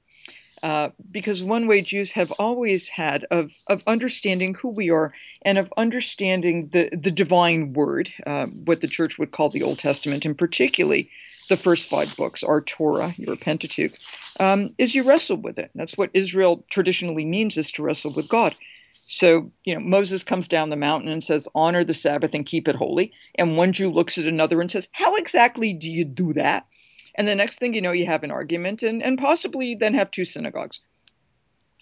Uh, 0.62 0.91
because 1.11 1.43
one 1.43 1.68
way 1.68 1.81
Jews 1.81 2.11
have 2.12 2.33
always 2.33 2.89
had 2.89 3.24
of 3.31 3.53
of 3.68 3.83
understanding 3.87 4.55
who 4.55 4.70
we 4.70 4.91
are 4.91 5.12
and 5.43 5.57
of 5.57 5.72
understanding 5.76 6.68
the 6.72 6.89
the 6.93 7.12
divine 7.12 7.72
word, 7.74 8.12
uh, 8.26 8.47
what 8.47 8.81
the 8.81 8.89
church 8.89 9.18
would 9.18 9.31
call 9.31 9.51
the 9.51 9.62
Old 9.62 9.79
Testament, 9.79 10.24
and 10.24 10.37
particularly 10.37 11.11
the 11.49 11.57
first 11.57 11.88
five 11.88 12.16
books, 12.16 12.42
our 12.42 12.61
Torah, 12.61 13.14
your 13.16 13.36
Pentateuch, 13.36 13.92
um, 14.40 14.72
is 14.78 14.94
you 14.94 15.03
wrestle 15.03 15.36
with 15.36 15.59
it. 15.59 15.70
That's 15.74 15.96
what 15.96 16.11
Israel 16.14 16.64
traditionally 16.70 17.24
means 17.24 17.57
is 17.57 17.72
to 17.72 17.82
wrestle 17.82 18.12
with 18.12 18.28
God. 18.28 18.55
So, 19.07 19.51
you 19.64 19.74
know, 19.74 19.80
Moses 19.80 20.22
comes 20.22 20.49
down 20.49 20.68
the 20.68 20.76
mountain 20.76 21.11
and 21.11 21.24
says, 21.24 21.49
honor 21.55 21.82
the 21.82 21.94
Sabbath 21.94 22.34
and 22.34 22.44
keep 22.44 22.68
it 22.68 22.76
holy. 22.76 23.12
And 23.36 23.57
one 23.57 23.72
Jew 23.72 23.90
looks 23.90 24.18
at 24.18 24.26
another 24.26 24.61
and 24.61 24.70
says, 24.70 24.88
how 24.92 25.16
exactly 25.16 25.72
do 25.72 25.90
you 25.90 26.05
do 26.05 26.34
that? 26.34 26.66
And 27.14 27.26
the 27.26 27.34
next 27.34 27.59
thing 27.59 27.72
you 27.72 27.80
know, 27.80 27.92
you 27.92 28.05
have 28.05 28.22
an 28.22 28.30
argument 28.30 28.82
and, 28.82 29.03
and 29.03 29.18
possibly 29.18 29.74
then 29.74 29.94
have 29.94 30.11
two 30.11 30.26
synagogues. 30.26 30.80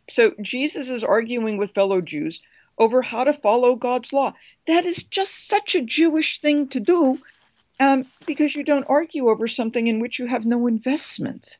So 0.08 0.34
Jesus 0.40 0.88
is 0.88 1.02
arguing 1.02 1.56
with 1.56 1.74
fellow 1.74 2.00
Jews 2.00 2.40
over 2.78 3.02
how 3.02 3.24
to 3.24 3.32
follow 3.32 3.74
God's 3.74 4.12
law. 4.12 4.32
That 4.66 4.86
is 4.86 5.02
just 5.02 5.48
such 5.48 5.74
a 5.74 5.82
Jewish 5.82 6.40
thing 6.40 6.68
to 6.68 6.80
do 6.80 7.18
um, 7.80 8.04
because 8.26 8.54
you 8.54 8.64
don't 8.64 8.86
argue 8.88 9.28
over 9.28 9.46
something 9.46 9.86
in 9.86 10.00
which 10.00 10.18
you 10.18 10.26
have 10.26 10.46
no 10.46 10.66
investment. 10.66 11.58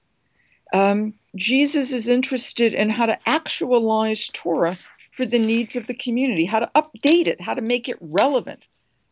Um, 0.73 1.15
Jesus 1.37 1.93
is 1.93 2.09
interested 2.09 2.73
in 2.75 2.91
how 2.91 3.07
to 3.07 3.19
actualize 3.29 4.29
Torah 4.33 4.77
for 5.13 5.27
the 5.27 5.39
needs 5.39 5.77
of 5.77 5.87
the 5.87 5.95
community, 5.95 6.45
how 6.45 6.61
to 6.61 6.71
update 6.75 7.27
it, 7.27 7.41
how 7.41 7.55
to 7.55 7.61
make 7.61 7.89
it 7.89 7.97
relevant. 8.01 8.65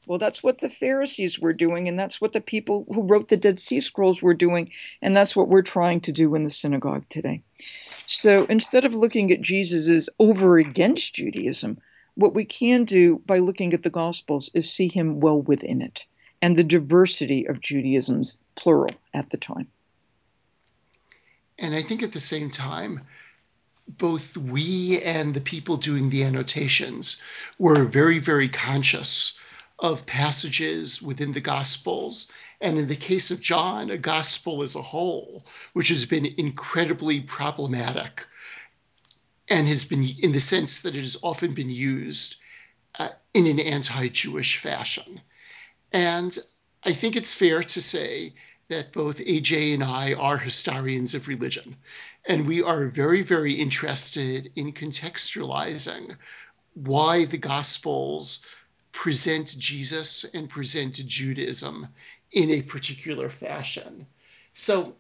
Well, 0.07 0.19
that's 0.19 0.43
what 0.43 0.61
the 0.61 0.69
Pharisees 0.69 1.39
were 1.39 1.55
doing, 1.55 1.89
and 1.89 1.99
that's 1.99 2.21
what 2.21 2.33
the 2.33 2.41
people 2.41 2.87
who 2.93 3.03
wrote 3.03 3.29
the 3.29 3.39
Dead 3.39 3.59
Sea 3.59 3.81
Scrolls 3.81 4.23
were 4.23 4.35
doing, 4.35 4.71
and 5.01 5.17
that's 5.17 5.35
what 5.35 5.49
we're 5.49 5.63
trying 5.63 6.01
to 6.03 6.13
do 6.13 6.35
in 6.35 6.45
the 6.45 6.51
synagogue 6.51 7.05
today. 7.09 7.43
So 8.07 8.45
instead 8.47 8.85
of 8.85 8.95
looking 8.95 9.31
at 9.31 9.41
Jesus 9.41 9.89
as 9.89 10.11
over 10.19 10.59
against 10.59 11.15
Judaism, 11.15 11.79
what 12.17 12.35
we 12.35 12.45
can 12.45 12.85
do 12.85 13.23
by 13.25 13.39
looking 13.39 13.73
at 13.73 13.83
the 13.83 13.91
Gospels 13.91 14.51
is 14.53 14.71
see 14.71 14.89
him 14.89 15.21
well 15.21 15.41
within 15.41 15.81
it 15.81 16.05
and 16.45 16.59
the 16.59 16.63
diversity 16.63 17.47
of 17.47 17.63
Judaism's 17.63 18.37
plural 18.55 18.95
at 19.15 19.31
the 19.31 19.39
time. 19.39 19.67
And 21.59 21.75
I 21.75 21.81
think 21.81 22.03
at 22.03 22.13
the 22.13 22.21
same 22.21 22.51
time, 22.51 23.01
both 23.89 24.37
we 24.37 25.01
and 25.01 25.33
the 25.33 25.41
people 25.41 25.79
doing 25.79 26.11
the 26.11 26.23
annotations 26.23 27.17
were 27.59 27.85
very, 27.85 28.19
very 28.19 28.47
conscious 28.47 29.39
of 29.79 30.05
passages 30.05 31.01
within 31.01 31.33
the 31.33 31.41
Gospels. 31.41 32.31
And 32.61 32.77
in 32.77 32.89
the 32.89 32.95
case 33.11 33.31
of 33.31 33.41
John, 33.41 33.91
a 33.91 33.97
gospel 33.97 34.63
as 34.63 34.75
a 34.75 34.83
whole, 34.83 35.47
which 35.73 35.89
has 35.89 36.05
been 36.05 36.27
incredibly 36.37 37.23
problematic 37.23 38.27
and 39.49 39.67
has 39.67 39.87
been, 39.87 40.05
in 40.23 40.33
the 40.33 40.41
sense 40.41 40.81
that 40.81 40.95
it 40.95 41.01
has 41.01 41.17
often 41.23 41.55
been 41.55 41.71
used 41.71 42.37
uh, 42.99 43.09
in 43.33 43.47
an 43.47 43.61
anti 43.61 44.09
Jewish 44.09 44.59
fashion. 44.59 45.23
And 45.95 46.37
I 46.83 46.93
think 46.93 47.15
it's 47.15 47.33
fair 47.33 47.63
to 47.63 47.81
say 47.81 48.35
that 48.67 48.93
both 48.93 49.19
AJ 49.19 49.75
and 49.75 49.85
I 49.85 50.15
are 50.15 50.39
historians 50.39 51.15
of 51.15 51.29
religion. 51.29 51.77
And 52.27 52.49
we 52.49 52.61
are 52.65 52.87
very, 52.87 53.23
very 53.23 53.53
interested 53.53 54.51
in 54.57 54.73
contextualizing 54.73 56.17
why 56.75 57.27
the 57.27 57.39
Gospels 57.39 58.45
present 58.91 59.55
Jesus 59.57 60.25
and 60.35 60.51
present 60.51 60.95
Judaism 61.07 61.87
in 62.33 62.51
a 62.51 62.63
particular 62.63 63.31
fashion. 63.31 64.05
So, 64.53 64.97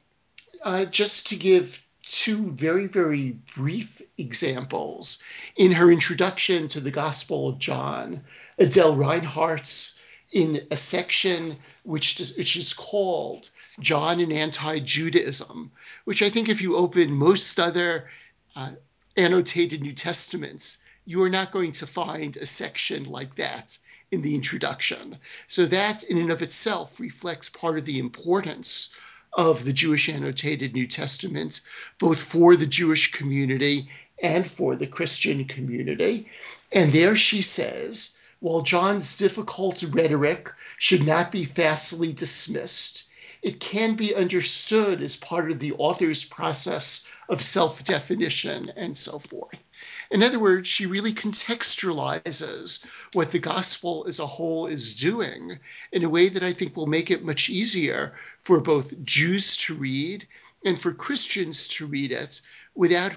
uh, 0.62 0.84
just 0.84 1.26
to 1.28 1.36
give 1.36 1.84
two 2.03 2.53
very, 2.53 2.86
very 2.86 3.30
brief 3.57 4.01
examples, 4.16 5.20
in 5.57 5.72
her 5.72 5.90
introduction 5.90 6.68
to 6.68 6.78
the 6.78 6.92
Gospel 6.92 7.49
of 7.49 7.59
John, 7.59 8.22
Adele 8.61 8.95
Reinhartz 8.95 9.93
in 10.35 10.66
a 10.72 10.76
section 10.76 11.57
which, 11.85 12.16
does, 12.16 12.37
which 12.37 12.57
is 12.57 12.74
called 12.74 13.51
John 13.78 14.20
and 14.20 14.32
Anti 14.32 14.80
Judaism, 14.80 15.70
which 16.05 16.22
I 16.22 16.28
think 16.28 16.49
if 16.49 16.61
you 16.61 16.76
open 16.76 17.12
most 17.12 17.59
other 17.59 18.11
uh, 18.57 18.72
annotated 19.16 19.80
New 19.80 19.93
Testaments, 19.93 20.82
you 21.07 21.22
are 21.22 21.30
not 21.30 21.53
going 21.53 21.70
to 21.72 21.87
find 21.87 22.37
a 22.37 22.47
section 22.47 23.05
like 23.05 23.37
that 23.37 23.78
in 24.11 24.22
the 24.22 24.35
introduction. 24.35 25.16
So, 25.47 25.66
that 25.66 26.03
in 26.03 26.18
and 26.18 26.32
of 26.32 26.43
itself 26.43 26.99
reflects 26.99 27.49
part 27.49 27.78
of 27.78 27.85
the 27.85 28.01
importance 28.01 28.93
of 29.35 29.64
the 29.64 29.72
Jewish 29.72 30.09
annotated 30.09 30.74
New 30.74 30.89
Testament, 30.89 31.61
both 31.99 32.20
for 32.20 32.57
the 32.57 32.66
Jewish 32.66 33.12
community 33.12 33.89
and 34.20 34.49
for 34.49 34.74
the 34.74 34.87
Christian 34.87 35.45
community. 35.45 36.28
And 36.72 36.93
there 36.93 37.14
she 37.14 37.41
says, 37.41 38.14
while 38.45 38.61
John's 38.61 39.16
difficult 39.16 39.82
rhetoric 39.84 40.53
should 40.76 41.03
not 41.03 41.32
be 41.32 41.47
facilely 41.47 42.12
dismissed, 42.12 43.05
it 43.40 43.59
can 43.59 43.95
be 43.95 44.14
understood 44.14 45.01
as 45.01 45.16
part 45.16 45.51
of 45.51 45.61
the 45.61 45.72
author's 45.78 46.26
process 46.26 47.09
of 47.30 47.42
self 47.42 47.82
definition 47.84 48.70
and 48.76 48.95
so 48.95 49.18
forth. 49.18 49.70
In 50.11 50.22
other 50.22 50.38
words, 50.38 50.68
she 50.68 50.84
really 50.84 51.14
contextualizes 51.14 52.84
what 53.14 53.32
the 53.32 53.38
gospel 53.38 54.05
as 54.07 54.18
a 54.18 54.26
whole 54.26 54.66
is 54.66 54.95
doing 54.95 55.59
in 55.90 56.05
a 56.05 56.11
way 56.11 56.28
that 56.28 56.42
I 56.42 56.53
think 56.53 56.76
will 56.76 56.86
make 56.86 57.11
it 57.11 57.24
much 57.24 57.49
easier 57.49 58.14
for 58.42 58.61
both 58.61 59.03
Jews 59.05 59.57
to 59.57 59.74
read 59.74 60.28
and 60.66 60.78
for 60.78 60.92
Christians 60.92 61.66
to 61.68 61.86
read 61.86 62.12
it 62.12 62.42
without 62.74 63.12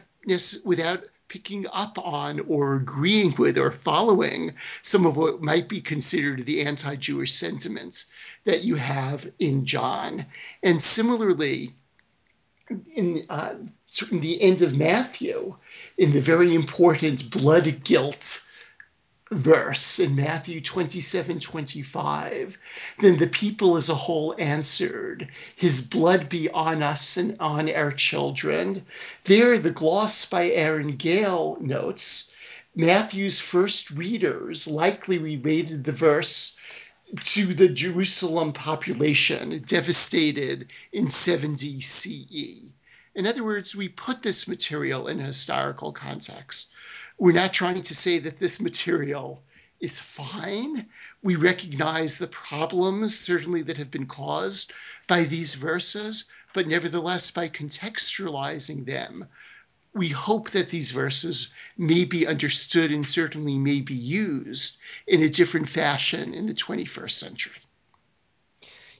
without 0.63 1.03
picking 1.27 1.65
up 1.73 1.97
on 1.99 2.39
or 2.47 2.75
agreeing 2.75 3.33
with 3.37 3.57
or 3.57 3.71
following 3.71 4.53
some 4.81 5.05
of 5.05 5.17
what 5.17 5.41
might 5.41 5.67
be 5.67 5.81
considered 5.81 6.45
the 6.45 6.61
anti 6.61 6.95
Jewish 6.95 7.33
sentiments 7.33 8.11
that 8.45 8.63
you 8.63 8.75
have 8.75 9.29
in 9.39 9.65
John. 9.65 10.25
And 10.63 10.81
similarly, 10.81 11.75
in, 12.95 13.25
uh, 13.29 13.55
the 14.11 14.41
end 14.41 14.61
of 14.61 14.77
Matthew, 14.77 15.55
in 15.97 16.11
the 16.11 16.19
very 16.19 16.53
important 16.53 17.29
blood 17.29 17.83
guilt 17.83 18.43
verse 19.31 19.99
in 19.99 20.15
Matthew 20.15 20.61
27 20.61 21.39
25, 21.39 22.57
then 22.99 23.17
the 23.17 23.27
people 23.27 23.75
as 23.75 23.89
a 23.89 23.95
whole 23.95 24.35
answered, 24.37 25.27
His 25.55 25.81
blood 25.81 26.29
be 26.29 26.49
on 26.49 26.81
us 26.81 27.17
and 27.17 27.35
on 27.39 27.69
our 27.69 27.91
children. 27.91 28.85
There, 29.25 29.57
the 29.57 29.71
gloss 29.71 30.25
by 30.25 30.49
Aaron 30.49 30.95
Gale 30.95 31.57
notes 31.59 32.33
Matthew's 32.77 33.39
first 33.39 33.89
readers 33.89 34.67
likely 34.67 35.17
related 35.17 35.83
the 35.83 35.91
verse 35.91 36.59
to 37.19 37.53
the 37.55 37.69
Jerusalem 37.69 38.53
population 38.53 39.63
devastated 39.65 40.71
in 40.93 41.07
70 41.07 41.81
CE. 41.81 42.71
In 43.15 43.25
other 43.25 43.43
words, 43.43 43.75
we 43.75 43.89
put 43.89 44.21
this 44.21 44.47
material 44.47 45.07
in 45.07 45.19
a 45.19 45.23
historical 45.23 45.91
context. 45.91 46.71
We're 47.17 47.31
not 47.31 47.53
trying 47.53 47.81
to 47.81 47.95
say 47.95 48.19
that 48.19 48.39
this 48.39 48.61
material 48.61 49.43
is 49.79 49.99
fine. 49.99 50.87
We 51.23 51.35
recognize 51.35 52.17
the 52.17 52.27
problems, 52.27 53.17
certainly, 53.17 53.63
that 53.63 53.77
have 53.77 53.91
been 53.91 54.05
caused 54.07 54.71
by 55.07 55.23
these 55.23 55.55
verses, 55.55 56.29
but 56.53 56.67
nevertheless, 56.67 57.31
by 57.31 57.49
contextualizing 57.49 58.85
them, 58.85 59.27
we 59.93 60.09
hope 60.09 60.51
that 60.51 60.69
these 60.69 60.91
verses 60.91 61.53
may 61.77 62.05
be 62.05 62.27
understood 62.27 62.91
and 62.91 63.05
certainly 63.05 63.57
may 63.57 63.81
be 63.81 63.95
used 63.95 64.79
in 65.07 65.21
a 65.21 65.29
different 65.29 65.69
fashion 65.69 66.33
in 66.33 66.45
the 66.45 66.53
21st 66.53 67.11
century. 67.11 67.61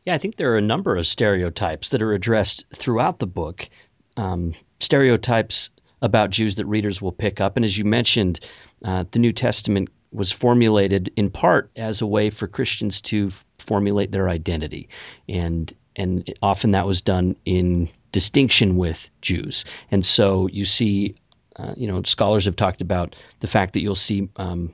Yeah, 0.06 0.16
I 0.16 0.18
think 0.18 0.38
there 0.38 0.54
are 0.54 0.58
a 0.58 0.62
number 0.62 0.96
of 0.96 1.06
stereotypes 1.06 1.90
that 1.90 2.02
are 2.02 2.14
addressed 2.14 2.66
throughout 2.74 3.20
the 3.20 3.28
book. 3.28 3.70
Um, 4.16 4.54
stereotypes 4.80 5.70
about 6.02 6.30
Jews 6.30 6.56
that 6.56 6.66
readers 6.66 7.02
will 7.02 7.12
pick 7.12 7.42
up. 7.42 7.56
And 7.56 7.66
as 7.66 7.78
you 7.78 7.86
mentioned, 7.86 8.40
uh, 8.84 9.06
the 9.10 9.20
New 9.20 9.34
Testament 9.34 9.90
was 10.12 10.32
formulated 10.32 11.12
in 11.16 11.30
part 11.30 11.72
as 11.76 12.02
a 12.02 12.08
way 12.08 12.30
for 12.30 12.48
Christians 12.48 13.02
to 13.02 13.28
f- 13.28 13.46
formulate 13.60 14.12
their 14.12 14.30
identity. 14.30 14.90
And 15.28 15.72
and 15.96 16.32
often 16.42 16.72
that 16.72 16.86
was 16.86 17.02
done 17.02 17.36
in 17.44 17.90
distinction 18.12 18.78
with 18.78 19.10
Jews. 19.22 19.66
And 19.90 20.06
so 20.06 20.48
you 20.48 20.64
see, 20.64 21.16
uh, 21.56 21.74
you 21.76 21.88
know, 21.88 22.04
scholars 22.04 22.46
have 22.46 22.56
talked 22.56 22.82
about 22.82 23.16
the 23.40 23.48
fact 23.48 23.74
that 23.74 23.82
you'll 23.82 23.96
see 23.96 24.30
um, 24.36 24.74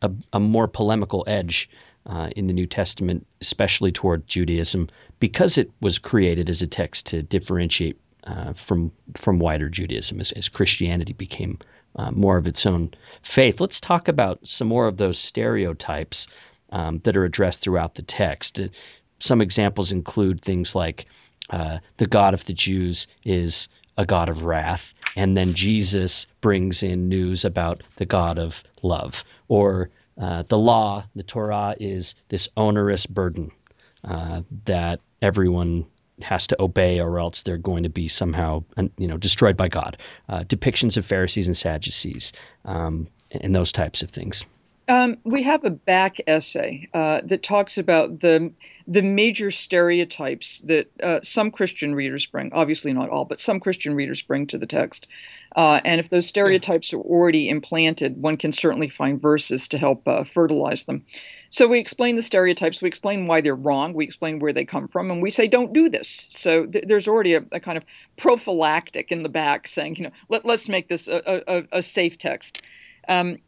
a, 0.00 0.12
a, 0.32 0.40
more 0.40 0.68
polemical 0.68 1.24
edge 1.26 1.70
uh, 2.06 2.30
in 2.34 2.46
the 2.46 2.54
New 2.54 2.66
Testament, 2.66 3.26
especially 3.40 3.92
toward 3.92 4.28
Judaism, 4.28 4.88
because 5.18 5.58
it 5.58 5.72
was 5.80 5.98
created 5.98 6.48
as 6.48 6.62
a 6.62 6.66
text 6.66 7.08
to 7.08 7.22
differentiate 7.22 7.98
uh, 8.24 8.52
from 8.52 8.92
from 9.14 9.38
wider 9.38 9.68
Judaism 9.68 10.20
as, 10.20 10.32
as 10.32 10.48
Christianity 10.48 11.12
became 11.12 11.58
uh, 11.96 12.10
more 12.10 12.36
of 12.36 12.46
its 12.46 12.66
own 12.66 12.94
faith. 13.22 13.60
Let's 13.60 13.80
talk 13.80 14.08
about 14.08 14.46
some 14.46 14.68
more 14.68 14.86
of 14.86 14.96
those 14.96 15.18
stereotypes 15.18 16.26
um, 16.70 16.98
that 17.04 17.16
are 17.16 17.24
addressed 17.24 17.62
throughout 17.62 17.94
the 17.94 18.02
text. 18.02 18.60
Uh, 18.60 18.68
some 19.18 19.40
examples 19.40 19.92
include 19.92 20.40
things 20.40 20.74
like 20.74 21.06
uh, 21.50 21.78
the 21.96 22.06
God 22.06 22.34
of 22.34 22.44
the 22.44 22.52
Jews 22.54 23.06
is 23.24 23.68
a 23.98 24.06
God 24.06 24.28
of 24.28 24.44
wrath, 24.44 24.94
and 25.16 25.36
then 25.36 25.52
Jesus 25.54 26.26
brings 26.40 26.82
in 26.82 27.08
news 27.08 27.44
about 27.44 27.82
the 27.96 28.06
God 28.06 28.38
of 28.38 28.62
love, 28.82 29.24
or 29.48 29.90
uh, 30.18 30.42
the 30.42 30.58
law, 30.58 31.04
the 31.14 31.22
Torah, 31.22 31.74
is 31.78 32.14
this 32.28 32.48
onerous 32.56 33.06
burden 33.06 33.50
uh, 34.04 34.42
that 34.64 35.00
everyone 35.20 35.86
has 36.22 36.48
to 36.48 36.62
obey, 36.62 37.00
or 37.00 37.18
else 37.18 37.42
they're 37.42 37.56
going 37.56 37.84
to 37.84 37.88
be 37.88 38.08
somehow, 38.08 38.64
you 38.98 39.08
know, 39.08 39.16
destroyed 39.16 39.56
by 39.56 39.68
God. 39.68 39.96
Uh, 40.28 40.40
depictions 40.40 40.96
of 40.96 41.06
Pharisees 41.06 41.48
and 41.48 41.56
Sadducees, 41.56 42.32
um, 42.64 43.08
and 43.30 43.54
those 43.54 43.72
types 43.72 44.02
of 44.02 44.10
things. 44.10 44.44
Um, 44.90 45.18
we 45.22 45.44
have 45.44 45.64
a 45.64 45.70
back 45.70 46.16
essay 46.26 46.88
uh, 46.92 47.20
that 47.22 47.44
talks 47.44 47.78
about 47.78 48.18
the 48.18 48.52
the 48.88 49.02
major 49.02 49.52
stereotypes 49.52 50.62
that 50.62 50.90
uh, 51.00 51.20
some 51.22 51.52
Christian 51.52 51.94
readers 51.94 52.26
bring. 52.26 52.52
Obviously, 52.52 52.92
not 52.92 53.08
all, 53.08 53.24
but 53.24 53.40
some 53.40 53.60
Christian 53.60 53.94
readers 53.94 54.20
bring 54.20 54.48
to 54.48 54.58
the 54.58 54.66
text. 54.66 55.06
Uh, 55.54 55.78
and 55.84 56.00
if 56.00 56.08
those 56.08 56.26
stereotypes 56.26 56.92
are 56.92 57.00
already 57.00 57.48
implanted, 57.48 58.20
one 58.20 58.36
can 58.36 58.52
certainly 58.52 58.88
find 58.88 59.22
verses 59.22 59.68
to 59.68 59.78
help 59.78 60.08
uh, 60.08 60.24
fertilize 60.24 60.82
them. 60.82 61.04
So 61.50 61.68
we 61.68 61.78
explain 61.78 62.16
the 62.16 62.22
stereotypes, 62.22 62.82
we 62.82 62.88
explain 62.88 63.28
why 63.28 63.42
they're 63.42 63.54
wrong, 63.54 63.92
we 63.92 64.02
explain 64.02 64.40
where 64.40 64.52
they 64.52 64.64
come 64.64 64.88
from, 64.88 65.12
and 65.12 65.22
we 65.22 65.30
say 65.30 65.46
don't 65.46 65.72
do 65.72 65.88
this. 65.88 66.26
So 66.30 66.66
th- 66.66 66.86
there's 66.88 67.06
already 67.06 67.34
a, 67.34 67.44
a, 67.52 67.60
kind 67.60 67.78
of 67.78 67.84
prophylactic 68.16 69.12
in 69.12 69.22
the 69.22 69.28
back 69.28 69.68
saying, 69.68 69.96
you 69.96 70.04
know, 70.04 70.12
let, 70.28 70.44
us 70.46 70.68
make 70.68 70.88
this 70.88 71.06
a, 71.06 71.42
a, 71.46 71.64
a 71.78 71.82
safe 71.82 72.18
text. 72.18 72.62
Um, 73.08 73.38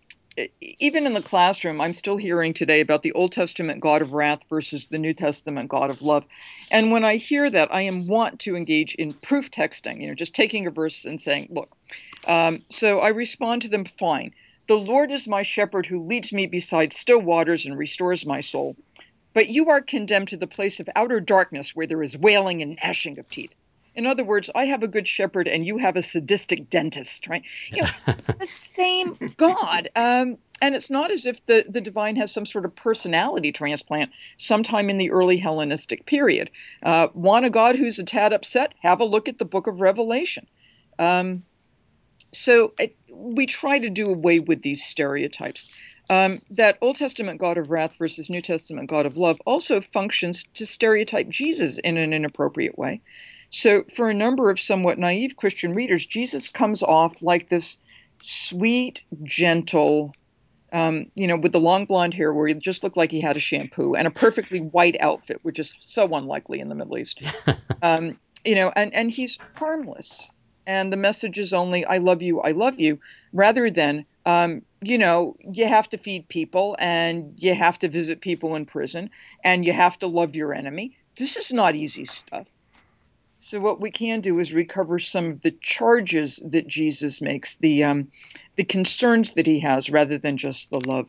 even 0.61 1.07
in 1.07 1.14
the 1.14 1.22
classroom, 1.22 1.80
I'm 1.80 1.95
still 1.95 2.16
hearing 2.16 2.55
today 2.55 2.80
about 2.80 3.03
the 3.03 3.12
Old 3.12 3.33
Testament 3.33 3.80
God 3.80 4.03
of 4.03 4.12
wrath 4.12 4.41
versus 4.49 4.87
the 4.87 4.99
New 4.99 5.12
Testament 5.12 5.68
God 5.68 5.91
of 5.91 6.03
love. 6.03 6.24
And 6.70 6.91
when 6.91 7.05
I 7.05 7.16
hear 7.16 7.51
that, 7.51 7.72
I 7.72 7.83
am 7.83 8.07
want 8.07 8.41
to 8.41 8.57
engage 8.57 8.95
in 8.95 9.12
proof 9.12 9.51
texting, 9.51 10.01
you 10.01 10.09
know, 10.09 10.14
just 10.14 10.35
taking 10.35 10.66
a 10.66 10.70
verse 10.70 11.05
and 11.05 11.20
saying, 11.20 11.49
look. 11.51 11.76
Um, 12.26 12.62
so 12.70 13.01
I 13.01 13.09
respond 13.09 13.62
to 13.62 13.68
them 13.68 13.85
fine. 13.85 14.33
The 14.68 14.76
Lord 14.76 15.11
is 15.11 15.26
my 15.26 15.43
shepherd 15.43 15.87
who 15.87 16.07
leads 16.07 16.33
me 16.33 16.47
beside 16.47 16.93
still 16.93 17.20
waters 17.20 17.66
and 17.66 17.76
restores 17.76 18.24
my 18.24 18.41
soul. 18.41 18.76
But 19.35 19.49
you 19.49 19.70
are 19.70 19.80
condemned 19.80 20.28
to 20.28 20.37
the 20.37 20.47
place 20.47 20.78
of 20.80 20.89
outer 20.95 21.20
darkness 21.20 21.74
where 21.74 21.87
there 21.87 22.03
is 22.03 22.16
wailing 22.16 22.62
and 22.62 22.78
gnashing 22.83 23.18
of 23.18 23.28
teeth. 23.28 23.53
In 23.95 24.07
other 24.07 24.24
words, 24.24 24.51
I 24.55 24.64
have 24.66 24.82
a 24.82 24.88
good 24.88 25.07
shepherd 25.07 25.49
and 25.49 25.66
you 25.66 25.78
have 25.78 25.97
a 25.97 26.03
sadistic 26.03 26.70
dentist, 26.70 27.28
right? 27.28 27.43
You 27.70 27.82
know, 27.82 27.90
it's 28.07 28.28
the 28.28 28.47
same 28.47 29.34
God. 29.36 29.88
Um, 29.95 30.38
and 30.62 30.74
it's 30.74 30.90
not 30.90 31.11
as 31.11 31.26
if 31.26 31.45
the, 31.47 31.64
the 31.68 31.80
divine 31.80 32.16
has 32.16 32.32
some 32.32 32.47
sort 32.47 32.64
of 32.64 32.74
personality 32.74 33.53
transplant 33.53 34.11
sometime 34.38 34.88
in 34.88 34.97
the 34.97 35.11
early 35.11 35.36
Hellenistic 35.36 36.07
period. 36.07 36.51
Uh, 36.82 37.09
want 37.14 37.45
a 37.45 37.51
God 37.51 37.76
who's 37.76 37.99
a 37.99 38.05
tad 38.05 38.32
upset? 38.32 38.72
Have 38.80 39.01
a 39.01 39.05
look 39.05 39.28
at 39.28 39.38
the 39.38 39.45
book 39.45 39.66
of 39.66 39.80
Revelation. 39.80 40.47
Um, 40.99 41.43
so 42.32 42.72
it, 42.78 42.97
we 43.12 43.45
try 43.47 43.78
to 43.78 43.90
do 43.90 44.09
away 44.09 44.38
with 44.38 44.62
these 44.62 44.84
stereotypes. 44.84 45.70
Um, 46.09 46.40
that 46.51 46.78
Old 46.80 46.97
Testament 46.97 47.40
God 47.40 47.59
of 47.59 47.70
wrath 47.70 47.97
versus 47.99 48.30
New 48.30 48.43
Testament 48.43 48.88
God 48.88 49.07
of 49.07 49.16
love 49.16 49.40
also 49.47 49.80
functions 49.80 50.45
to 50.55 50.66
stereotype 50.66 51.28
Jesus 51.28 51.78
in 51.78 51.97
an 51.97 52.12
inappropriate 52.12 52.78
way. 52.78 53.01
So, 53.53 53.84
for 53.94 54.09
a 54.09 54.14
number 54.14 54.48
of 54.48 54.59
somewhat 54.59 54.98
naive 54.98 55.36
Christian 55.36 55.74
readers, 55.74 56.07
Jesus 56.07 56.48
comes 56.48 56.82
off 56.82 57.22
like 57.22 57.50
this 57.50 57.76
sweet, 58.18 59.00
gentle, 59.24 60.14
um, 60.72 61.07
you 61.14 61.26
know, 61.26 61.36
with 61.36 61.53
the 61.53 61.61
long 61.61 61.84
blonde 61.84 62.14
hair 62.14 62.32
where 62.32 62.48
he 62.48 62.55
just 62.55 62.82
looked 62.82 62.96
like 62.96 63.11
he 63.11 63.20
had 63.20 63.36
a 63.36 63.40
shampoo 63.40 63.94
and 63.94 64.07
a 64.07 64.11
perfectly 64.11 64.61
white 64.61 64.96
outfit, 65.00 65.38
which 65.42 65.59
is 65.59 65.74
so 65.80 66.14
unlikely 66.14 66.61
in 66.61 66.70
the 66.70 66.74
Middle 66.74 66.96
East. 66.96 67.22
um, 67.82 68.18
you 68.42 68.55
know, 68.55 68.72
and, 68.74 68.94
and 68.94 69.11
he's 69.11 69.38
harmless. 69.57 70.30
And 70.66 70.90
the 70.90 70.96
message 70.96 71.38
is 71.38 71.53
only, 71.53 71.84
I 71.84 71.98
love 71.98 72.22
you, 72.22 72.40
I 72.40 72.53
love 72.53 72.80
you, 72.80 73.00
rather 73.34 73.70
than, 73.70 74.07
um, 74.24 74.62
you 74.80 74.96
know, 74.96 75.36
you 75.40 75.66
have 75.66 75.90
to 75.90 75.98
feed 75.98 76.28
people 76.28 76.74
and 76.78 77.34
you 77.36 77.55
have 77.55 77.78
to 77.80 77.88
visit 77.88 78.22
people 78.22 78.55
in 78.55 78.64
prison 78.64 79.11
and 79.44 79.66
you 79.66 79.74
have 79.74 79.98
to 79.98 80.07
love 80.07 80.34
your 80.36 80.55
enemy. 80.55 80.96
This 81.18 81.36
is 81.36 81.53
not 81.53 81.74
easy 81.74 82.07
stuff. 82.07 82.46
So 83.45 83.59
what 83.59 83.80
we 83.80 83.90
can 83.90 84.20
do 84.20 84.38
is 84.38 84.53
recover 84.53 85.01
some 85.01 85.26
of 85.26 85.43
the 85.43 85.51
charges 85.51 86.40
that 86.49 86.68
Jesus 86.68 87.20
makes, 87.20 87.57
the 87.57 87.82
um, 87.82 88.09
the 88.55 88.62
concerns 88.62 89.32
that 89.32 89.49
he 89.49 89.59
has, 89.59 89.90
rather 89.90 90.16
than 90.16 90.36
just 90.36 90.70
the 90.70 90.80
love. 90.86 91.09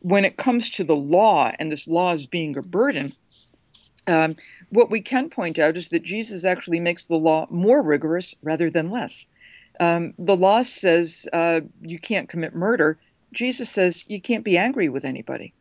When 0.00 0.26
it 0.26 0.36
comes 0.36 0.68
to 0.70 0.84
the 0.84 0.94
law, 0.94 1.52
and 1.58 1.72
this 1.72 1.88
law 1.88 2.12
is 2.12 2.26
being 2.26 2.54
a 2.58 2.62
burden, 2.62 3.14
um, 4.06 4.36
what 4.68 4.90
we 4.90 5.00
can 5.00 5.30
point 5.30 5.58
out 5.58 5.78
is 5.78 5.88
that 5.88 6.02
Jesus 6.02 6.44
actually 6.44 6.80
makes 6.80 7.06
the 7.06 7.16
law 7.16 7.46
more 7.48 7.82
rigorous 7.82 8.34
rather 8.42 8.68
than 8.68 8.90
less. 8.90 9.24
Um, 9.80 10.12
the 10.18 10.36
law 10.36 10.62
says 10.62 11.26
uh, 11.32 11.62
you 11.80 11.98
can't 11.98 12.28
commit 12.28 12.54
murder. 12.54 12.98
Jesus 13.32 13.70
says 13.70 14.04
you 14.06 14.20
can't 14.20 14.44
be 14.44 14.58
angry 14.58 14.90
with 14.90 15.06
anybody. 15.06 15.54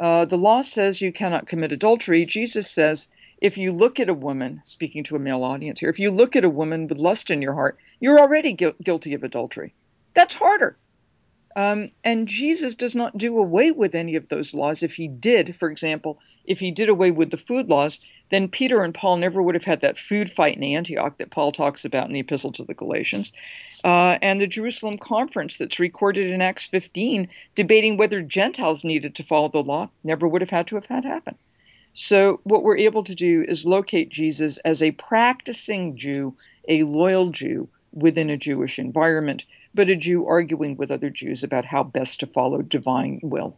Uh, 0.00 0.24
the 0.24 0.38
law 0.38 0.62
says 0.62 1.00
you 1.00 1.12
cannot 1.12 1.46
commit 1.46 1.70
adultery. 1.70 2.24
Jesus 2.24 2.68
says 2.68 3.06
if 3.40 3.56
you 3.56 3.72
look 3.72 3.98
at 3.98 4.08
a 4.08 4.14
woman, 4.14 4.60
speaking 4.64 5.02
to 5.04 5.16
a 5.16 5.18
male 5.18 5.44
audience 5.44 5.80
here, 5.80 5.88
if 5.88 5.98
you 5.98 6.10
look 6.10 6.36
at 6.36 6.44
a 6.44 6.50
woman 6.50 6.86
with 6.86 6.98
lust 6.98 7.30
in 7.30 7.40
your 7.40 7.54
heart, 7.54 7.78
you're 7.98 8.20
already 8.20 8.52
gu- 8.52 8.74
guilty 8.82 9.14
of 9.14 9.22
adultery. 9.22 9.72
That's 10.14 10.34
harder. 10.34 10.76
Um, 11.56 11.90
and 12.04 12.28
Jesus 12.28 12.76
does 12.76 12.94
not 12.94 13.18
do 13.18 13.36
away 13.36 13.72
with 13.72 13.94
any 13.94 14.14
of 14.14 14.28
those 14.28 14.54
laws. 14.54 14.82
If 14.82 14.94
he 14.94 15.08
did, 15.08 15.56
for 15.56 15.68
example, 15.68 16.18
if 16.44 16.60
he 16.60 16.70
did 16.70 16.88
away 16.88 17.10
with 17.10 17.30
the 17.30 17.36
food 17.36 17.68
laws, 17.68 17.98
then 18.28 18.46
Peter 18.46 18.84
and 18.84 18.94
Paul 18.94 19.16
never 19.16 19.42
would 19.42 19.56
have 19.56 19.64
had 19.64 19.80
that 19.80 19.98
food 19.98 20.30
fight 20.30 20.56
in 20.56 20.62
Antioch 20.62 21.18
that 21.18 21.30
Paul 21.30 21.50
talks 21.50 21.84
about 21.84 22.06
in 22.06 22.12
the 22.12 22.20
Epistle 22.20 22.52
to 22.52 22.64
the 22.64 22.74
Galatians. 22.74 23.32
Uh, 23.82 24.18
and 24.22 24.40
the 24.40 24.46
Jerusalem 24.46 24.98
conference 24.98 25.56
that's 25.56 25.80
recorded 25.80 26.30
in 26.30 26.40
Acts 26.40 26.66
15, 26.66 27.28
debating 27.56 27.96
whether 27.96 28.22
Gentiles 28.22 28.84
needed 28.84 29.16
to 29.16 29.24
follow 29.24 29.48
the 29.48 29.62
law, 29.62 29.90
never 30.04 30.28
would 30.28 30.42
have 30.42 30.50
had 30.50 30.68
to 30.68 30.76
have 30.76 30.86
had 30.86 31.04
happen. 31.04 31.36
So, 31.92 32.38
what 32.44 32.62
we're 32.62 32.76
able 32.76 33.02
to 33.02 33.14
do 33.16 33.44
is 33.48 33.66
locate 33.66 34.10
Jesus 34.10 34.58
as 34.58 34.80
a 34.80 34.92
practicing 34.92 35.96
Jew, 35.96 36.36
a 36.68 36.84
loyal 36.84 37.30
Jew 37.30 37.68
within 37.92 38.30
a 38.30 38.36
Jewish 38.36 38.78
environment, 38.78 39.44
but 39.74 39.90
a 39.90 39.96
Jew 39.96 40.24
arguing 40.24 40.76
with 40.76 40.92
other 40.92 41.10
Jews 41.10 41.42
about 41.42 41.64
how 41.64 41.82
best 41.82 42.20
to 42.20 42.26
follow 42.28 42.62
divine 42.62 43.18
will. 43.22 43.56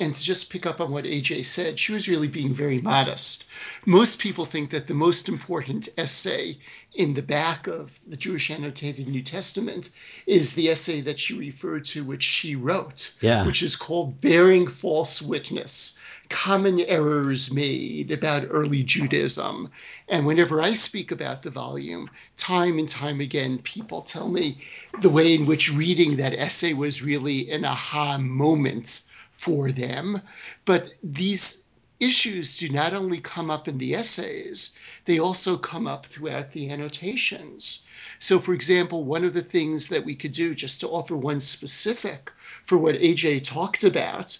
And 0.00 0.12
to 0.12 0.22
just 0.24 0.50
pick 0.50 0.66
up 0.66 0.80
on 0.80 0.90
what 0.90 1.04
AJ 1.04 1.46
said, 1.46 1.78
she 1.78 1.92
was 1.92 2.08
really 2.08 2.26
being 2.26 2.52
very 2.52 2.80
modest. 2.80 3.44
Most 3.86 4.18
people 4.18 4.44
think 4.44 4.70
that 4.70 4.88
the 4.88 4.94
most 4.94 5.28
important 5.28 5.88
essay 5.96 6.58
in 6.94 7.14
the 7.14 7.22
back 7.22 7.68
of 7.68 8.00
the 8.04 8.16
Jewish 8.16 8.50
Annotated 8.50 9.06
New 9.06 9.22
Testament 9.22 9.90
is 10.26 10.54
the 10.54 10.68
essay 10.68 11.00
that 11.02 11.20
she 11.20 11.38
referred 11.38 11.84
to, 11.86 12.02
which 12.02 12.24
she 12.24 12.56
wrote, 12.56 13.14
yeah. 13.20 13.46
which 13.46 13.62
is 13.62 13.76
called 13.76 14.20
Bearing 14.20 14.66
False 14.66 15.22
Witness 15.22 15.96
Common 16.28 16.80
Errors 16.80 17.52
Made 17.52 18.10
About 18.10 18.48
Early 18.50 18.82
Judaism. 18.82 19.70
And 20.08 20.26
whenever 20.26 20.60
I 20.60 20.72
speak 20.72 21.12
about 21.12 21.42
the 21.42 21.50
volume, 21.50 22.10
time 22.36 22.80
and 22.80 22.88
time 22.88 23.20
again, 23.20 23.58
people 23.58 24.02
tell 24.02 24.28
me 24.28 24.58
the 25.00 25.10
way 25.10 25.34
in 25.34 25.46
which 25.46 25.72
reading 25.72 26.16
that 26.16 26.32
essay 26.32 26.72
was 26.72 27.02
really 27.02 27.48
an 27.50 27.64
aha 27.64 28.18
moment 28.18 29.02
for 29.34 29.70
them. 29.70 30.22
But 30.64 30.88
these 31.02 31.68
issues 32.00 32.56
do 32.56 32.68
not 32.68 32.94
only 32.94 33.18
come 33.18 33.50
up 33.50 33.68
in 33.68 33.78
the 33.78 33.94
essays, 33.94 34.78
they 35.04 35.18
also 35.18 35.56
come 35.56 35.86
up 35.86 36.06
throughout 36.06 36.50
the 36.50 36.70
annotations. 36.70 37.86
So, 38.18 38.38
for 38.38 38.54
example, 38.54 39.04
one 39.04 39.24
of 39.24 39.34
the 39.34 39.42
things 39.42 39.88
that 39.88 40.04
we 40.04 40.14
could 40.14 40.32
do, 40.32 40.54
just 40.54 40.80
to 40.80 40.88
offer 40.88 41.16
one 41.16 41.40
specific 41.40 42.32
for 42.64 42.78
what 42.78 42.96
AJ 42.96 43.44
talked 43.44 43.84
about, 43.84 44.38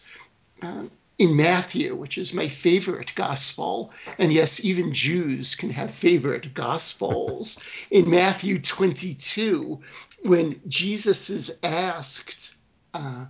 uh, 0.62 0.84
in 1.18 1.36
Matthew, 1.36 1.94
which 1.94 2.18
is 2.18 2.34
my 2.34 2.48
favorite 2.48 3.14
gospel, 3.14 3.92
and 4.18 4.32
yes, 4.32 4.64
even 4.64 4.92
Jews 4.92 5.54
can 5.54 5.70
have 5.70 5.90
favorite 5.92 6.54
gospels. 6.54 7.62
in 7.90 8.10
Matthew 8.10 8.58
22, 8.58 9.80
when 10.24 10.60
Jesus 10.66 11.30
is 11.30 11.60
asked, 11.62 12.56
uh, 12.94 13.26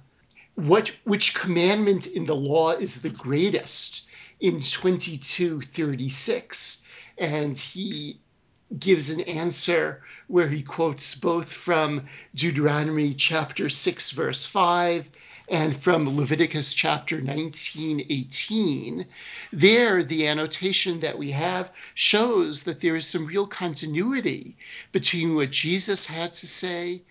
what 0.54 0.92
which 1.04 1.34
commandment 1.34 2.06
in 2.06 2.26
the 2.26 2.36
law 2.36 2.70
is 2.70 3.02
the 3.02 3.10
greatest 3.10 4.06
in 4.40 4.60
2236 4.60 6.86
and 7.18 7.58
he 7.58 8.18
gives 8.78 9.10
an 9.10 9.20
answer 9.22 10.00
where 10.28 10.48
he 10.48 10.62
quotes 10.62 11.16
both 11.16 11.52
from 11.52 12.06
Deuteronomy 12.34 13.14
chapter 13.14 13.68
6 13.68 14.12
verse 14.12 14.46
5 14.46 15.10
and 15.48 15.76
from 15.76 16.16
Leviticus 16.16 16.72
chapter 16.72 17.20
19, 17.20 18.06
18, 18.08 19.06
there 19.52 20.02
the 20.02 20.26
annotation 20.26 21.00
that 21.00 21.18
we 21.18 21.30
have 21.30 21.70
shows 21.94 22.62
that 22.62 22.80
there 22.80 22.96
is 22.96 23.06
some 23.06 23.26
real 23.26 23.46
continuity 23.46 24.56
between 24.90 25.34
what 25.34 25.50
Jesus 25.50 26.06
had 26.06 26.32
to 26.32 26.46
say 26.46 27.02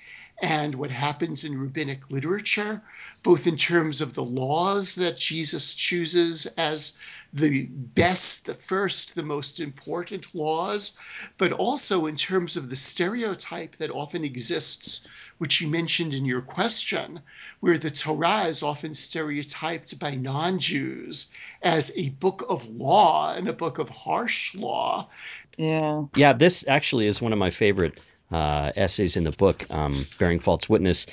and 0.42 0.76
what 0.76 0.92
happens 0.92 1.44
in 1.44 1.60
rabbinic 1.60 2.10
literature, 2.10 2.82
both 3.22 3.48
in 3.48 3.56
terms 3.56 4.02
of 4.02 4.14
the 4.14 4.24
laws 4.24 4.96
that 4.96 5.18
Jesus 5.18 5.76
chooses 5.76 6.46
as 6.58 6.98
the 7.34 7.66
best, 7.68 8.46
the 8.46 8.54
first, 8.54 9.16
the 9.16 9.24
most 9.24 9.60
important 9.60 10.36
laws, 10.36 10.98
but 11.38 11.52
also 11.52 12.06
in 12.06 12.16
terms 12.16 12.56
of 12.56 12.70
the 12.70 12.76
stereotype 12.76 13.76
that 13.78 13.90
often 13.90 14.24
exists, 14.24 15.08
which 15.38 15.62
you 15.62 15.68
mentioned 15.68 16.14
in 16.14 16.26
your 16.26 16.42
question, 16.42 17.20
where 17.60 17.78
the 17.78 17.90
Torah 17.90 18.46
is 18.46 18.62
often 18.62 18.94
stereotyped 18.94 19.98
by 19.98 20.16
non 20.16 20.60
Jews 20.60 21.32
as 21.64 21.92
a 21.98 22.10
book 22.10 22.46
of 22.50 22.68
law 22.68 23.34
and 23.34 23.48
a 23.48 23.54
book 23.54 23.80
of 23.80 23.90
harsh 23.90 24.54
law. 24.54 25.10
Yeah. 25.58 26.04
Yeah, 26.16 26.34
this 26.34 26.64
actually 26.68 27.08
is 27.08 27.22
one 27.22 27.34
of 27.34 27.40
my 27.40 27.50
favorite 27.50 28.00
essays 28.38 29.18
in 29.18 29.24
the 29.24 29.32
book, 29.32 29.66
um, 29.70 30.06
Bearing 30.20 30.40
False 30.40 30.70
Witness. 30.70 31.08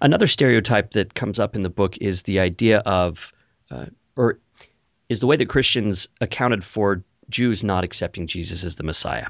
Another 0.00 0.26
stereotype 0.26 0.92
that 0.92 1.14
comes 1.14 1.38
up 1.38 1.54
in 1.54 1.62
the 1.62 1.70
book 1.70 1.96
is 1.98 2.24
the 2.24 2.40
idea 2.40 2.78
of, 2.78 3.32
uh, 3.70 3.86
or 4.16 4.38
is 5.08 5.20
the 5.20 5.26
way 5.26 5.36
that 5.36 5.48
Christians 5.48 6.08
accounted 6.20 6.64
for 6.64 7.04
Jews 7.30 7.62
not 7.62 7.84
accepting 7.84 8.26
Jesus 8.26 8.64
as 8.64 8.76
the 8.76 8.82
Messiah. 8.82 9.26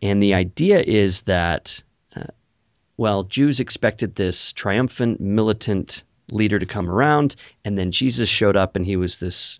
And 0.00 0.22
the 0.22 0.34
idea 0.34 0.80
is 0.80 1.22
that, 1.22 1.82
uh, 2.16 2.24
well, 2.96 3.24
Jews 3.24 3.60
expected 3.60 4.14
this 4.14 4.52
triumphant, 4.52 5.20
militant 5.20 6.02
leader 6.30 6.58
to 6.58 6.66
come 6.66 6.88
around, 6.88 7.36
and 7.64 7.76
then 7.76 7.92
Jesus 7.92 8.28
showed 8.28 8.56
up 8.56 8.76
and 8.76 8.86
he 8.86 8.96
was 8.96 9.18
this 9.18 9.58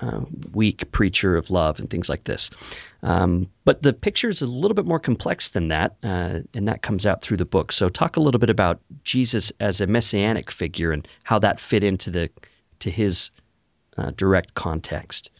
uh, 0.00 0.20
weak 0.52 0.90
preacher 0.92 1.36
of 1.36 1.50
love 1.50 1.78
and 1.78 1.88
things 1.88 2.08
like 2.08 2.24
this. 2.24 2.50
Um, 3.02 3.48
but 3.64 3.82
the 3.82 3.92
picture 3.92 4.28
is 4.28 4.42
a 4.42 4.46
little 4.46 4.74
bit 4.74 4.84
more 4.84 4.98
complex 4.98 5.50
than 5.50 5.68
that, 5.68 5.96
uh, 6.02 6.40
and 6.54 6.68
that 6.68 6.82
comes 6.82 7.06
out 7.06 7.22
through 7.22 7.36
the 7.38 7.44
book. 7.44 7.72
So, 7.72 7.88
talk 7.88 8.16
a 8.16 8.20
little 8.20 8.38
bit 8.38 8.50
about 8.50 8.80
Jesus 9.04 9.52
as 9.60 9.80
a 9.80 9.86
messianic 9.86 10.50
figure 10.50 10.92
and 10.92 11.06
how 11.22 11.38
that 11.38 11.60
fit 11.60 11.84
into 11.84 12.10
the 12.10 12.30
to 12.80 12.90
his 12.90 13.30
uh, 13.96 14.12
direct 14.16 14.54
context. 14.54 15.30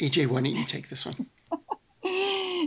AJ, 0.00 0.28
why 0.28 0.40
don't 0.40 0.54
you 0.54 0.64
take 0.64 0.88
this 0.88 1.04
one? 1.04 1.26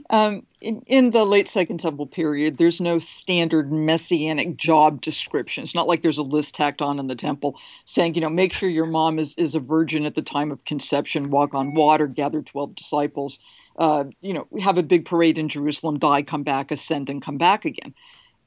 Um, 0.09 0.45
in, 0.61 0.81
in, 0.87 1.11
the 1.11 1.25
late 1.25 1.47
Second 1.47 1.79
Temple 1.79 2.07
period, 2.07 2.57
there's 2.57 2.81
no 2.81 2.99
standard 2.99 3.71
messianic 3.71 4.57
job 4.57 5.01
description. 5.01 5.63
It's 5.63 5.75
not 5.75 5.87
like 5.87 6.01
there's 6.01 6.17
a 6.17 6.23
list 6.23 6.55
tacked 6.55 6.81
on 6.81 6.99
in 6.99 7.07
the 7.07 7.15
temple 7.15 7.57
saying, 7.85 8.15
you 8.15 8.21
know, 8.21 8.29
make 8.29 8.53
sure 8.53 8.69
your 8.69 8.85
mom 8.85 9.19
is, 9.19 9.35
is 9.35 9.55
a 9.55 9.59
virgin 9.59 10.05
at 10.05 10.15
the 10.15 10.21
time 10.21 10.51
of 10.51 10.63
conception, 10.65 11.29
walk 11.29 11.53
on 11.53 11.73
water, 11.73 12.07
gather 12.07 12.41
12 12.41 12.75
disciples, 12.75 13.39
uh, 13.77 14.05
you 14.21 14.33
know, 14.33 14.47
have 14.61 14.77
a 14.77 14.83
big 14.83 15.05
parade 15.05 15.37
in 15.37 15.49
Jerusalem, 15.49 15.99
die, 15.99 16.23
come 16.23 16.43
back, 16.43 16.71
ascend, 16.71 17.09
and 17.09 17.21
come 17.21 17.37
back 17.37 17.65
again. 17.65 17.93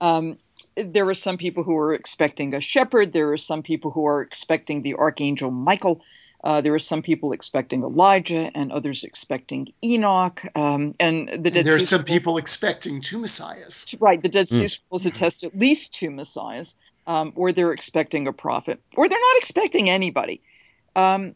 Um, 0.01 0.39
there 0.77 1.09
are 1.09 1.15
some 1.15 1.39
people 1.39 1.63
who 1.63 1.77
are 1.77 1.95
expecting 1.95 2.55
a 2.55 2.61
shepherd. 2.61 3.13
There 3.13 3.33
are 3.33 3.39
some 3.39 3.63
people 3.63 3.91
who 3.91 4.07
are 4.07 4.21
expecting 4.21 4.83
the 4.83 4.95
archangel 4.95 5.51
Michael. 5.51 6.03
Uh, 6.45 6.61
there 6.61 6.75
are 6.75 6.79
some 6.79 7.01
people 7.01 7.33
expecting 7.33 7.83
Elijah 7.83 8.51
and 8.55 8.71
others 8.71 9.03
expecting 9.03 9.67
Enoch. 9.83 10.43
Um, 10.55 10.93
and 11.01 11.29
the 11.29 11.51
Dead 11.51 11.57
and 11.57 11.67
there 11.67 11.77
are 11.77 11.81
some 11.81 12.01
Scrolls, 12.01 12.15
people 12.15 12.37
expecting 12.37 13.01
two 13.01 13.19
messiahs. 13.19 13.95
right? 13.99 14.23
The 14.23 14.29
Dead 14.29 14.49
Sea 14.51 14.65
Mm. 14.65 14.71
Scrolls 14.71 15.07
attest 15.07 15.43
at 15.43 15.59
least 15.59 15.95
two 15.95 16.11
messiahs, 16.11 16.75
um, 17.07 17.33
or 17.35 17.51
they're 17.51 17.73
expecting 17.73 18.29
a 18.29 18.33
prophet, 18.33 18.79
or 18.95 19.09
they're 19.09 19.19
not 19.19 19.37
expecting 19.39 19.89
anybody. 19.89 20.43
Um, 20.95 21.35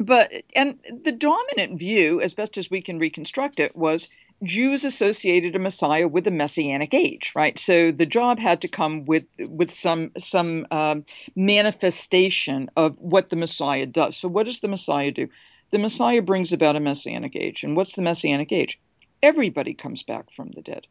but 0.00 0.32
and 0.56 0.78
the 1.04 1.12
dominant 1.12 1.78
view, 1.78 2.22
as 2.22 2.32
best 2.32 2.56
as 2.56 2.70
we 2.70 2.80
can 2.80 2.98
reconstruct 2.98 3.60
it, 3.60 3.76
was 3.76 4.08
Jews 4.44 4.84
associated 4.84 5.54
a 5.54 5.58
Messiah 5.58 6.08
with 6.08 6.24
the 6.24 6.30
Messianic 6.30 6.94
age, 6.94 7.32
right? 7.34 7.58
So 7.58 7.92
the 7.92 8.06
job 8.06 8.38
had 8.38 8.60
to 8.62 8.68
come 8.68 9.04
with 9.04 9.24
with 9.38 9.70
some 9.70 10.10
some 10.18 10.66
um, 10.70 11.04
manifestation 11.36 12.70
of 12.76 12.96
what 12.98 13.30
the 13.30 13.36
Messiah 13.36 13.86
does. 13.86 14.16
So 14.16 14.28
what 14.28 14.46
does 14.46 14.60
the 14.60 14.68
Messiah 14.68 15.12
do? 15.12 15.28
The 15.70 15.78
Messiah 15.78 16.22
brings 16.22 16.52
about 16.52 16.76
a 16.76 16.80
Messianic 16.80 17.36
age, 17.36 17.62
and 17.64 17.76
what's 17.76 17.94
the 17.94 18.02
Messianic 18.02 18.52
age? 18.52 18.78
Everybody 19.22 19.74
comes 19.74 20.02
back 20.02 20.30
from 20.30 20.50
the 20.54 20.62
dead. 20.62 20.86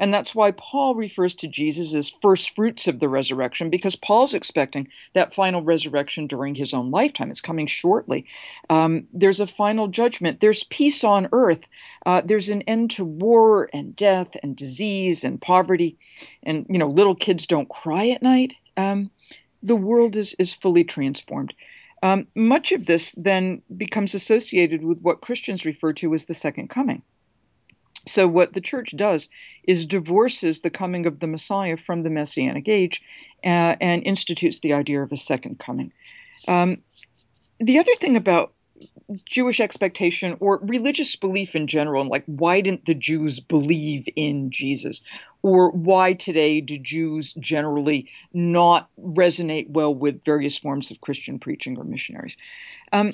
And 0.00 0.12
that's 0.12 0.34
why 0.34 0.50
Paul 0.52 0.94
refers 0.94 1.34
to 1.36 1.46
Jesus 1.46 1.94
as 1.94 2.10
first 2.10 2.56
fruits 2.56 2.88
of 2.88 2.98
the 2.98 3.08
resurrection, 3.08 3.68
because 3.68 3.94
Paul's 3.94 4.32
expecting 4.32 4.88
that 5.12 5.34
final 5.34 5.62
resurrection 5.62 6.26
during 6.26 6.54
his 6.54 6.72
own 6.72 6.90
lifetime. 6.90 7.30
It's 7.30 7.42
coming 7.42 7.66
shortly. 7.66 8.24
Um, 8.70 9.06
there's 9.12 9.40
a 9.40 9.46
final 9.46 9.88
judgment. 9.88 10.40
There's 10.40 10.64
peace 10.64 11.04
on 11.04 11.28
earth. 11.32 11.60
Uh, 12.06 12.22
there's 12.24 12.48
an 12.48 12.62
end 12.62 12.90
to 12.92 13.04
war 13.04 13.68
and 13.74 13.94
death 13.94 14.28
and 14.42 14.56
disease 14.56 15.22
and 15.22 15.40
poverty. 15.40 15.98
And, 16.42 16.66
you 16.70 16.78
know, 16.78 16.88
little 16.88 17.14
kids 17.14 17.46
don't 17.46 17.68
cry 17.68 18.08
at 18.08 18.22
night. 18.22 18.54
Um, 18.78 19.10
the 19.62 19.76
world 19.76 20.16
is, 20.16 20.34
is 20.38 20.54
fully 20.54 20.84
transformed. 20.84 21.52
Um, 22.02 22.26
much 22.34 22.72
of 22.72 22.86
this 22.86 23.12
then 23.18 23.60
becomes 23.76 24.14
associated 24.14 24.82
with 24.82 25.00
what 25.02 25.20
Christians 25.20 25.66
refer 25.66 25.92
to 25.92 26.14
as 26.14 26.24
the 26.24 26.32
second 26.32 26.70
coming. 26.70 27.02
So, 28.06 28.26
what 28.26 28.54
the 28.54 28.60
church 28.60 28.94
does 28.96 29.28
is 29.64 29.86
divorces 29.86 30.60
the 30.60 30.70
coming 30.70 31.06
of 31.06 31.20
the 31.20 31.26
Messiah 31.26 31.76
from 31.76 32.02
the 32.02 32.10
Messianic 32.10 32.68
age 32.68 33.02
uh, 33.44 33.76
and 33.80 34.02
institutes 34.04 34.60
the 34.60 34.72
idea 34.72 35.02
of 35.02 35.12
a 35.12 35.16
second 35.16 35.58
coming. 35.58 35.92
Um, 36.48 36.78
the 37.58 37.78
other 37.78 37.94
thing 37.96 38.16
about 38.16 38.52
Jewish 39.26 39.60
expectation 39.60 40.36
or 40.40 40.60
religious 40.62 41.16
belief 41.16 41.54
in 41.54 41.66
general, 41.66 42.00
and 42.00 42.10
like 42.10 42.24
why 42.26 42.60
didn't 42.60 42.86
the 42.86 42.94
Jews 42.94 43.40
believe 43.40 44.08
in 44.16 44.50
Jesus? 44.50 45.02
Or 45.42 45.70
why 45.70 46.14
today 46.14 46.60
do 46.60 46.78
Jews 46.78 47.34
generally 47.34 48.08
not 48.32 48.88
resonate 48.98 49.70
well 49.70 49.94
with 49.94 50.24
various 50.24 50.56
forms 50.56 50.90
of 50.90 51.00
Christian 51.00 51.38
preaching 51.38 51.76
or 51.78 51.84
missionaries? 51.84 52.36
Um, 52.92 53.12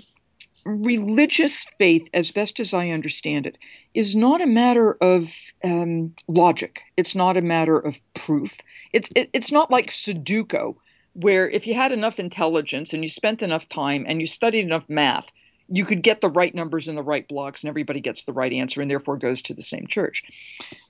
religious 0.67 1.67
faith, 1.79 2.09
as 2.13 2.31
best 2.31 2.59
as 2.59 2.75
I 2.75 2.91
understand 2.91 3.47
it, 3.47 3.57
is 3.95 4.17
not 4.17 4.41
a 4.41 4.47
matter 4.47 4.95
of 5.01 5.33
um, 5.63 6.15
logic. 6.29 6.83
It's 6.97 7.15
not 7.15 7.37
a 7.37 7.43
matter 7.43 7.79
of 7.79 8.01
proof. 8.15 8.59
It's 8.93 9.09
it, 9.15 9.31
it's 9.33 9.53
not 9.53 9.71
like 9.71 9.91
Sudoku, 9.91 10.75
where 11.15 11.49
if 11.49 11.67
you 11.67 11.75
had 11.75 11.93
enough 11.93 12.19
intelligence 12.19 12.93
and 12.93 13.03
you 13.03 13.09
spent 13.09 13.43
enough 13.43 13.69
time 13.69 14.05
and 14.09 14.21
you 14.21 14.27
studied 14.27 14.65
enough 14.65 14.89
math, 14.89 15.29
you 15.69 15.85
could 15.85 16.03
get 16.03 16.21
the 16.21 16.29
right 16.29 16.55
numbers 16.55 16.89
in 16.89 16.97
the 16.97 17.03
right 17.03 17.27
blocks, 17.29 17.63
and 17.63 17.69
everybody 17.69 18.01
gets 18.01 18.25
the 18.25 18.33
right 18.33 18.53
answer, 18.53 18.83
and 18.83 18.91
therefore 18.91 19.17
goes 19.17 19.41
to 19.43 19.55
the 19.55 19.63
same 19.63 19.87
church. 19.87 20.25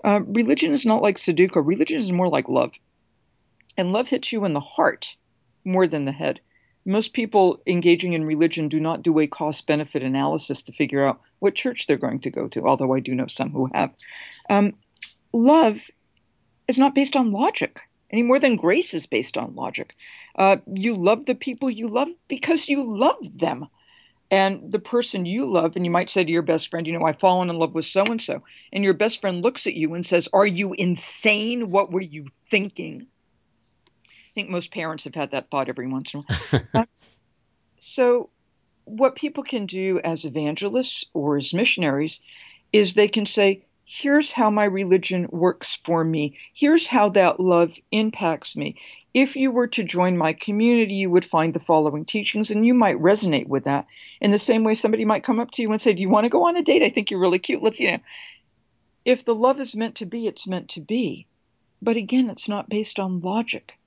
Uh, 0.04 0.20
religion 0.26 0.72
is 0.72 0.86
not 0.86 1.02
like 1.02 1.16
Sudoku. 1.16 1.64
Religion 1.64 1.98
is 1.98 2.10
more 2.12 2.28
like 2.28 2.48
love, 2.48 2.74
and 3.76 3.92
love 3.92 4.08
hits 4.08 4.32
you 4.32 4.44
in 4.46 4.54
the 4.54 4.60
heart 4.60 5.16
more 5.64 5.86
than 5.86 6.06
the 6.06 6.12
head 6.12 6.40
most 6.86 7.12
people 7.12 7.60
engaging 7.66 8.12
in 8.12 8.24
religion 8.24 8.68
do 8.68 8.80
not 8.80 9.02
do 9.02 9.18
a 9.18 9.26
cost 9.26 9.66
benefit 9.66 10.02
analysis 10.02 10.62
to 10.62 10.72
figure 10.72 11.06
out 11.06 11.20
what 11.40 11.54
church 11.54 11.86
they're 11.86 11.96
going 11.96 12.20
to 12.20 12.30
go 12.30 12.48
to, 12.48 12.64
although 12.64 12.94
I 12.94 13.00
do 13.00 13.14
know 13.14 13.26
some 13.26 13.50
who 13.50 13.68
have. 13.74 13.90
Um, 14.48 14.74
love 15.32 15.82
is 16.68 16.78
not 16.78 16.94
based 16.94 17.16
on 17.16 17.32
logic 17.32 17.82
any 18.10 18.22
more 18.22 18.38
than 18.38 18.56
grace 18.56 18.94
is 18.94 19.06
based 19.06 19.36
on 19.36 19.54
logic. 19.54 19.94
Uh, 20.36 20.56
you 20.72 20.94
love 20.94 21.26
the 21.26 21.34
people 21.34 21.70
you 21.70 21.88
love 21.88 22.08
because 22.28 22.68
you 22.68 22.82
love 22.82 23.38
them. 23.38 23.66
And 24.28 24.72
the 24.72 24.80
person 24.80 25.24
you 25.24 25.44
love, 25.44 25.76
and 25.76 25.84
you 25.84 25.90
might 25.90 26.10
say 26.10 26.24
to 26.24 26.32
your 26.32 26.42
best 26.42 26.68
friend, 26.68 26.84
you 26.86 26.92
know, 26.92 27.04
I've 27.04 27.20
fallen 27.20 27.48
in 27.48 27.58
love 27.58 27.74
with 27.74 27.84
so 27.84 28.04
and 28.04 28.20
so. 28.20 28.42
And 28.72 28.82
your 28.82 28.94
best 28.94 29.20
friend 29.20 29.42
looks 29.42 29.68
at 29.68 29.74
you 29.74 29.94
and 29.94 30.04
says, 30.04 30.28
Are 30.32 30.46
you 30.46 30.72
insane? 30.72 31.70
What 31.70 31.92
were 31.92 32.00
you 32.00 32.26
thinking? 32.50 33.06
Think 34.36 34.50
most 34.50 34.70
parents 34.70 35.04
have 35.04 35.14
had 35.14 35.30
that 35.30 35.50
thought 35.50 35.70
every 35.70 35.88
once 35.88 36.12
in 36.12 36.20
a 36.20 36.22
while. 36.22 36.62
uh, 36.74 36.84
so, 37.80 38.28
what 38.84 39.16
people 39.16 39.42
can 39.42 39.64
do 39.64 39.98
as 40.04 40.26
evangelists 40.26 41.06
or 41.14 41.38
as 41.38 41.54
missionaries 41.54 42.20
is 42.70 42.92
they 42.92 43.08
can 43.08 43.24
say, 43.24 43.64
Here's 43.88 44.32
how 44.32 44.50
my 44.50 44.64
religion 44.64 45.28
works 45.30 45.78
for 45.84 46.04
me. 46.04 46.36
Here's 46.52 46.86
how 46.86 47.08
that 47.10 47.40
love 47.40 47.72
impacts 47.90 48.56
me. 48.56 48.76
if 49.14 49.36
you 49.36 49.50
were 49.50 49.68
to 49.68 49.84
join 49.84 50.18
my 50.18 50.34
community, 50.34 50.94
you 50.94 51.08
would 51.08 51.24
find 51.24 51.54
the 51.54 51.60
following 51.60 52.04
teachings, 52.04 52.50
and 52.50 52.66
you 52.66 52.74
might 52.74 52.98
resonate 52.98 53.46
with 53.46 53.64
that. 53.64 53.86
In 54.20 54.32
the 54.32 54.38
same 54.38 54.64
way, 54.64 54.74
somebody 54.74 55.06
might 55.06 55.24
come 55.24 55.40
up 55.40 55.50
to 55.52 55.62
you 55.62 55.72
and 55.72 55.80
say, 55.80 55.94
Do 55.94 56.02
you 56.02 56.10
want 56.10 56.24
to 56.24 56.36
go 56.36 56.46
on 56.46 56.58
a 56.58 56.62
date? 56.62 56.82
I 56.82 56.90
think 56.90 57.10
you're 57.10 57.20
really 57.20 57.38
cute. 57.38 57.62
Let's, 57.62 57.80
you 57.80 57.92
know. 57.92 57.98
If 59.06 59.24
the 59.24 59.34
love 59.34 59.60
is 59.60 59.74
meant 59.74 59.94
to 59.96 60.04
be, 60.04 60.26
it's 60.26 60.46
meant 60.46 60.68
to 60.70 60.82
be. 60.82 61.26
But 61.80 61.96
again, 61.96 62.28
it's 62.28 62.48
not 62.48 62.68
based 62.68 62.98
on 62.98 63.20
logic, 63.20 63.78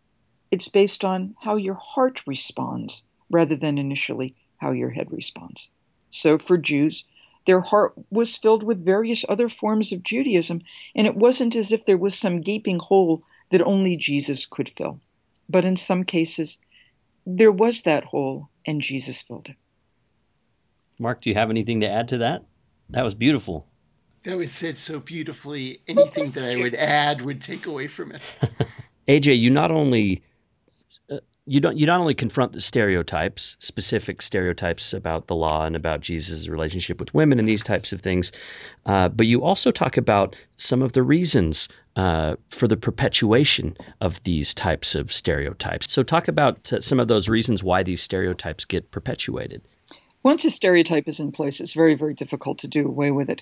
it's 0.52 0.68
based 0.68 1.06
on 1.06 1.36
how 1.42 1.56
your 1.56 1.76
heart 1.76 2.22
responds 2.26 3.04
rather 3.30 3.56
than 3.56 3.78
initially 3.78 4.36
how 4.58 4.72
your 4.72 4.90
head 4.90 5.12
responds. 5.12 5.70
So 6.10 6.38
for 6.38 6.58
Jews, 6.58 7.04
their 7.46 7.62
heart 7.62 7.94
was 8.10 8.38
filled 8.38 8.64
with 8.64 8.86
various 8.86 9.24
other 9.30 9.50
forms 9.50 9.92
of 9.92 10.04
Judaism, 10.04 10.62
and 10.96 11.08
it 11.08 11.16
wasn't 11.16 11.56
as 11.56 11.72
if 11.72 11.86
there 11.86 11.98
was 11.98 12.18
some 12.18 12.42
gaping 12.42 12.80
hole 12.80 13.24
that 13.52 13.62
only 13.62 13.96
Jesus 13.96 14.46
could 14.46 14.72
fill. 14.78 15.00
But 15.48 15.66
in 15.66 15.78
some 15.78 16.04
cases, 16.04 16.60
there 17.26 17.52
was 17.52 17.82
that 17.82 18.04
hole, 18.04 18.50
and 18.66 18.82
Jesus 18.82 19.22
filled 19.22 19.50
it. 19.50 19.56
Marc, 21.00 21.22
do 21.22 21.30
you 21.30 21.36
have 21.36 21.50
anything 21.50 21.80
to 21.82 21.90
add 21.90 22.08
to 22.10 22.18
that? 22.20 22.44
That 22.90 23.06
was 23.06 23.16
beautiful. 23.16 23.68
That 24.24 24.38
was 24.38 24.52
said 24.52 24.78
so 24.78 25.00
beautifully. 25.00 25.80
Anything 25.88 26.32
that 26.32 26.44
I 26.44 26.58
would 26.58 26.76
add 26.76 27.22
would 27.22 27.42
take 27.42 27.66
away 27.66 27.88
from 27.88 28.12
it. 28.12 28.38
AJ, 29.08 29.40
you 29.40 29.50
not 29.50 29.72
only 29.72 30.24
you 31.50 31.60
don't 31.60 31.78
you 31.78 31.88
not 31.88 32.00
only 32.00 32.14
confront 32.14 32.54
the 32.54 32.62
stereotypes, 32.62 33.58
specific 33.60 34.22
stereotypes 34.22 34.94
about 34.94 35.26
the 35.26 35.36
law 35.36 35.66
and 35.66 35.76
about 35.76 36.02
Jesus' 36.02 36.48
relationship 36.48 37.00
with 37.00 37.14
women 37.14 37.40
and 37.40 37.48
these 37.48 37.64
types 37.64 37.92
of 37.92 38.02
things, 38.02 38.32
uh, 38.86 39.10
but 39.10 39.26
you 39.26 39.44
also 39.44 39.72
talk 39.72 39.98
about 39.98 40.36
some 40.58 40.84
of 40.84 40.92
the 40.92 41.02
reasons 41.02 41.68
uh, 41.96 42.36
for 42.50 42.68
the 42.68 42.78
perpetuation 42.78 43.76
of 44.00 44.22
these 44.24 44.54
types 44.54 44.94
of 44.94 45.12
stereotypes. 45.12 45.92
So, 45.92 46.04
talk 46.04 46.28
about 46.28 46.72
some 46.82 47.00
of 47.00 47.08
those 47.08 47.28
reasons 47.28 47.64
why 47.64 47.82
these 47.82 48.02
stereotypes 48.02 48.66
get 48.66 48.92
perpetuated. 48.92 49.64
Once 50.22 50.46
a 50.46 50.52
stereotype 50.52 51.08
is 51.08 51.20
in 51.20 51.32
place, 51.32 51.60
it's 51.60 51.74
very, 51.74 51.96
very 51.96 52.14
difficult 52.14 52.60
to 52.60 52.68
do 52.68 52.88
away 52.88 53.10
with 53.10 53.30
it. 53.30 53.42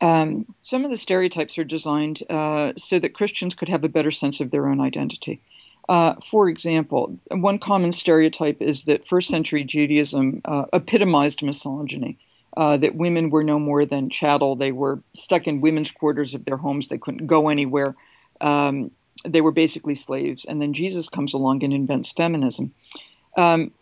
Um, 0.00 0.54
some 0.62 0.84
of 0.84 0.90
the 0.90 0.96
stereotypes 0.96 1.56
are 1.58 1.64
designed 1.64 2.22
uh, 2.28 2.72
so 2.76 2.98
that 2.98 3.14
Christians 3.14 3.54
could 3.54 3.68
have 3.68 3.84
a 3.84 3.88
better 3.88 4.10
sense 4.10 4.40
of 4.40 4.50
their 4.50 4.66
own 4.66 4.80
identity. 4.80 5.40
Uh, 5.88 6.14
for 6.24 6.48
example, 6.48 7.18
one 7.30 7.58
common 7.58 7.92
stereotype 7.92 8.62
is 8.62 8.84
that 8.84 9.06
first 9.06 9.28
century 9.28 9.64
Judaism 9.64 10.40
uh, 10.44 10.64
epitomized 10.72 11.42
misogyny, 11.42 12.18
uh, 12.56 12.76
that 12.76 12.94
women 12.94 13.30
were 13.30 13.44
no 13.44 13.58
more 13.58 13.84
than 13.84 14.10
chattel. 14.10 14.56
They 14.56 14.72
were 14.72 15.02
stuck 15.10 15.46
in 15.46 15.60
women's 15.60 15.90
quarters 15.90 16.34
of 16.34 16.44
their 16.44 16.56
homes, 16.56 16.88
they 16.88 16.98
couldn't 16.98 17.26
go 17.26 17.48
anywhere. 17.48 17.96
Um, 18.40 18.90
they 19.24 19.40
were 19.40 19.52
basically 19.52 19.94
slaves. 19.94 20.44
And 20.44 20.60
then 20.60 20.72
Jesus 20.72 21.08
comes 21.08 21.34
along 21.34 21.64
and 21.64 21.72
invents 21.72 22.12
feminism. 22.12 22.72
Um, 23.36 23.72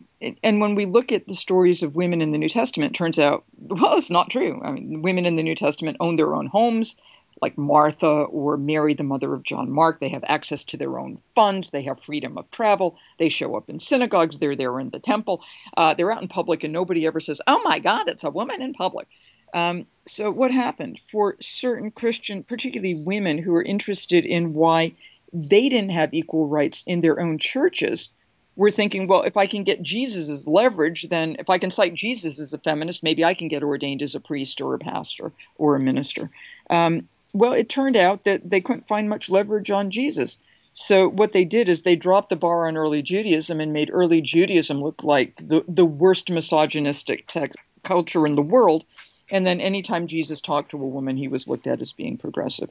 and 0.42 0.60
when 0.60 0.76
we 0.76 0.86
look 0.86 1.10
at 1.10 1.26
the 1.26 1.34
stories 1.34 1.82
of 1.82 1.96
women 1.96 2.22
in 2.22 2.30
the 2.30 2.38
New 2.38 2.48
Testament, 2.48 2.94
it 2.94 2.98
turns 2.98 3.18
out, 3.18 3.44
well, 3.58 3.96
it's 3.98 4.10
not 4.10 4.30
true. 4.30 4.60
I 4.62 4.72
mean, 4.72 5.02
women 5.02 5.26
in 5.26 5.34
the 5.34 5.42
New 5.42 5.54
Testament 5.54 5.96
own 6.00 6.16
their 6.16 6.34
own 6.34 6.46
homes, 6.46 6.96
like 7.42 7.58
Martha 7.58 8.06
or 8.06 8.56
Mary, 8.56 8.94
the 8.94 9.02
mother 9.02 9.34
of 9.34 9.42
John 9.42 9.70
Mark. 9.70 9.98
They 10.00 10.08
have 10.10 10.24
access 10.26 10.62
to 10.64 10.76
their 10.76 10.98
own 10.98 11.18
funds. 11.34 11.70
They 11.70 11.82
have 11.82 12.00
freedom 12.00 12.38
of 12.38 12.50
travel. 12.50 12.96
They 13.18 13.28
show 13.28 13.56
up 13.56 13.68
in 13.68 13.80
synagogues. 13.80 14.38
They're 14.38 14.56
there 14.56 14.78
in 14.78 14.90
the 14.90 15.00
temple. 15.00 15.44
Uh, 15.76 15.92
they're 15.92 16.12
out 16.12 16.22
in 16.22 16.28
public, 16.28 16.62
and 16.62 16.72
nobody 16.72 17.06
ever 17.06 17.20
says, 17.20 17.40
oh 17.48 17.60
my 17.64 17.80
God, 17.80 18.08
it's 18.08 18.24
a 18.24 18.30
woman 18.30 18.62
in 18.62 18.72
public. 18.72 19.08
Um, 19.52 19.86
so, 20.06 20.30
what 20.30 20.50
happened 20.50 20.98
for 21.10 21.36
certain 21.40 21.90
Christian, 21.90 22.42
particularly 22.42 22.94
women 22.94 23.36
who 23.36 23.54
are 23.54 23.62
interested 23.62 24.24
in 24.24 24.54
why 24.54 24.94
they 25.32 25.68
didn't 25.68 25.90
have 25.90 26.14
equal 26.14 26.46
rights 26.46 26.84
in 26.86 27.00
their 27.00 27.20
own 27.20 27.38
churches? 27.38 28.08
we're 28.56 28.70
thinking, 28.70 29.08
well, 29.08 29.22
if 29.22 29.36
I 29.36 29.46
can 29.46 29.64
get 29.64 29.82
Jesus 29.82 30.28
as 30.28 30.46
leverage, 30.46 31.08
then 31.08 31.36
if 31.38 31.48
I 31.48 31.58
can 31.58 31.70
cite 31.70 31.94
Jesus 31.94 32.38
as 32.38 32.52
a 32.52 32.58
feminist, 32.58 33.02
maybe 33.02 33.24
I 33.24 33.34
can 33.34 33.48
get 33.48 33.62
ordained 33.62 34.02
as 34.02 34.14
a 34.14 34.20
priest 34.20 34.60
or 34.60 34.74
a 34.74 34.78
pastor 34.78 35.32
or 35.56 35.74
a 35.74 35.80
minister. 35.80 36.30
Um, 36.68 37.08
well, 37.34 37.52
it 37.52 37.68
turned 37.68 37.96
out 37.96 38.24
that 38.24 38.48
they 38.48 38.60
couldn't 38.60 38.88
find 38.88 39.08
much 39.08 39.30
leverage 39.30 39.70
on 39.70 39.90
Jesus. 39.90 40.38
So 40.74 41.08
what 41.08 41.32
they 41.32 41.44
did 41.44 41.68
is 41.68 41.82
they 41.82 41.96
dropped 41.96 42.30
the 42.30 42.36
bar 42.36 42.66
on 42.66 42.76
early 42.76 43.02
Judaism 43.02 43.60
and 43.60 43.72
made 43.72 43.90
early 43.92 44.20
Judaism 44.20 44.82
look 44.82 45.04
like 45.04 45.36
the, 45.36 45.64
the 45.68 45.84
worst 45.84 46.30
misogynistic 46.30 47.26
text, 47.26 47.58
culture 47.82 48.26
in 48.26 48.36
the 48.36 48.42
world. 48.42 48.84
And 49.30 49.46
then 49.46 49.60
anytime 49.60 50.06
Jesus 50.06 50.40
talked 50.40 50.70
to 50.70 50.82
a 50.82 50.88
woman, 50.88 51.16
he 51.16 51.28
was 51.28 51.48
looked 51.48 51.66
at 51.66 51.82
as 51.82 51.92
being 51.92 52.16
progressive. 52.16 52.70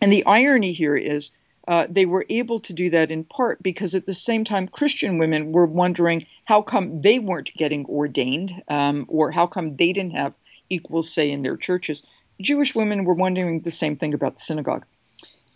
And 0.00 0.12
the 0.12 0.26
irony 0.26 0.72
here 0.72 0.96
is 0.96 1.30
uh, 1.66 1.86
they 1.88 2.06
were 2.06 2.24
able 2.30 2.58
to 2.60 2.72
do 2.72 2.88
that 2.90 3.10
in 3.10 3.24
part 3.24 3.62
because 3.62 3.94
at 3.94 4.06
the 4.06 4.14
same 4.14 4.42
time, 4.44 4.68
Christian 4.68 5.18
women 5.18 5.52
were 5.52 5.66
wondering 5.66 6.26
how 6.46 6.62
come 6.62 7.02
they 7.02 7.18
weren't 7.18 7.50
getting 7.56 7.84
ordained 7.86 8.62
um, 8.68 9.04
or 9.08 9.30
how 9.30 9.46
come 9.46 9.76
they 9.76 9.92
didn't 9.92 10.14
have 10.14 10.34
equal 10.70 11.02
say 11.02 11.30
in 11.30 11.42
their 11.42 11.56
churches. 11.56 12.02
Jewish 12.40 12.74
women 12.74 13.04
were 13.04 13.14
wondering 13.14 13.60
the 13.60 13.70
same 13.70 13.96
thing 13.96 14.14
about 14.14 14.34
the 14.36 14.40
synagogue. 14.40 14.84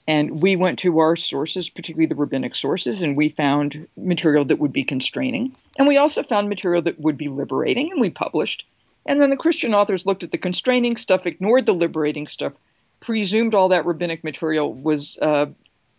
And 0.09 0.43
we 0.43 0.57
went 0.57 0.81
to 0.81 0.99
our 0.99 1.15
sources, 1.15 1.69
particularly 1.69 2.07
the 2.07 2.17
rabbinic 2.17 2.57
sources, 2.57 3.03
and 3.03 3.17
we 3.17 3.29
found 3.29 3.87
material 3.97 4.45
that 4.47 4.59
would 4.59 4.73
be 4.73 4.83
constraining. 4.83 5.55
And 5.79 5.87
we 5.87 5.97
also 5.97 6.25
found 6.25 6.49
material 6.49 6.83
that 6.83 6.99
would 6.99 7.17
be 7.17 7.29
liberating, 7.29 7.93
and 7.93 8.01
we 8.01 8.11
published. 8.11 8.67
And 9.07 9.21
then 9.21 9.31
the 9.31 9.37
Christian 9.37 9.75
authors 9.75 10.07
looked 10.07 10.25
at 10.25 10.33
the 10.33 10.39
constraining 10.39 10.97
stuff, 10.97 11.27
ignored 11.27 11.67
the 11.67 11.75
liberating 11.75 12.27
stuff, 12.27 12.53
presumed 13.01 13.55
all 13.55 13.69
that 13.69 13.87
rabbinic 13.87 14.25
material 14.25 14.73
was 14.73 15.19
uh, 15.23 15.47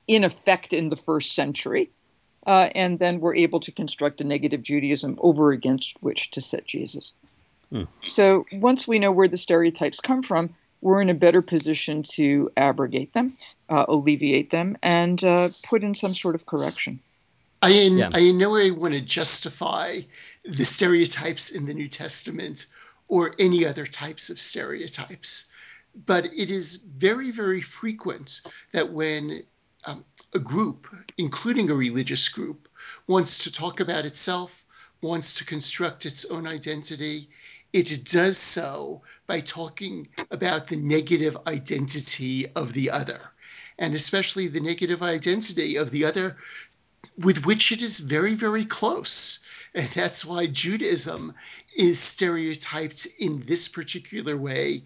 in 0.08 0.24
effect 0.24 0.74
in 0.74 0.90
the 0.90 0.96
first 0.98 1.34
century, 1.34 1.90
uh, 2.46 2.70
and 2.76 3.00
then 3.00 3.22
were 3.22 3.36
able 3.36 3.62
to 3.62 3.72
construct 3.72 4.20
a 4.20 4.26
negative 4.26 4.64
Judaism 4.64 5.18
over 5.22 5.52
against 5.52 5.96
which 6.02 6.32
to 6.32 6.42
set 6.42 6.66
Jesus. 6.66 7.14
Hmm. 7.72 7.84
So 8.02 8.46
once 8.52 8.86
we 8.88 9.00
know 9.00 9.12
where 9.12 9.30
the 9.30 9.38
stereotypes 9.38 10.00
come 10.00 10.22
from, 10.22 10.54
we're 10.84 11.02
in 11.02 11.10
a 11.10 11.14
better 11.14 11.42
position 11.42 12.04
to 12.04 12.52
abrogate 12.58 13.14
them, 13.14 13.38
uh, 13.70 13.86
alleviate 13.88 14.52
them, 14.52 14.78
and 14.84 15.24
uh, 15.24 15.50
put 15.64 15.84
in 15.84 15.96
some 15.96 16.14
sort 16.14 16.36
of 16.36 16.46
correction. 16.46 17.00
I 17.62 17.70
in, 17.70 17.98
yeah. 18.00 18.10
I 18.12 18.20
in 18.20 18.38
no 18.38 18.52
way 18.52 18.72
want 18.72 18.94
to 18.94 19.02
justify 19.02 20.00
the 20.44 20.66
stereotypes 20.66 21.52
in 21.52 21.66
the 21.66 21.74
New 21.74 21.88
Testament 21.88 22.66
or 23.08 23.34
any 23.40 23.66
other 23.66 23.86
types 23.86 24.30
of 24.30 24.40
stereotypes. 24.40 25.50
But 26.06 26.26
it 26.26 26.50
is 26.50 26.78
very, 26.78 27.32
very 27.32 27.62
frequent 27.62 28.42
that 28.74 28.92
when 28.92 29.44
um, 29.86 30.04
a 30.36 30.40
group, 30.40 30.88
including 31.18 31.70
a 31.70 31.76
religious 31.76 32.28
group, 32.28 32.68
wants 33.08 33.44
to 33.46 33.52
talk 33.52 33.80
about 33.80 34.06
itself, 34.06 34.66
wants 35.02 35.36
to 35.36 35.46
construct 35.46 36.06
its 36.06 36.26
own 36.26 36.46
identity, 36.48 37.30
it 37.74 38.06
does 38.06 38.38
so 38.38 39.02
by 39.28 39.40
talking 39.40 40.08
about 40.32 40.68
the 40.68 40.78
negative 40.78 41.36
identity 41.48 42.48
of 42.56 42.74
the 42.74 42.90
other, 42.90 43.20
and 43.80 43.96
especially 43.96 44.48
the 44.48 44.60
negative 44.60 45.02
identity 45.02 45.76
of 45.76 45.92
the 45.92 46.06
other 46.06 46.38
with 47.18 47.46
which 47.46 47.72
it 47.72 47.82
is 47.82 48.00
very, 48.00 48.34
very 48.34 48.66
close. 48.66 49.44
And 49.76 49.90
that's 49.90 50.24
why 50.24 50.48
Judaism 50.48 51.34
is 51.78 52.00
stereotyped 52.00 53.08
in 53.20 53.44
this 53.46 53.68
particular 53.68 54.38
way 54.38 54.84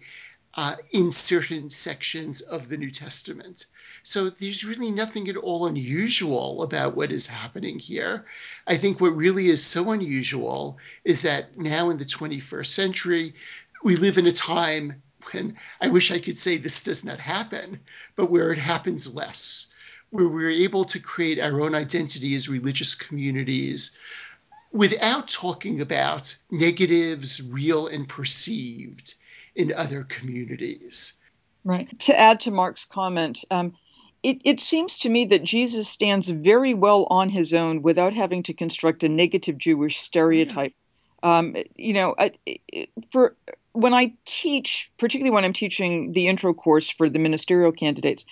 uh, 0.58 0.74
in 0.90 1.08
certain 1.08 1.70
sections 1.70 2.40
of 2.40 2.68
the 2.68 2.76
New 2.76 2.90
Testament. 2.90 3.66
So 4.02 4.28
there's 4.28 4.64
really 4.64 4.90
nothing 4.90 5.28
at 5.28 5.36
all 5.36 5.68
unusual 5.68 6.64
about 6.64 6.96
what 6.96 7.12
is 7.12 7.28
happening 7.28 7.78
here. 7.78 8.26
I 8.66 8.76
think 8.76 9.00
what 9.00 9.14
really 9.14 9.46
is 9.46 9.64
so 9.64 9.92
unusual 9.92 10.76
is 11.04 11.22
that 11.22 11.56
now 11.56 11.90
in 11.90 11.98
the 11.98 12.04
21st 12.04 12.66
century, 12.66 13.34
we 13.84 13.94
live 13.94 14.18
in 14.18 14.26
a 14.26 14.32
time 14.32 15.00
when 15.30 15.56
I 15.80 15.86
wish 15.90 16.10
I 16.10 16.18
could 16.18 16.36
say 16.36 16.56
this 16.56 16.82
does 16.82 17.04
not 17.04 17.20
happen, 17.20 17.78
but 18.16 18.28
where 18.28 18.50
it 18.50 18.58
happens 18.58 19.14
less, 19.14 19.68
where 20.10 20.26
we're 20.26 20.50
able 20.50 20.84
to 20.86 20.98
create 20.98 21.38
our 21.38 21.60
own 21.60 21.76
identity 21.76 22.34
as 22.34 22.48
religious 22.48 22.96
communities 22.96 23.96
without 24.72 25.28
talking 25.28 25.80
about 25.80 26.34
negatives, 26.50 27.48
real 27.48 27.86
and 27.86 28.08
perceived, 28.08 29.14
in 29.54 29.72
other 29.74 30.04
communities. 30.04 31.20
Right. 31.64 31.98
To 32.00 32.18
add 32.18 32.40
to 32.40 32.50
Marc's 32.50 32.84
comment, 32.84 33.44
um, 33.50 33.74
it, 34.22 34.40
it 34.44 34.60
seems 34.60 34.98
to 34.98 35.08
me 35.08 35.24
that 35.26 35.44
Jesus 35.44 35.88
stands 35.88 36.28
very 36.28 36.74
well 36.74 37.06
on 37.10 37.28
his 37.28 37.54
own 37.54 37.82
without 37.82 38.12
having 38.12 38.42
to 38.44 38.54
construct 38.54 39.04
a 39.04 39.08
negative 39.08 39.58
Jewish 39.58 40.00
stereotype. 40.00 40.72
Yeah. 41.22 41.38
Um, 41.38 41.56
you 41.76 41.92
know, 41.92 42.14
for 43.10 43.36
when 43.72 43.94
I 43.94 44.12
teach, 44.24 44.90
particularly 44.98 45.32
when 45.32 45.44
I'm 45.44 45.52
teaching 45.52 46.12
the 46.12 46.26
intro 46.26 46.52
course 46.52 46.90
for 46.90 47.08
the 47.08 47.18
ministerial 47.18 47.72
candidates, 47.72 48.24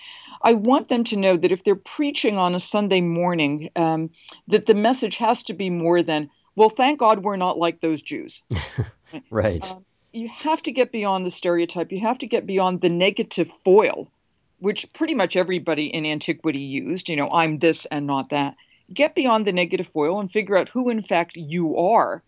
I 0.43 0.53
want 0.55 0.89
them 0.89 1.05
to 1.05 1.17
know 1.17 1.37
that 1.37 1.53
if 1.53 1.65
they're 1.65 1.77
preaching 1.77 2.37
on 2.37 2.55
a 2.55 2.61
Sunday 2.61 3.01
morning, 3.01 3.71
um, 3.77 4.11
that 4.49 4.67
the 4.67 4.75
message 4.75 5.17
has 5.17 5.43
to 5.45 5.55
be 5.55 5.71
more 5.71 6.03
than, 6.03 6.31
well, 6.57 6.71
thank 6.71 6.99
God 6.99 7.23
we're 7.23 7.37
not 7.37 7.59
like 7.59 7.81
those 7.81 8.03
Jews. 8.03 8.43
right. 9.31 9.71
Um, 9.71 9.85
you 10.17 10.29
have 10.29 10.63
to 10.63 10.73
get 10.73 10.93
beyond 10.93 11.27
the 11.27 11.31
stereotype. 11.31 11.93
You 11.93 12.01
have 12.01 12.19
to 12.19 12.27
get 12.27 12.47
beyond 12.47 12.81
the 12.81 12.89
negative 12.89 13.51
foil, 13.65 14.11
which 14.59 14.91
pretty 14.95 15.15
much 15.15 15.37
everybody 15.37 15.87
in 15.87 16.07
antiquity 16.07 16.59
used. 16.59 17.09
You 17.09 17.17
know, 17.17 17.31
I'm 17.31 17.59
this 17.59 17.85
and 17.87 18.07
not 18.07 18.31
that. 18.31 18.57
get 18.93 19.15
beyond 19.15 19.47
the 19.47 19.53
negative 19.53 19.89
foil 19.89 20.19
and 20.19 20.31
figure 20.31 20.57
out 20.57 20.71
who, 20.71 20.89
in 20.89 21.03
fact, 21.03 21.37
you 21.37 21.77
are 21.77 22.23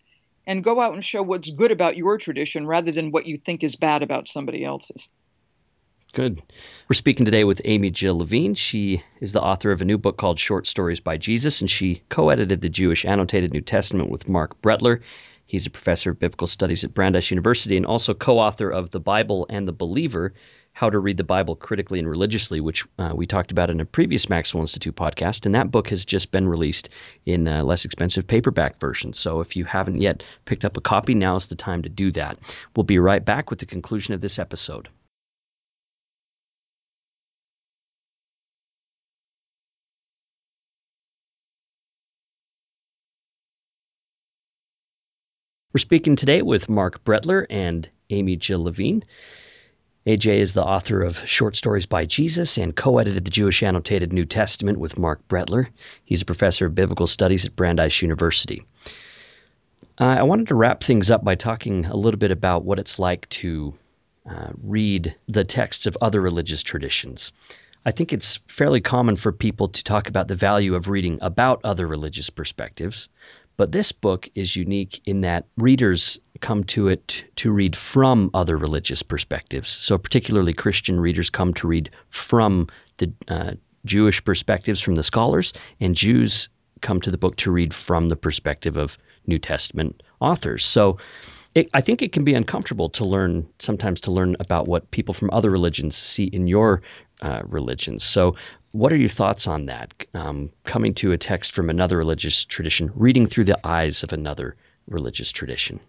and 0.45 0.63
go 0.63 0.79
out 0.79 0.93
and 0.93 1.03
show 1.03 1.23
what's 1.23 1.49
good 1.49 1.71
about 1.71 1.97
your 1.97 2.17
tradition 2.17 2.67
rather 2.67 2.91
than 2.91 3.11
what 3.11 3.25
you 3.25 3.37
think 3.37 3.63
is 3.63 3.75
bad 3.75 4.03
about 4.03 4.27
somebody 4.27 4.63
else's. 4.63 5.09
Good. 6.13 6.41
We're 6.89 6.95
speaking 6.95 7.25
today 7.25 7.43
with 7.43 7.61
Amy 7.65 7.91
Jill 7.91 8.17
Levine. 8.17 8.55
She 8.55 9.03
is 9.21 9.31
the 9.31 9.41
author 9.41 9.71
of 9.71 9.81
a 9.81 9.85
new 9.85 9.97
book 9.97 10.17
called 10.17 10.39
Short 10.39 10.65
Stories 10.65 10.99
by 10.99 11.17
Jesus, 11.17 11.61
and 11.61 11.69
she 11.69 12.01
co 12.09 12.29
edited 12.29 12.61
the 12.61 12.69
Jewish 12.69 13.05
Annotated 13.05 13.53
New 13.53 13.61
Testament 13.61 14.09
with 14.09 14.27
Marc 14.27 14.59
Brettler. 14.61 15.01
He's 15.49 15.65
a 15.65 15.71
professor 15.71 16.11
of 16.11 16.19
biblical 16.19 16.45
studies 16.45 16.83
at 16.83 16.93
Brandeis 16.93 17.31
University 17.31 17.75
and 17.75 17.83
also 17.83 18.13
co 18.13 18.37
author 18.37 18.69
of 18.69 18.91
The 18.91 18.99
Bible 18.99 19.47
and 19.49 19.67
the 19.67 19.71
Believer 19.71 20.35
How 20.73 20.91
to 20.91 20.99
Read 20.99 21.17
the 21.17 21.23
Bible 21.23 21.55
Critically 21.55 21.97
and 21.97 22.07
Religiously, 22.07 22.61
which 22.61 22.85
uh, 22.99 23.13
we 23.15 23.25
talked 23.25 23.51
about 23.51 23.71
in 23.71 23.79
a 23.79 23.85
previous 23.85 24.29
Maxwell 24.29 24.61
Institute 24.61 24.95
podcast. 24.95 25.47
And 25.47 25.55
that 25.55 25.71
book 25.71 25.89
has 25.89 26.05
just 26.05 26.29
been 26.29 26.47
released 26.47 26.89
in 27.25 27.47
a 27.47 27.63
less 27.63 27.83
expensive 27.83 28.27
paperback 28.27 28.79
version. 28.79 29.11
So 29.13 29.39
if 29.39 29.55
you 29.55 29.65
haven't 29.65 29.99
yet 29.99 30.23
picked 30.45 30.65
up 30.65 30.77
a 30.77 30.81
copy, 30.81 31.15
now's 31.15 31.47
the 31.47 31.55
time 31.55 31.81
to 31.81 31.89
do 31.89 32.11
that. 32.11 32.37
We'll 32.75 32.83
be 32.83 32.99
right 32.99 33.25
back 33.25 33.49
with 33.49 33.57
the 33.57 33.65
conclusion 33.65 34.13
of 34.13 34.21
this 34.21 34.37
episode. 34.37 34.87
We're 45.71 45.77
speaking 45.77 46.15
today 46.15 46.41
with 46.41 46.67
Marc 46.67 47.03
Brettler 47.03 47.45
and 47.47 47.87
Amy-Jill 48.09 48.63
Levine. 48.63 49.03
AJ 50.07 50.39
is 50.39 50.55
the 50.55 50.63
author 50.63 51.03
of 51.03 51.19
Short 51.29 51.55
Stories 51.55 51.85
by 51.85 52.05
Jesus 52.05 52.57
and 52.57 52.75
co 52.75 52.97
edited 52.97 53.23
the 53.23 53.29
Jewish 53.29 53.61
Annotated 53.61 54.11
New 54.11 54.25
Testament 54.25 54.79
with 54.79 54.97
Marc 54.97 55.27
Brettler. 55.27 55.67
He's 56.05 56.23
a 56.23 56.25
professor 56.25 56.65
of 56.65 56.73
biblical 56.73 57.05
studies 57.05 57.45
at 57.45 57.55
Brandeis 57.55 58.01
University. 58.01 58.63
Uh, 59.99 60.05
I 60.05 60.23
wanted 60.23 60.47
to 60.47 60.55
wrap 60.55 60.83
things 60.83 61.11
up 61.11 61.23
by 61.23 61.35
talking 61.35 61.85
a 61.85 61.95
little 61.95 62.17
bit 62.17 62.31
about 62.31 62.65
what 62.65 62.79
it's 62.79 62.97
like 62.97 63.29
to 63.29 63.75
uh, 64.27 64.49
read 64.63 65.13
the 65.27 65.43
texts 65.43 65.85
of 65.85 65.99
other 66.01 66.19
religious 66.19 66.63
traditions. 66.63 67.31
I 67.85 67.91
think 67.91 68.11
it's 68.11 68.39
fairly 68.47 68.81
common 68.81 69.17
for 69.17 69.31
people 69.31 69.69
to 69.69 69.83
talk 69.83 70.09
about 70.09 70.27
the 70.27 70.35
value 70.35 70.73
of 70.73 70.89
reading 70.89 71.19
about 71.21 71.61
other 71.63 71.87
religious 71.87 72.31
perspectives, 72.31 73.07
but 73.59 73.73
this 73.73 73.91
book 73.91 74.29
is 74.35 74.55
unique 74.55 75.01
in 75.03 75.19
that 75.19 75.45
readers 75.57 76.21
come 76.39 76.63
to 76.63 76.87
it 76.87 77.25
to 77.35 77.51
read 77.51 77.75
from 77.75 78.29
other 78.33 78.55
religious 78.55 79.03
perspectives. 79.03 79.67
So, 79.67 79.97
particularly 79.97 80.53
Christian 80.53 80.97
readers 80.97 81.29
come 81.29 81.53
to 81.55 81.67
read 81.67 81.89
from 82.07 82.67
the 82.99 83.11
uh, 83.27 83.51
Jewish 83.83 84.23
perspectives 84.23 84.79
from 84.79 84.95
the 84.95 85.03
scholars, 85.03 85.51
and 85.81 85.93
Jews 85.93 86.47
come 86.79 87.01
to 87.01 87.11
the 87.11 87.17
book 87.17 87.35
to 87.35 87.51
read 87.51 87.73
from 87.73 88.07
the 88.07 88.15
perspective 88.15 88.77
of 88.77 88.97
New 89.27 89.39
Testament 89.39 90.03
authors. 90.21 90.63
So, 90.63 90.99
I 91.73 91.81
think 91.81 92.01
it 92.01 92.13
can 92.13 92.23
be 92.23 92.35
uncomfortable 92.35 92.87
to 92.91 93.03
learn 93.03 93.45
sometimes 93.59 93.99
to 94.01 94.11
learn 94.11 94.37
about 94.39 94.69
what 94.69 94.89
people 94.89 95.13
from 95.13 95.31
other 95.33 95.49
religions 95.49 95.97
see 95.97 96.23
in 96.23 96.47
your 96.47 96.81
uh, 97.21 97.41
religions. 97.43 98.05
So, 98.05 98.35
what 98.71 98.91
are 98.91 98.97
your 98.97 99.09
thoughts 99.09 99.47
on 99.47 99.65
that? 99.65 99.93
Um, 100.13 100.49
coming 100.65 100.93
to 100.95 101.11
a 101.11 101.17
text 101.17 101.53
from 101.53 101.69
another 101.69 101.97
religious 101.97 102.45
tradition, 102.45 102.91
reading 102.95 103.25
through 103.25 103.45
the 103.45 103.67
eyes 103.67 104.03
of 104.03 104.13
another 104.13 104.55
religious 104.87 105.31
tradition. 105.31 105.79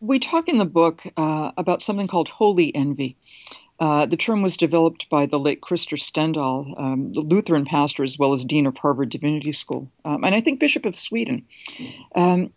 We 0.00 0.18
talk 0.18 0.48
in 0.48 0.58
the 0.58 0.64
book 0.64 1.02
uh, 1.16 1.52
about 1.56 1.82
something 1.82 2.08
called 2.08 2.28
holy 2.28 2.74
envy. 2.74 3.16
Uh, 3.80 4.06
the 4.06 4.16
term 4.16 4.42
was 4.42 4.56
developed 4.56 5.08
by 5.10 5.26
the 5.26 5.38
late 5.38 5.60
Krister 5.60 5.98
Stendahl, 5.98 6.80
um, 6.80 7.12
the 7.12 7.20
Lutheran 7.20 7.64
pastor 7.64 8.04
as 8.04 8.18
well 8.18 8.32
as 8.32 8.44
dean 8.44 8.66
of 8.66 8.76
Harvard 8.76 9.08
Divinity 9.08 9.50
School, 9.50 9.90
um, 10.04 10.22
and 10.22 10.34
I 10.34 10.40
think 10.40 10.60
Bishop 10.60 10.86
of 10.86 10.94
Sweden. 10.94 11.46
Um, 12.14 12.52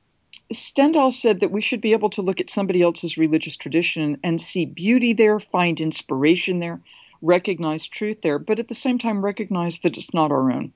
Stendahl 0.53 1.11
said 1.11 1.39
that 1.39 1.51
we 1.51 1.61
should 1.61 1.81
be 1.81 1.93
able 1.93 2.09
to 2.11 2.21
look 2.21 2.39
at 2.39 2.49
somebody 2.49 2.81
else's 2.81 3.17
religious 3.17 3.57
tradition 3.57 4.17
and 4.23 4.39
see 4.39 4.65
beauty 4.65 5.13
there, 5.13 5.39
find 5.39 5.81
inspiration 5.81 6.59
there, 6.59 6.81
recognize 7.21 7.87
truth 7.87 8.21
there, 8.21 8.39
but 8.39 8.59
at 8.59 8.67
the 8.67 8.75
same 8.75 8.97
time 8.97 9.23
recognize 9.23 9.79
that 9.79 9.97
it's 9.97 10.13
not 10.13 10.31
our 10.31 10.51
own. 10.51 10.73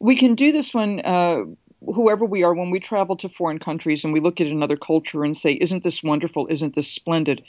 We 0.00 0.16
can 0.16 0.34
do 0.34 0.52
this 0.52 0.72
when, 0.72 1.00
uh, 1.00 1.44
whoever 1.84 2.24
we 2.24 2.42
are, 2.42 2.54
when 2.54 2.70
we 2.70 2.80
travel 2.80 3.16
to 3.16 3.28
foreign 3.28 3.58
countries 3.58 4.04
and 4.04 4.12
we 4.12 4.20
look 4.20 4.40
at 4.40 4.46
another 4.46 4.76
culture 4.76 5.24
and 5.24 5.36
say, 5.36 5.52
Isn't 5.52 5.82
this 5.82 6.02
wonderful? 6.02 6.46
Isn't 6.48 6.74
this 6.74 6.90
splendid? 6.90 7.42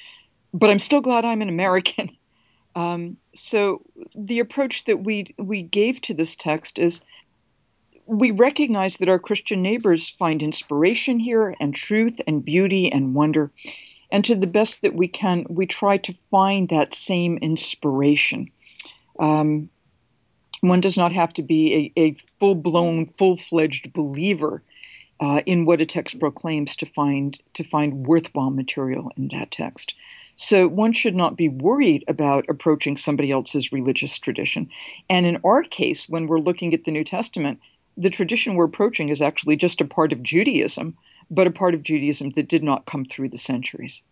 But 0.53 0.69
I'm 0.69 0.79
still 0.79 1.01
glad 1.01 1.25
I'm 1.25 1.41
an 1.41 1.49
American. 1.49 2.17
Um, 2.73 3.17
so 3.35 3.81
the 4.15 4.39
approach 4.39 4.85
that 4.85 5.03
we 5.03 5.35
we 5.37 5.61
gave 5.61 5.99
to 6.03 6.13
this 6.13 6.37
text 6.37 6.79
is 6.79 7.01
we 8.05 8.31
recognize 8.31 8.97
that 8.97 9.09
our 9.09 9.19
Christian 9.19 9.61
neighbors 9.61 10.09
find 10.09 10.41
inspiration 10.41 11.19
here 11.19 11.55
and 11.59 11.75
truth 11.75 12.21
and 12.27 12.43
beauty 12.43 12.91
and 12.91 13.13
wonder. 13.13 13.51
And 14.11 14.25
to 14.25 14.35
the 14.35 14.47
best 14.47 14.81
that 14.81 14.95
we 14.95 15.07
can, 15.07 15.45
we 15.49 15.65
try 15.65 15.97
to 15.97 16.13
find 16.29 16.69
that 16.69 16.93
same 16.93 17.37
inspiration. 17.37 18.51
Um, 19.19 19.69
one 20.61 20.81
does 20.81 20.97
not 20.97 21.11
have 21.11 21.33
to 21.33 21.43
be 21.43 21.91
a, 21.95 21.99
a 21.99 22.15
full 22.39 22.55
blown, 22.55 23.05
full 23.05 23.37
fledged 23.37 23.93
believer 23.93 24.61
uh, 25.19 25.41
in 25.45 25.65
what 25.65 25.81
a 25.81 25.85
text 25.85 26.19
proclaims 26.19 26.75
to 26.77 26.85
find 26.85 27.39
to 27.53 27.63
find 27.63 28.07
worthwhile 28.07 28.49
material 28.49 29.11
in 29.17 29.29
that 29.29 29.51
text. 29.51 29.93
So 30.35 30.67
one 30.67 30.93
should 30.93 31.15
not 31.15 31.37
be 31.37 31.49
worried 31.49 32.03
about 32.07 32.49
approaching 32.49 32.97
somebody 32.97 33.31
else's 33.31 33.71
religious 33.71 34.17
tradition. 34.17 34.69
And 35.09 35.25
in 35.25 35.37
our 35.43 35.61
case, 35.61 36.09
when 36.09 36.25
we're 36.25 36.39
looking 36.39 36.73
at 36.73 36.83
the 36.83 36.91
New 36.91 37.03
Testament, 37.03 37.59
the 37.95 38.09
tradition 38.09 38.55
we're 38.55 38.65
approaching 38.65 39.09
is 39.09 39.21
actually 39.21 39.55
just 39.55 39.81
a 39.81 39.85
part 39.85 40.11
of 40.11 40.23
Judaism, 40.23 40.97
but 41.31 41.47
a 41.47 41.51
part 41.51 41.73
of 41.73 41.81
Judaism 41.81 42.29
that 42.31 42.49
did 42.49 42.63
not 42.63 42.85
come 42.85 43.05
through 43.05 43.29
the 43.29 43.37
centuries. 43.37 44.03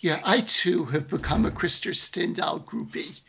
Yeah, 0.00 0.20
I 0.24 0.40
too 0.40 0.86
have 0.86 1.08
become 1.08 1.46
a 1.46 1.50
Krister 1.50 1.94
Stendahl 1.94 2.64
groupie. 2.64 3.20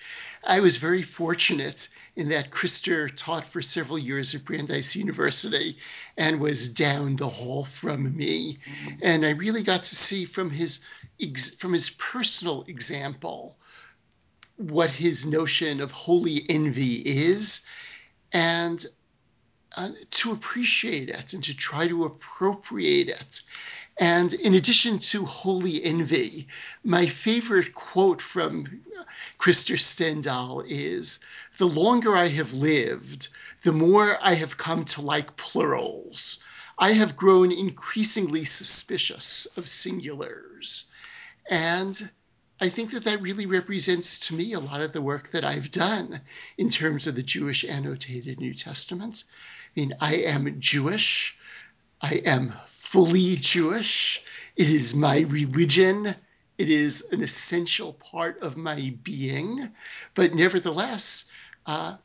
I 0.43 0.59
was 0.61 0.77
very 0.77 1.03
fortunate 1.03 1.87
in 2.15 2.29
that 2.29 2.49
Krister 2.49 3.13
taught 3.15 3.45
for 3.45 3.61
several 3.61 3.99
years 3.99 4.33
at 4.33 4.45
Brandeis 4.45 4.95
University 4.95 5.77
and 6.17 6.39
was 6.39 6.69
down 6.69 7.17
the 7.17 7.29
hall 7.29 7.65
from 7.65 8.15
me. 8.15 8.53
Mm-hmm. 8.53 8.95
And 9.03 9.25
I 9.25 9.31
really 9.31 9.63
got 9.63 9.83
to 9.83 9.95
see 9.95 10.25
from 10.25 10.49
his 10.49 10.83
from 11.57 11.71
his 11.71 11.91
personal 11.91 12.65
example 12.67 13.57
what 14.57 14.89
his 14.89 15.25
notion 15.25 15.81
of 15.81 15.91
holy 15.91 16.45
envy 16.49 17.01
is 17.05 17.65
and 18.33 18.85
to 20.11 20.31
appreciate 20.31 21.09
it 21.09 21.33
and 21.33 21.43
to 21.43 21.55
try 21.55 21.87
to 21.87 22.05
appropriate 22.05 23.09
it. 23.09 23.41
And 23.97 24.33
in 24.33 24.53
addition 24.53 24.99
to 24.99 25.25
holy 25.25 25.83
envy, 25.83 26.47
my 26.83 27.05
favorite 27.05 27.73
quote 27.73 28.21
from 28.21 28.81
Krister 29.39 29.77
Stendahl 29.79 30.65
is 30.67 31.19
The 31.57 31.67
longer 31.67 32.15
I 32.15 32.27
have 32.27 32.53
lived, 32.53 33.29
the 33.63 33.71
more 33.71 34.17
I 34.21 34.33
have 34.33 34.57
come 34.57 34.85
to 34.85 35.01
like 35.01 35.37
plurals. 35.37 36.43
I 36.77 36.91
have 36.91 37.15
grown 37.15 37.51
increasingly 37.51 38.43
suspicious 38.43 39.45
of 39.57 39.65
singulars. 39.65 40.85
And 41.49 42.11
I 42.61 42.69
think 42.69 42.91
that 42.91 43.03
that 43.03 43.21
really 43.21 43.45
represents 43.45 44.27
to 44.27 44.35
me 44.35 44.53
a 44.53 44.59
lot 44.59 44.81
of 44.81 44.93
the 44.93 45.01
work 45.01 45.31
that 45.31 45.43
I've 45.43 45.69
done 45.69 46.21
in 46.57 46.69
terms 46.69 47.05
of 47.05 47.15
the 47.15 47.21
Jewish 47.21 47.65
annotated 47.65 48.39
New 48.39 48.53
Testament. 48.53 49.25
I 49.75 49.79
mean, 49.79 49.93
I 49.99 50.15
am 50.15 50.59
Jewish. 50.59 51.37
I 52.01 52.21
am 52.25 52.53
fully 52.67 53.35
Jewish. 53.35 54.23
It 54.55 54.69
is 54.69 54.95
my 54.95 55.19
religion. 55.21 56.15
It 56.57 56.69
is 56.69 57.09
an 57.11 57.21
essential 57.21 57.91
part 57.91 58.41
of 58.41 58.55
my 58.55 58.95
being. 59.03 59.73
But 60.13 60.33
nevertheless, 60.33 61.29
uh, 61.65 61.97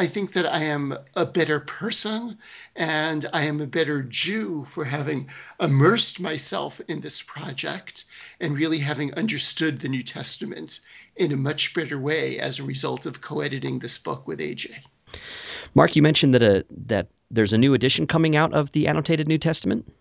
I 0.00 0.06
think 0.06 0.32
that 0.34 0.46
I 0.46 0.62
am 0.62 0.96
a 1.16 1.26
better 1.26 1.58
person 1.58 2.38
and 2.76 3.26
I 3.32 3.42
am 3.42 3.60
a 3.60 3.66
better 3.66 4.02
Jew 4.02 4.64
for 4.64 4.84
having 4.84 5.28
immersed 5.60 6.20
myself 6.20 6.80
in 6.86 7.00
this 7.00 7.20
project 7.20 8.04
and 8.40 8.54
really 8.54 8.78
having 8.78 9.12
understood 9.14 9.80
the 9.80 9.88
New 9.88 10.04
Testament 10.04 10.80
in 11.16 11.32
a 11.32 11.36
much 11.36 11.74
better 11.74 11.98
way 11.98 12.38
as 12.38 12.60
a 12.60 12.62
result 12.62 13.06
of 13.06 13.20
co 13.20 13.40
editing 13.40 13.80
this 13.80 13.98
book 13.98 14.28
with 14.28 14.38
AJ. 14.38 14.72
Marc, 15.74 15.96
you 15.96 16.02
mentioned 16.02 16.32
that 16.34 16.42
a, 16.42 16.64
that 16.70 17.08
there's 17.32 17.52
a 17.52 17.58
new 17.58 17.74
edition 17.74 18.06
coming 18.06 18.36
out 18.36 18.54
of 18.54 18.70
the 18.72 18.86
annotated 18.86 19.26
New 19.26 19.38
Testament. 19.38 19.92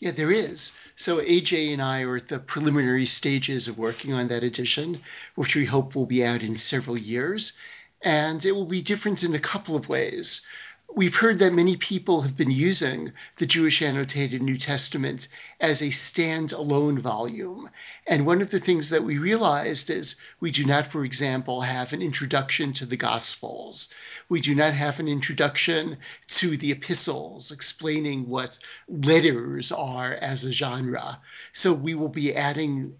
Yeah, 0.00 0.10
there 0.10 0.30
is. 0.30 0.76
So 0.96 1.20
AJ 1.20 1.72
and 1.72 1.80
I 1.80 2.02
are 2.02 2.16
at 2.16 2.28
the 2.28 2.38
preliminary 2.38 3.06
stages 3.06 3.66
of 3.66 3.78
working 3.78 4.12
on 4.12 4.28
that 4.28 4.44
edition, 4.44 4.98
which 5.34 5.56
we 5.56 5.64
hope 5.64 5.94
will 5.94 6.06
be 6.06 6.24
out 6.24 6.42
in 6.42 6.56
several 6.56 6.98
years. 6.98 7.54
And 8.02 8.44
it 8.44 8.52
will 8.52 8.66
be 8.66 8.82
different 8.82 9.22
in 9.22 9.34
a 9.34 9.38
couple 9.38 9.74
of 9.74 9.88
ways. 9.88 10.46
We've 10.94 11.16
heard 11.16 11.38
that 11.38 11.54
many 11.54 11.78
people 11.78 12.20
have 12.20 12.36
been 12.36 12.50
using 12.50 13.14
the 13.38 13.46
Jewish 13.46 13.80
Annotated 13.80 14.42
New 14.42 14.58
Testament 14.58 15.28
as 15.58 15.80
a 15.80 15.90
stand-alone 15.90 16.98
volume. 16.98 17.70
And 18.06 18.26
one 18.26 18.42
of 18.42 18.50
the 18.50 18.60
things 18.60 18.90
that 18.90 19.02
we 19.02 19.16
realized 19.16 19.88
is 19.88 20.20
we 20.40 20.50
do 20.50 20.66
not, 20.66 20.86
for 20.86 21.02
example, 21.02 21.62
have 21.62 21.94
an 21.94 22.02
introduction 22.02 22.74
to 22.74 22.84
the 22.84 22.98
Gospels. 22.98 23.88
We 24.28 24.42
do 24.42 24.54
not 24.54 24.74
have 24.74 25.00
an 25.00 25.08
introduction 25.08 25.96
to 26.28 26.58
the 26.58 26.72
epistles 26.72 27.50
explaining 27.50 28.28
what 28.28 28.58
letters 28.86 29.72
are 29.72 30.12
as 30.20 30.44
a 30.44 30.52
genre. 30.52 31.18
So 31.54 31.72
we 31.72 31.94
will 31.94 32.10
be 32.10 32.34
adding 32.34 32.96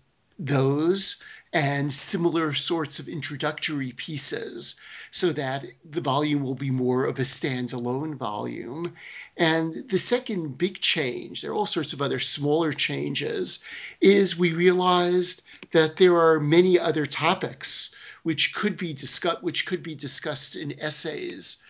those 0.47 1.23
and 1.53 1.93
similar 1.93 2.53
sorts 2.53 2.99
of 2.99 3.09
introductory 3.09 3.93
pieces 3.93 4.81
so 5.11 5.33
that 5.33 5.67
the 5.89 6.01
volume 6.01 6.43
will 6.43 6.55
be 6.55 6.71
more 6.71 7.05
of 7.05 7.19
a 7.19 7.23
standalone 7.23 8.17
volume. 8.17 8.95
And 9.37 9.89
the 9.91 9.99
second 9.99 10.57
big 10.57 10.81
change, 10.81 11.43
there 11.43 11.51
are 11.51 11.55
all 11.55 11.67
sorts 11.67 11.93
of 11.93 12.01
other 12.01 12.19
smaller 12.19 12.73
changes, 12.73 13.63
is 14.01 14.39
we 14.39 14.53
realized 14.55 15.43
that 15.73 15.99
there 15.99 16.17
are 16.17 16.41
many 16.41 16.79
other 16.79 17.05
topics 17.05 17.95
which 18.23 18.55
could 18.55 18.77
be 18.77 18.95
discussed 18.95 19.43
which 19.43 19.67
could 19.67 19.83
be 19.83 19.95
discussed 19.95 20.57
in 20.57 20.79
essays 20.81 21.63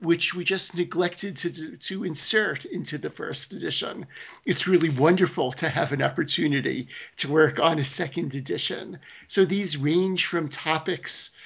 which 0.00 0.34
we 0.34 0.44
just 0.44 0.76
neglected 0.76 1.36
to, 1.36 1.76
to 1.76 2.04
insert 2.04 2.64
into 2.66 2.98
the 2.98 3.10
first 3.10 3.52
edition. 3.52 4.06
It's 4.44 4.68
really 4.68 4.90
wonderful 4.90 5.52
to 5.52 5.68
have 5.68 5.92
an 5.92 6.02
opportunity 6.02 6.88
to 7.16 7.32
work 7.32 7.58
on 7.58 7.78
a 7.78 7.84
second 7.84 8.34
edition. 8.34 8.98
So 9.26 9.44
these 9.44 9.78
range 9.78 10.26
from 10.26 10.48
topics 10.48 11.36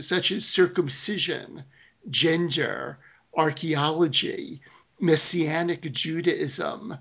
such 0.00 0.30
as 0.30 0.46
circumcision, 0.46 1.64
gender, 2.10 2.98
archaeology, 3.34 4.60
Messianic 5.00 5.90
Judaism, 5.90 6.96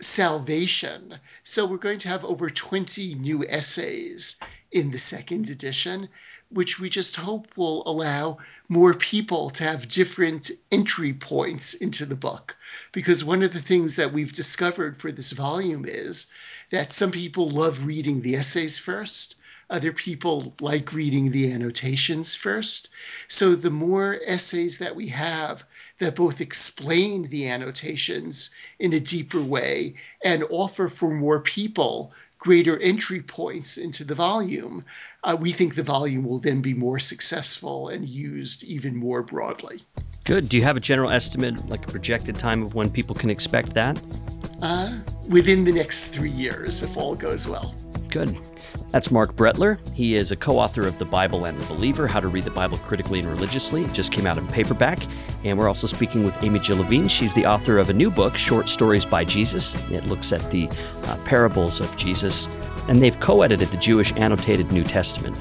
salvation. 0.00 1.18
So 1.44 1.66
we're 1.66 1.78
going 1.78 1.98
to 2.00 2.08
have 2.08 2.24
over 2.24 2.50
20 2.50 3.14
new 3.14 3.44
essays 3.48 4.38
in 4.70 4.90
the 4.90 4.98
second 4.98 5.48
edition 5.50 6.08
which 6.50 6.78
we 6.78 6.88
just 6.88 7.16
hope 7.16 7.48
will 7.56 7.82
allow 7.86 8.38
more 8.68 8.94
people 8.94 9.50
to 9.50 9.64
have 9.64 9.88
different 9.88 10.50
entry 10.70 11.12
points 11.12 11.74
into 11.74 12.06
the 12.06 12.16
book. 12.16 12.56
Because 12.92 13.24
one 13.24 13.42
of 13.42 13.52
the 13.52 13.60
things 13.60 13.96
that 13.96 14.12
we've 14.12 14.32
discovered 14.32 14.96
for 14.96 15.10
this 15.10 15.32
volume 15.32 15.84
is 15.86 16.30
that 16.70 16.92
some 16.92 17.10
people 17.10 17.48
love 17.48 17.84
reading 17.84 18.20
the 18.22 18.36
essays 18.36 18.78
first. 18.78 19.34
Other 19.68 19.92
people 19.92 20.54
like 20.60 20.92
reading 20.92 21.32
the 21.32 21.52
annotations 21.52 22.36
first. 22.36 22.90
So 23.26 23.56
the 23.56 23.70
more 23.70 24.20
essays 24.24 24.78
that 24.78 24.94
we 24.94 25.08
have 25.08 25.64
that 25.98 26.14
both 26.14 26.40
explain 26.40 27.24
the 27.24 27.48
annotations 27.48 28.50
in 28.78 28.92
a 28.92 29.00
deeper 29.00 29.40
way 29.40 29.94
and 30.24 30.44
offer 30.50 30.88
for 30.88 31.10
more 31.10 31.40
people 31.40 32.12
greater 32.38 32.78
entry 32.78 33.20
points 33.20 33.76
into 33.76 34.04
the 34.04 34.14
volume, 34.14 34.84
uh, 35.24 35.36
we 35.40 35.50
think 35.50 35.74
the 35.74 35.82
volume 35.82 36.24
will 36.24 36.38
then 36.38 36.60
be 36.60 36.74
more 36.74 36.98
successful 36.98 37.88
and 37.88 38.08
used 38.08 38.62
even 38.62 38.94
more 38.94 39.22
broadly. 39.22 39.80
Good. 40.24 40.48
Do 40.48 40.56
you 40.56 40.62
have 40.62 40.76
a 40.76 40.80
general 40.80 41.10
estimate, 41.10 41.68
like 41.68 41.84
a 41.84 41.88
projected 41.88 42.38
time 42.38 42.62
of 42.62 42.74
when 42.74 42.90
people 42.90 43.14
can 43.14 43.30
expect 43.30 43.74
that? 43.74 44.00
Uh, 44.62 44.98
within 45.28 45.64
the 45.64 45.72
next 45.72 46.08
three 46.08 46.30
years, 46.30 46.82
if 46.82 46.96
all 46.96 47.14
goes 47.14 47.48
well. 47.48 47.74
Good. 48.10 48.36
That's 48.90 49.10
Marc 49.10 49.34
Brettler. 49.34 49.78
He 49.94 50.14
is 50.14 50.30
a 50.30 50.36
co 50.36 50.58
author 50.58 50.86
of 50.86 50.98
The 50.98 51.04
Bible 51.04 51.44
and 51.44 51.60
the 51.60 51.66
Believer 51.66 52.06
How 52.06 52.20
to 52.20 52.28
Read 52.28 52.44
the 52.44 52.50
Bible 52.50 52.78
Critically 52.78 53.20
and 53.20 53.28
Religiously. 53.28 53.84
It 53.84 53.92
just 53.92 54.12
came 54.12 54.26
out 54.26 54.38
in 54.38 54.46
paperback. 54.48 54.98
And 55.44 55.58
we're 55.58 55.68
also 55.68 55.86
speaking 55.86 56.24
with 56.24 56.36
Amy-Jill 56.42 56.78
Levine. 56.78 57.08
She's 57.08 57.34
the 57.34 57.46
author 57.46 57.78
of 57.78 57.88
a 57.88 57.92
new 57.92 58.10
book, 58.10 58.36
Short 58.36 58.68
Stories 58.68 59.04
by 59.04 59.24
Jesus. 59.24 59.74
It 59.90 60.06
looks 60.06 60.32
at 60.32 60.50
the 60.50 60.68
uh, 61.04 61.16
parables 61.24 61.80
of 61.80 61.96
Jesus. 61.96 62.48
And 62.88 63.02
they've 63.02 63.18
co 63.20 63.42
edited 63.42 63.68
the 63.70 63.78
Jewish 63.78 64.12
Annotated 64.16 64.72
New 64.72 64.84
Testament. 64.84 65.36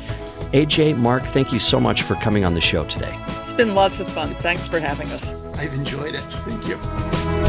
AJ, 0.54 0.98
Marc, 0.98 1.24
thank 1.24 1.52
you 1.52 1.60
so 1.60 1.80
much 1.80 2.02
for 2.02 2.16
coming 2.16 2.46
on 2.46 2.54
the 2.54 2.62
show 2.62 2.86
today. 2.86 3.14
It's 3.42 3.54
been 3.54 3.76
lots 3.76 4.00
of 4.00 4.08
fun. 4.08 4.36
Thanks 4.36 4.68
for 4.68 4.80
having 4.80 5.10
us. 5.12 5.34
I've 5.58 5.74
enjoyed 5.74 6.16
it. 6.16 6.30
Thank 6.30 6.68
you. 6.68 7.45